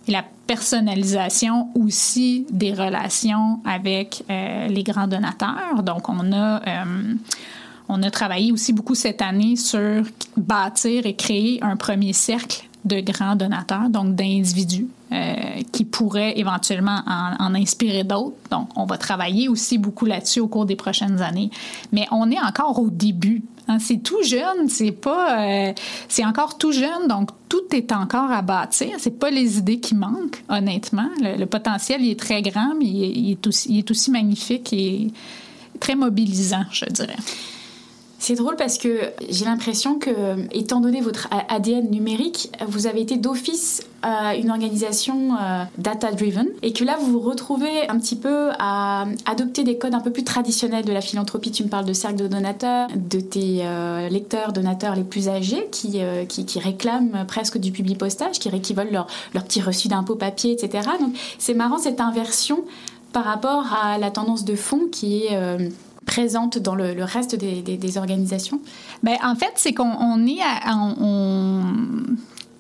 et 0.09 0.13
la 0.13 0.25
personnalisation 0.47 1.69
aussi 1.75 2.47
des 2.51 2.73
relations 2.73 3.61
avec 3.65 4.25
euh, 4.31 4.67
les 4.67 4.83
grands 4.83 5.07
donateurs. 5.07 5.83
Donc, 5.83 6.09
on 6.09 6.33
a, 6.33 6.61
euh, 6.67 7.15
on 7.89 8.03
a 8.03 8.11
travaillé 8.11 8.51
aussi 8.51 8.73
beaucoup 8.73 8.95
cette 8.95 9.23
année 9.23 9.57
sur 9.57 10.03
bâtir 10.37 11.07
et 11.07 11.15
créer 11.15 11.63
un 11.63 11.77
premier 11.77 12.13
cercle 12.13 12.67
de 12.85 13.01
grands 13.01 13.37
donateurs, 13.37 13.91
donc 13.91 14.15
d'individus 14.15 14.89
euh, 15.13 15.35
qui 15.71 15.85
pourraient 15.85 16.39
éventuellement 16.39 17.03
en, 17.07 17.35
en 17.39 17.55
inspirer 17.55 18.05
d'autres. 18.05 18.37
Donc, 18.51 18.69
on 18.75 18.87
va 18.87 18.97
travailler 18.97 19.49
aussi 19.49 19.77
beaucoup 19.77 20.07
là-dessus 20.07 20.41
au 20.41 20.49
cours 20.49 20.67
des 20.67 20.77
prochaines 20.77 21.21
années. 21.21 21.51
Mais 21.93 22.07
on 22.11 22.31
est 22.31 22.41
encore 22.41 22.79
au 22.81 22.91
début. 22.91 23.43
Hein, 23.71 23.79
c'est 23.79 24.03
tout 24.03 24.21
jeune, 24.25 24.69
c'est 24.69 24.91
pas, 24.91 25.47
euh, 25.47 25.73
c'est 26.09 26.25
encore 26.25 26.59
tout 26.59 26.73
jeune, 26.73 27.07
donc 27.09 27.31
tout 27.49 27.63
est 27.73 27.93
encore 27.93 28.33
à 28.33 28.43
bâtir. 28.43 28.97
C'est 28.99 29.17
pas 29.17 29.31
les 29.31 29.59
idées 29.59 29.79
qui 29.79 29.95
manquent, 29.95 30.43
honnêtement. 30.49 31.09
Le, 31.21 31.45
potentiel 31.45 32.03
il 32.03 32.11
est 32.11 32.19
très 32.19 32.43
grand, 32.43 32.75
mais 32.77 32.87
il 32.87 33.39
aussi, 33.47 33.69
il 33.71 33.79
est 33.79 33.91
aussi 33.91 34.11
magnifique 34.11 34.73
et 34.73 35.13
très 35.79 35.95
mobilisant, 35.95 36.65
je 36.73 36.87
dirais. 36.87 37.15
C'est 38.21 38.35
drôle 38.35 38.57
parce 38.57 38.77
que 38.77 39.01
j'ai 39.31 39.47
l'impression 39.47 39.99
que, 39.99 40.47
étant 40.55 40.81
donné 40.81 41.01
votre 41.01 41.29
ADN 41.49 41.91
numérique, 41.91 42.53
vous 42.69 42.87
avez 42.87 43.01
été 43.01 43.17
d'office 43.17 43.83
à 44.03 44.37
une 44.37 44.51
organisation 44.51 45.37
euh, 45.37 45.65
data-driven 45.79 46.47
et 46.63 46.75
que 46.75 46.85
là, 46.85 46.99
vous 47.01 47.13
vous 47.13 47.21
retrouvez 47.21 47.89
un 47.89 47.99
petit 47.99 48.17
peu 48.17 48.51
à 48.59 49.07
adopter 49.25 49.65
des 49.65 49.79
codes 49.79 49.95
un 49.95 50.01
peu 50.01 50.11
plus 50.11 50.23
traditionnels 50.23 50.85
de 50.85 50.93
la 50.93 51.01
philanthropie. 51.01 51.51
Tu 51.51 51.65
me 51.65 51.69
parles 51.71 51.87
de 51.87 51.95
cercle 51.95 52.17
de 52.17 52.29
donateurs, 52.29 52.89
de 52.95 53.21
tes 53.21 53.61
euh, 53.63 54.11
lecteurs 54.11 54.53
donateurs 54.53 54.97
les 54.97 55.05
plus 55.05 55.31
âgés 55.31 55.69
qui, 55.73 56.03
euh, 56.03 56.27
qui, 56.27 56.59
réclament 56.59 57.25
presque 57.27 57.57
du 57.57 57.73
public-postage, 57.73 58.39
qui, 58.39 58.51
qui 58.61 58.75
veulent 58.75 58.93
leur, 58.93 59.07
leur 59.33 59.45
petit 59.45 59.63
reçu 59.63 59.89
d'impôt 59.89 60.15
papier, 60.15 60.53
etc. 60.53 60.91
Donc, 61.01 61.17
c'est 61.39 61.55
marrant 61.55 61.79
cette 61.79 62.03
inversion 62.03 62.65
par 63.15 63.25
rapport 63.25 63.73
à 63.73 63.97
la 63.97 64.11
tendance 64.11 64.45
de 64.45 64.55
fond 64.55 64.89
qui 64.93 65.25
est 65.25 65.37
présente 66.11 66.59
dans 66.59 66.75
le, 66.75 67.05
reste 67.05 67.37
des, 67.37 67.99
organisations? 67.99 68.61
Bien, 69.05 69.17
en 69.23 69.37
fait, 69.37 69.53
c'est 69.55 69.73
qu'on 69.73 69.93
on 69.93 70.27
est 70.27 70.41
à, 70.43 70.77
on, 70.77 71.63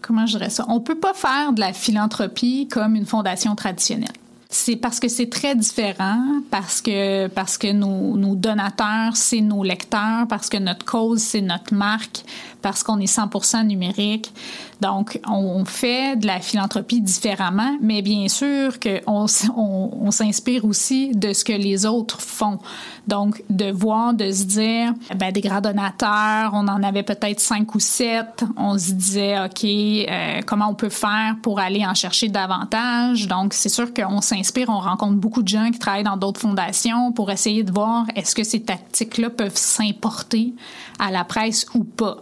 comment 0.01 0.25
je 0.27 0.39
dirais 0.39 0.51
ça? 0.51 0.65
On 0.69 0.79
peut 0.79 0.99
pas 0.99 1.15
faire 1.15 1.53
de 1.53 1.59
la 1.59 1.73
philanthropie 1.73 2.69
comme 2.69 2.95
une 2.95 3.07
fondation 3.07 3.57
traditionnelle. 3.57 4.20
C'est 4.53 4.75
parce 4.75 4.99
que 4.99 5.07
c'est 5.07 5.31
très 5.31 5.55
différent, 5.55 6.43
parce 6.51 6.81
que 6.81 7.29
parce 7.29 7.57
que 7.57 7.71
nos, 7.71 8.17
nos 8.17 8.35
donateurs 8.35 9.17
c'est 9.17 9.41
nos 9.41 9.63
lecteurs, 9.63 10.27
parce 10.29 10.49
que 10.49 10.57
notre 10.57 10.85
cause 10.85 11.21
c'est 11.21 11.41
notre 11.41 11.73
marque, 11.73 12.25
parce 12.61 12.83
qu'on 12.83 12.99
est 12.99 13.13
100% 13.13 13.65
numérique. 13.67 14.33
Donc, 14.81 15.21
on 15.29 15.65
fait 15.65 16.17
de 16.17 16.27
la 16.27 16.41
philanthropie 16.41 17.01
différemment, 17.01 17.77
mais 17.83 18.01
bien 18.01 18.29
sûr 18.29 18.81
qu'on 18.81 19.27
on, 19.57 20.11
s'inspire 20.11 20.65
aussi 20.65 21.13
de 21.15 21.33
ce 21.33 21.45
que 21.45 21.53
les 21.53 21.85
autres 21.87 22.21
font. 22.21 22.59
Donc, 23.07 23.43
de 23.51 23.71
voir, 23.71 24.15
de 24.15 24.31
se 24.33 24.45
dire, 24.45 24.95
ben, 25.17 25.33
des 25.33 25.41
grands 25.43 25.61
donateurs, 25.61 26.53
on 26.55 26.67
en 26.67 26.83
avait 26.83 27.03
peut-être 27.03 27.41
cinq 27.41 27.75
ou 27.75 27.81
sept. 27.81 28.45
On 28.57 28.79
se 28.79 28.93
disait, 28.93 29.39
OK, 29.39 29.65
euh, 29.65 30.41
comment 30.47 30.69
on 30.69 30.75
peut 30.75 30.89
faire 30.89 31.37
pour 31.43 31.61
aller 31.61 31.85
en 31.85 31.95
chercher 31.95 32.29
davantage? 32.29 33.29
Donc, 33.29 33.53
c'est 33.53 33.69
sûr 33.69 33.93
qu'on 33.93 34.21
s'inspire, 34.21 34.40
on 34.69 34.81
rencontre 34.81 35.17
beaucoup 35.17 35.43
de 35.43 35.49
gens 35.49 35.71
qui 35.71 35.79
travaillent 35.79 36.05
dans 36.05 36.17
d'autres 36.17 36.41
fondations 36.41 37.13
pour 37.13 37.31
essayer 37.31 37.63
de 37.63 37.73
voir 37.73 38.07
est-ce 38.17 38.35
que 38.35 38.45
ces 38.45 38.61
tactiques-là 38.61 39.31
peuvent 39.31 39.57
s'importer 39.57 40.53
à 40.99 41.11
la 41.11 41.25
presse 41.25 41.67
ou 41.75 41.85
pas. 41.85 42.19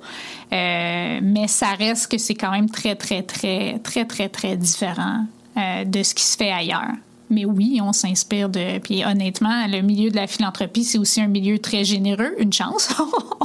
Euh, 0.52 1.20
mais 1.22 1.48
ça 1.48 1.72
reste 1.78 2.10
que 2.10 2.18
c'est 2.18 2.34
quand 2.34 2.50
même 2.50 2.70
très, 2.70 2.94
très, 2.94 3.22
très, 3.22 3.78
très, 3.78 4.04
très, 4.04 4.28
très 4.28 4.56
différent 4.56 5.26
euh, 5.56 5.84
de 5.84 6.02
ce 6.02 6.14
qui 6.14 6.24
se 6.24 6.36
fait 6.36 6.52
ailleurs. 6.52 6.92
Mais 7.30 7.44
oui, 7.44 7.78
on 7.82 7.92
s'inspire 7.92 8.48
de. 8.48 8.78
Puis 8.78 9.04
honnêtement, 9.04 9.66
le 9.66 9.82
milieu 9.82 10.10
de 10.10 10.16
la 10.16 10.26
philanthropie, 10.26 10.84
c'est 10.84 10.96
aussi 10.96 11.20
un 11.20 11.26
milieu 11.26 11.58
très 11.58 11.84
généreux. 11.84 12.34
Une 12.38 12.52
chance. 12.52 12.88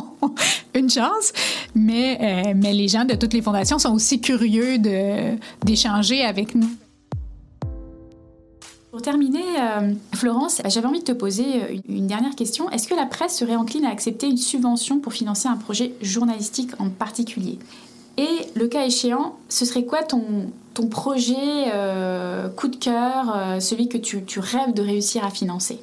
une 0.74 0.90
chance. 0.90 1.34
Mais, 1.76 2.18
euh, 2.22 2.54
mais 2.56 2.72
les 2.74 2.88
gens 2.88 3.04
de 3.04 3.16
toutes 3.16 3.34
les 3.34 3.42
fondations 3.42 3.80
sont 3.80 3.94
aussi 3.94 4.22
curieux 4.22 4.78
d'échanger 5.66 6.24
avec 6.24 6.56
nous. 6.56 6.70
Pour 8.94 9.02
terminer, 9.02 9.42
euh, 9.60 9.92
Florence, 10.14 10.62
j'avais 10.68 10.86
envie 10.86 11.00
de 11.00 11.04
te 11.04 11.14
poser 11.14 11.64
euh, 11.64 11.78
une, 11.90 12.06
dernière 12.06 12.36
question. 12.36 12.70
Est-ce 12.70 12.88
que 12.88 12.94
la 12.94 13.08
presse 13.08 13.36
serait 13.36 13.56
encline 13.56 13.86
à 13.86 13.90
accepter 13.90 14.28
une 14.28 14.38
subvention 14.38 15.00
pour 15.00 15.14
financer 15.14 15.48
un 15.48 15.58
projet 15.58 15.94
journalistique 16.04 16.70
en 16.78 16.90
particulier? 16.90 17.58
Et 18.20 18.30
le 18.54 18.68
cas 18.68 18.86
échéant, 18.86 19.36
ce 19.50 19.66
serait 19.66 19.86
quoi 19.86 20.04
ton, 20.04 20.22
projet 20.92 21.72
euh, 21.74 22.50
coup 22.50 22.68
de 22.68 22.76
cœur, 22.76 23.60
celui 23.60 23.90
que 23.90 23.98
tu 23.98 24.40
rêves 24.40 24.76
de 24.76 24.84
réussir 24.84 25.26
à 25.26 25.32
financer? 25.32 25.80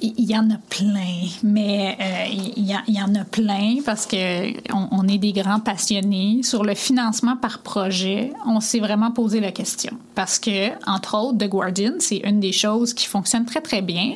Il 0.00 0.30
y 0.30 0.36
en 0.36 0.50
a 0.50 0.58
plein, 0.70 1.28
mais 1.42 1.96
euh, 2.00 2.24
il, 2.56 2.66
y 2.66 3.02
en 3.02 3.14
a 3.14 3.24
plein 3.24 3.76
parce 3.84 4.06
que 4.06 4.52
on, 4.72 5.08
est 5.08 5.18
des 5.18 5.32
grands 5.32 5.60
passionnés 5.60 6.40
sur 6.42 6.64
le 6.64 6.74
financement 6.74 7.36
par 7.36 7.60
projet. 7.60 8.32
On 8.46 8.60
s'est 8.60 8.78
vraiment 8.78 9.10
posé 9.10 9.40
la 9.40 9.50
question 9.50 9.92
parce 10.14 10.38
que 10.38 10.68
entre 10.88 11.16
autres, 11.16 11.38
The 11.38 11.48
Guardian, 11.48 11.92
c'est 11.98 12.18
une 12.18 12.40
des 12.40 12.52
choses 12.52 12.94
qui 12.94 13.06
fonctionne 13.06 13.44
très 13.44 13.60
très 13.60 13.82
bien. 13.82 14.14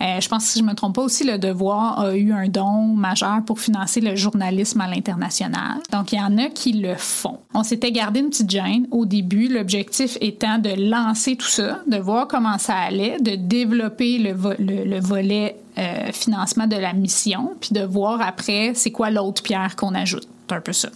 Euh, 0.00 0.20
je 0.20 0.28
pense 0.28 0.44
si 0.44 0.58
je 0.58 0.64
me 0.64 0.74
trompe 0.74 0.96
pas 0.96 1.02
aussi, 1.02 1.24
le 1.24 1.38
Devoir 1.38 2.00
a 2.00 2.16
eu 2.16 2.32
un 2.32 2.48
don 2.48 2.86
majeur 2.88 3.42
pour 3.46 3.60
financer 3.60 4.00
le 4.00 4.16
journalisme 4.16 4.80
à 4.80 4.88
l'international. 4.88 5.78
Donc 5.92 6.12
il 6.12 6.18
y 6.18 6.22
en 6.22 6.38
a 6.38 6.48
qui 6.48 6.72
le 6.72 6.96
font. 6.96 7.38
On 7.54 7.62
s'était 7.62 7.92
gardé 7.92 8.20
une 8.20 8.30
petite 8.30 8.50
gêne 8.50 8.86
au 8.90 9.06
début, 9.06 9.48
l'objectif 9.48 10.18
étant 10.20 10.58
de 10.58 10.70
lancer 10.90 11.36
tout 11.36 11.46
ça, 11.46 11.80
de 11.86 11.98
voir 11.98 12.26
comment 12.26 12.58
ça 12.58 12.74
allait, 12.74 13.18
de 13.20 13.36
développer 13.36 14.18
le, 14.18 14.34
le 14.58 15.00
volet 15.00 15.19
volet 15.20 15.56
euh, 15.78 16.12
financement 16.12 16.66
de 16.66 16.76
la 16.76 16.92
mission, 16.92 17.54
puis 17.60 17.70
de 17.72 17.82
voir 17.82 18.20
après 18.20 18.72
c'est 18.74 18.90
quoi 18.90 19.10
l'autre 19.10 19.42
pierre 19.42 19.76
qu'on 19.76 19.94
ajoute. 19.94 20.26
Un 20.52 20.60
peu 20.60 20.72
ça. 20.72 20.88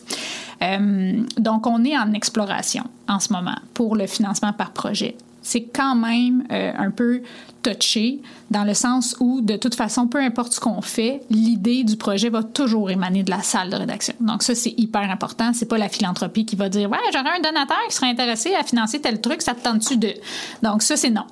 Euh, 0.63 1.23
donc, 1.39 1.69
on 1.69 1.85
est 1.85 1.97
en 1.97 2.13
exploration 2.13 2.85
en 3.09 3.21
ce 3.21 3.33
moment 3.33 3.55
pour 3.73 3.95
le 3.95 4.09
financement 4.09 4.53
par 4.53 4.73
projet. 4.73 5.17
C'est 5.43 5.63
quand 5.63 5.95
même 5.95 6.45
euh, 6.51 6.73
un 6.77 6.91
peu 6.91 7.23
touché 7.63 8.21
dans 8.51 8.65
le 8.65 8.75
sens 8.75 9.17
où, 9.21 9.41
de 9.41 9.57
toute 9.57 9.75
façon, 9.75 10.07
peu 10.07 10.19
importe 10.19 10.55
ce 10.55 10.61
qu'on 10.61 10.81
fait, 10.81 11.23
l'idée 11.31 11.85
du 11.85 11.97
projet 11.97 12.31
va 12.31 12.43
toujours 12.43 12.91
émaner 12.91 13.23
de 13.23 13.31
la 13.31 13.43
salle 13.43 13.71
de 13.71 13.77
rédaction. 13.77 14.15
Donc 14.21 14.43
ça, 14.43 14.55
c'est 14.55 14.75
hyper 14.77 15.09
important. 15.11 15.53
C'est 15.53 15.69
pas 15.69 15.79
la 15.79 15.89
philanthropie 15.89 16.47
qui 16.47 16.57
va 16.57 16.69
dire 16.69 16.91
ouais, 16.91 16.99
j'aurais 17.13 17.37
un 17.39 17.41
donateur 17.41 17.79
qui 17.89 17.95
serait 17.95 18.09
intéressé 18.09 18.55
à 18.55 18.65
financer 18.65 19.01
tel 19.01 19.21
truc, 19.21 19.43
ça 19.43 19.55
te 19.55 19.63
tente-tu 19.63 19.97
de 19.97 20.15
Donc 20.63 20.83
ça, 20.83 20.97
c'est 20.97 21.11
non. 21.11 21.25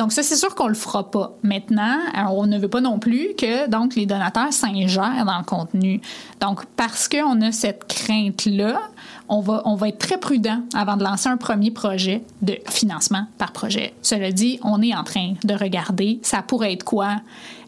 Donc 0.00 0.12
ça, 0.12 0.22
c'est 0.22 0.36
sûr 0.36 0.54
qu'on 0.54 0.68
le 0.68 0.72
fera 0.72 1.10
pas. 1.10 1.36
Maintenant, 1.42 1.98
on 2.30 2.46
ne 2.46 2.58
veut 2.58 2.68
pas 2.68 2.80
non 2.80 2.98
plus 2.98 3.34
que 3.36 3.68
donc 3.68 3.96
les 3.96 4.06
donateurs 4.06 4.50
s'ingèrent 4.50 5.26
dans 5.26 5.36
le 5.36 5.44
contenu. 5.44 6.00
Donc 6.40 6.64
parce 6.74 7.06
qu'on 7.06 7.38
a 7.42 7.52
cette 7.52 7.86
crainte 7.86 8.46
là, 8.46 8.80
on 9.28 9.44
on 9.66 9.74
va 9.74 9.88
être 9.88 9.98
très 9.98 10.16
prudent 10.16 10.62
avant 10.72 10.96
de 10.96 11.04
lancer 11.04 11.28
un 11.28 11.36
premier 11.36 11.70
projet 11.70 12.22
de 12.40 12.56
financement 12.66 13.26
par 13.36 13.52
projet. 13.52 13.92
Cela 14.00 14.32
dit, 14.32 14.58
on 14.64 14.80
est 14.80 14.94
en 14.94 15.04
train 15.04 15.34
de 15.44 15.52
regarder 15.52 16.18
ça 16.22 16.40
pourrait 16.40 16.72
être 16.72 16.84
quoi 16.84 17.16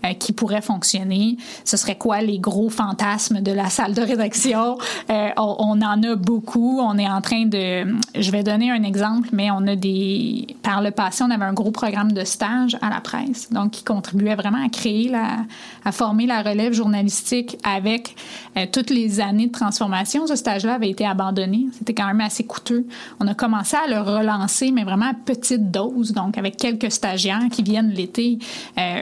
euh, 0.05 0.15
qui 0.15 0.33
pourrait 0.33 0.63
fonctionner. 0.63 1.37
Ce 1.65 1.77
serait 1.77 1.97
quoi 1.97 2.23
les 2.23 2.41
gros 2.41 2.71
fantasmes 2.71 3.41
de 3.41 3.53
la 3.53 3.71
salle 3.71 3.95
de 3.95 4.03
rédaction? 4.03 4.77
Euh, 5.11 5.29
on, 5.37 5.81
en 5.81 6.03
a 6.03 6.17
beaucoup. 6.17 6.81
On 6.81 6.99
est 6.99 7.09
en 7.09 7.21
train 7.21 7.47
de... 7.47 7.87
Je 8.19 8.31
vais 8.33 8.43
donner 8.43 8.73
un 8.73 8.83
exemple, 8.83 9.29
mais 9.33 9.51
on 9.53 9.65
a 9.69 9.77
des... 9.77 10.49
Par 10.63 10.83
le 10.83 10.91
passé, 10.91 11.23
on 11.23 11.31
avait 11.31 11.45
un 11.45 11.53
gros 11.53 11.71
programme 11.71 12.11
de 12.11 12.25
stage 12.25 12.77
à 12.81 12.91
la 12.91 13.01
presse, 13.01 13.51
donc 13.51 13.71
qui 13.71 13.85
contribuait 13.85 14.35
vraiment 14.35 14.65
à 14.65 14.69
créer, 14.69 15.09
la, 15.09 15.39
à 15.85 15.93
former 15.93 16.27
la 16.27 16.43
relève 16.43 16.73
journalistique 16.73 17.59
avec 17.63 18.17
euh, 18.57 18.67
toutes 18.73 18.91
les 18.91 19.21
années 19.21 19.47
de 19.47 19.53
transformation. 19.53 20.27
Ce 20.27 20.35
stage-là 20.35 20.75
avait 20.75 20.91
été 20.91 21.07
abandonné. 21.07 21.67
C'était 21.79 21.95
quand 21.95 22.07
même 22.07 22.21
assez 22.21 22.45
coûteux. 22.45 22.87
On 23.21 23.29
a 23.29 23.35
commencé 23.35 23.77
à 23.77 23.89
le 23.89 24.01
relancer, 24.01 24.73
mais 24.73 24.83
vraiment 24.83 25.11
à 25.11 25.15
petite 25.15 25.71
dose, 25.71 26.13
donc 26.13 26.39
avec 26.39 26.57
quelques 26.57 26.91
stagiaires 26.91 27.49
qui 27.53 27.63
viennent 27.63 27.91
l'été. 27.91 28.39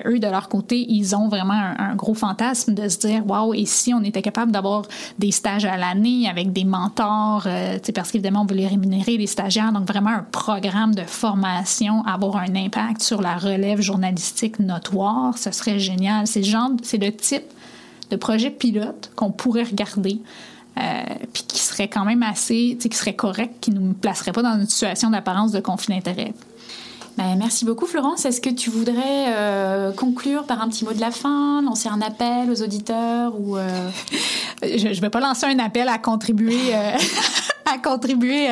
Eux, 0.05 0.19
de 0.19 0.27
leur 0.27 0.49
côté, 0.49 0.90
ils 0.91 1.15
ont 1.15 1.29
vraiment 1.29 1.55
un, 1.55 1.95
gros 1.95 2.15
fantasme 2.15 2.75
de 2.75 2.89
se 2.89 2.99
dire 2.99 3.27
waouh 3.27 3.55
et 3.55 3.65
si 3.65 3.95
on 3.95 4.03
était 4.03 4.23
capable 4.23 4.51
d'avoir 4.51 4.83
des 5.19 5.31
stages 5.31 5.65
à 5.65 5.77
l'année 5.77 6.29
avec 6.29 6.53
des 6.53 6.65
mentors 6.65 7.45
euh, 7.47 7.79
parce 7.95 8.11
qu'évidemment 8.11 8.47
on 8.49 8.53
les 8.53 8.67
rémunérer 8.67 9.17
les 9.17 9.27
stagiaires 9.27 9.73
donc 9.73 9.87
vraiment 9.87 10.11
un 10.11 10.27
programme 10.31 10.95
de 10.95 11.03
formation 11.03 12.03
avoir 12.05 12.37
un 12.37 12.55
impact 12.57 13.03
sur 13.03 13.23
la 13.23 13.37
relève 13.37 13.81
journalistique 13.81 14.59
notoire 14.59 15.39
ce 15.39 15.53
serait 15.53 15.79
génial 15.79 16.27
c'est 16.27 16.41
le 16.41 16.47
genre 16.47 16.71
c'est 16.83 16.99
le 16.99 17.13
type 17.15 17.45
de 18.11 18.17
projet 18.17 18.51
pilote 18.51 19.13
qu'on 19.15 19.31
pourrait 19.31 19.63
regarder 19.63 20.21
euh, 20.79 21.03
puis 21.33 21.45
qui 21.47 21.59
serait 21.59 21.89
quand 21.89 22.05
même 22.05 22.23
assez, 22.23 22.79
qui 22.81 22.97
serait 22.97 23.15
correct, 23.15 23.55
qui 23.61 23.73
ne 23.73 23.81
nous 23.81 23.93
placerait 23.93 24.33
pas 24.33 24.43
dans 24.43 24.55
une 24.55 24.67
situation 24.67 25.11
d'apparence 25.11 25.51
de 25.51 25.61
conflit 25.61 25.95
d'intérêt. 25.95 26.33
Ben, 27.21 27.37
merci 27.37 27.67
beaucoup 27.67 27.85
Florence. 27.85 28.25
Est-ce 28.25 28.41
que 28.41 28.49
tu 28.49 28.71
voudrais 28.71 29.27
euh, 29.29 29.93
conclure 29.93 30.45
par 30.45 30.63
un 30.63 30.71
petit 30.71 30.87
mot 30.87 30.95
de 30.95 31.01
la 31.01 31.11
fin, 31.11 31.61
lancer 31.61 31.91
un 31.91 32.01
appel 32.01 32.51
aux 32.51 32.63
auditeurs 32.63 33.39
ou 33.39 33.59
euh? 33.59 33.91
Je 34.63 34.89
ne 34.89 34.95
vais 34.95 35.11
pas 35.11 35.21
lancer 35.21 35.45
un 35.45 35.59
appel 35.59 35.91
à 35.91 35.99
contribuer, 35.99 36.75
euh, 36.75 36.93
à 37.71 37.77
contribuer 37.77 38.49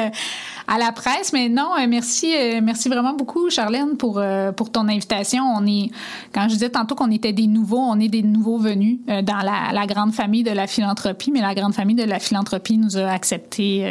à 0.68 0.78
la 0.78 0.92
presse. 0.92 1.32
Mais 1.32 1.48
non, 1.48 1.70
euh, 1.78 1.86
merci, 1.88 2.32
euh, 2.36 2.60
merci 2.62 2.88
vraiment 2.88 3.14
beaucoup, 3.14 3.48
Charlène, 3.48 3.96
pour, 3.96 4.18
euh, 4.18 4.52
pour 4.52 4.70
ton 4.70 4.86
invitation. 4.86 5.42
On 5.42 5.66
est, 5.66 5.90
quand 6.32 6.42
je 6.42 6.54
disais 6.54 6.68
tantôt 6.68 6.94
qu'on 6.94 7.10
était 7.10 7.32
des 7.32 7.46
nouveaux, 7.46 7.80
on 7.80 7.98
est 7.98 8.08
des 8.08 8.22
nouveaux 8.22 8.58
venus 8.58 8.98
dans 9.06 9.38
la, 9.38 9.72
la, 9.72 9.86
grande 9.86 10.12
famille 10.12 10.42
de 10.42 10.50
la 10.50 10.66
philanthropie, 10.66 11.30
mais 11.30 11.40
la 11.40 11.54
grande 11.54 11.74
famille 11.74 11.96
de 11.96 12.04
la 12.04 12.18
philanthropie 12.18 12.76
nous 12.76 12.98
a 12.98 13.08
acceptés 13.08 13.90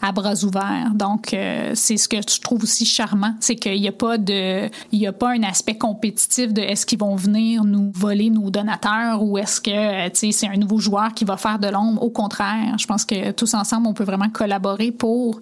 à 0.00 0.12
bras 0.12 0.44
ouverts. 0.44 0.92
Donc, 0.94 1.36
c'est 1.74 1.96
ce 1.96 2.08
que 2.08 2.18
je 2.18 2.40
trouve 2.40 2.62
aussi 2.62 2.86
charmant, 2.86 3.34
c'est 3.40 3.56
qu'il 3.56 3.80
n'y 3.80 3.88
a 3.88 3.92
pas 3.92 4.16
de, 4.16 4.68
il 4.92 5.00
y 5.00 5.08
a 5.08 5.12
pas 5.12 5.30
un 5.30 5.42
aspect 5.42 5.76
compétitif 5.76 6.52
de 6.52 6.60
est-ce 6.60 6.86
qu'ils 6.86 7.00
vont 7.00 7.16
venir 7.16 7.64
nous 7.64 7.90
voler 7.94 8.30
nos 8.30 8.50
donateurs 8.50 9.22
ou 9.22 9.36
est-ce 9.38 9.60
que, 9.60 10.08
tu 10.10 10.14
sais, 10.14 10.30
c'est 10.30 10.48
un 10.48 10.56
nouveau 10.56 10.78
joueur 10.78 11.12
qui 11.14 11.24
va 11.24 11.36
faire 11.36 11.58
de 11.58 11.66
l'ombre. 11.66 12.00
Au 12.02 12.10
contraire, 12.10 12.76
je 12.78 12.86
pense 12.86 13.04
que 13.04 13.32
tous 13.32 13.54
ensemble, 13.54 13.88
on 13.88 13.94
peut 13.94 14.04
vraiment 14.04 14.30
collaborer 14.30 14.92
pour 14.92 15.40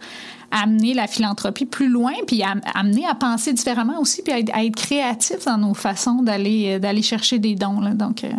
amener 0.52 0.94
la 0.94 1.06
philanthropie 1.06 1.66
plus 1.66 1.88
loin, 1.88 2.12
puis 2.26 2.42
amener 2.74 3.06
à 3.06 3.14
penser 3.14 3.52
différemment 3.52 4.00
aussi, 4.00 4.22
puis 4.22 4.32
à 4.32 4.64
être, 4.64 4.76
créatif 4.76 5.46
dans 5.46 5.58
nos 5.58 5.74
façons 5.74 6.22
d'aller 6.22 6.74
euh, 6.74 6.78
d'aller 6.78 7.02
chercher 7.02 7.38
des 7.38 7.54
dons. 7.54 7.80
Là. 7.80 7.94
Donc, 7.94 8.24
euh, 8.24 8.30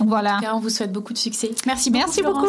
voilà. 0.00 0.40
on 0.54 0.60
vous 0.60 0.70
souhaite 0.70 0.92
beaucoup 0.92 1.12
de 1.12 1.18
succès. 1.18 1.50
Merci 1.66 1.90
beaucoup. 1.90 2.06
Merci 2.06 2.22
beaucoup. 2.22 2.46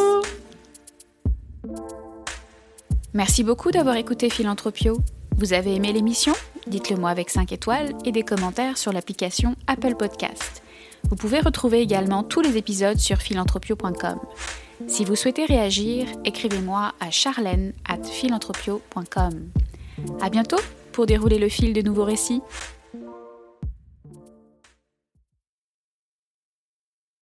Merci 3.14 3.44
beaucoup 3.44 3.72
d'avoir 3.72 3.96
écouté 3.98 4.30
Philanthropio. 4.30 4.98
Vous 5.38 5.54
avez 5.54 5.76
aimé 5.76 5.92
l'émission? 5.92 6.34
Dites-le 6.68 6.96
moi 6.96 7.10
avec 7.10 7.30
5 7.30 7.52
étoiles 7.52 7.94
et 8.06 8.12
des 8.12 8.24
commentaires 8.24 8.78
sur 8.78 8.92
l'application 8.92 9.56
Apple 9.68 9.96
Podcast. 9.96 10.64
Vous 11.10 11.16
pouvez 11.16 11.40
retrouver 11.40 11.82
également 11.82 12.24
tous 12.24 12.42
les 12.42 12.58
épisodes 12.58 12.98
sur 12.98 13.18
philanthropio.com. 13.18 14.20
Si 14.88 15.06
vous 15.06 15.16
souhaitez 15.16 15.46
réagir, 15.46 16.08
écrivez-moi 16.26 16.94
à 17.00 17.12
charlène 17.12 17.74
at 17.88 18.04
philanthropio.com. 18.04 19.50
À 20.22 20.30
bientôt 20.30 20.60
pour 20.92 21.06
dérouler 21.06 21.40
le 21.40 21.50
fil 21.50 21.74
de 21.74 21.82
nouveaux 21.82 22.06
récits. 22.06 22.42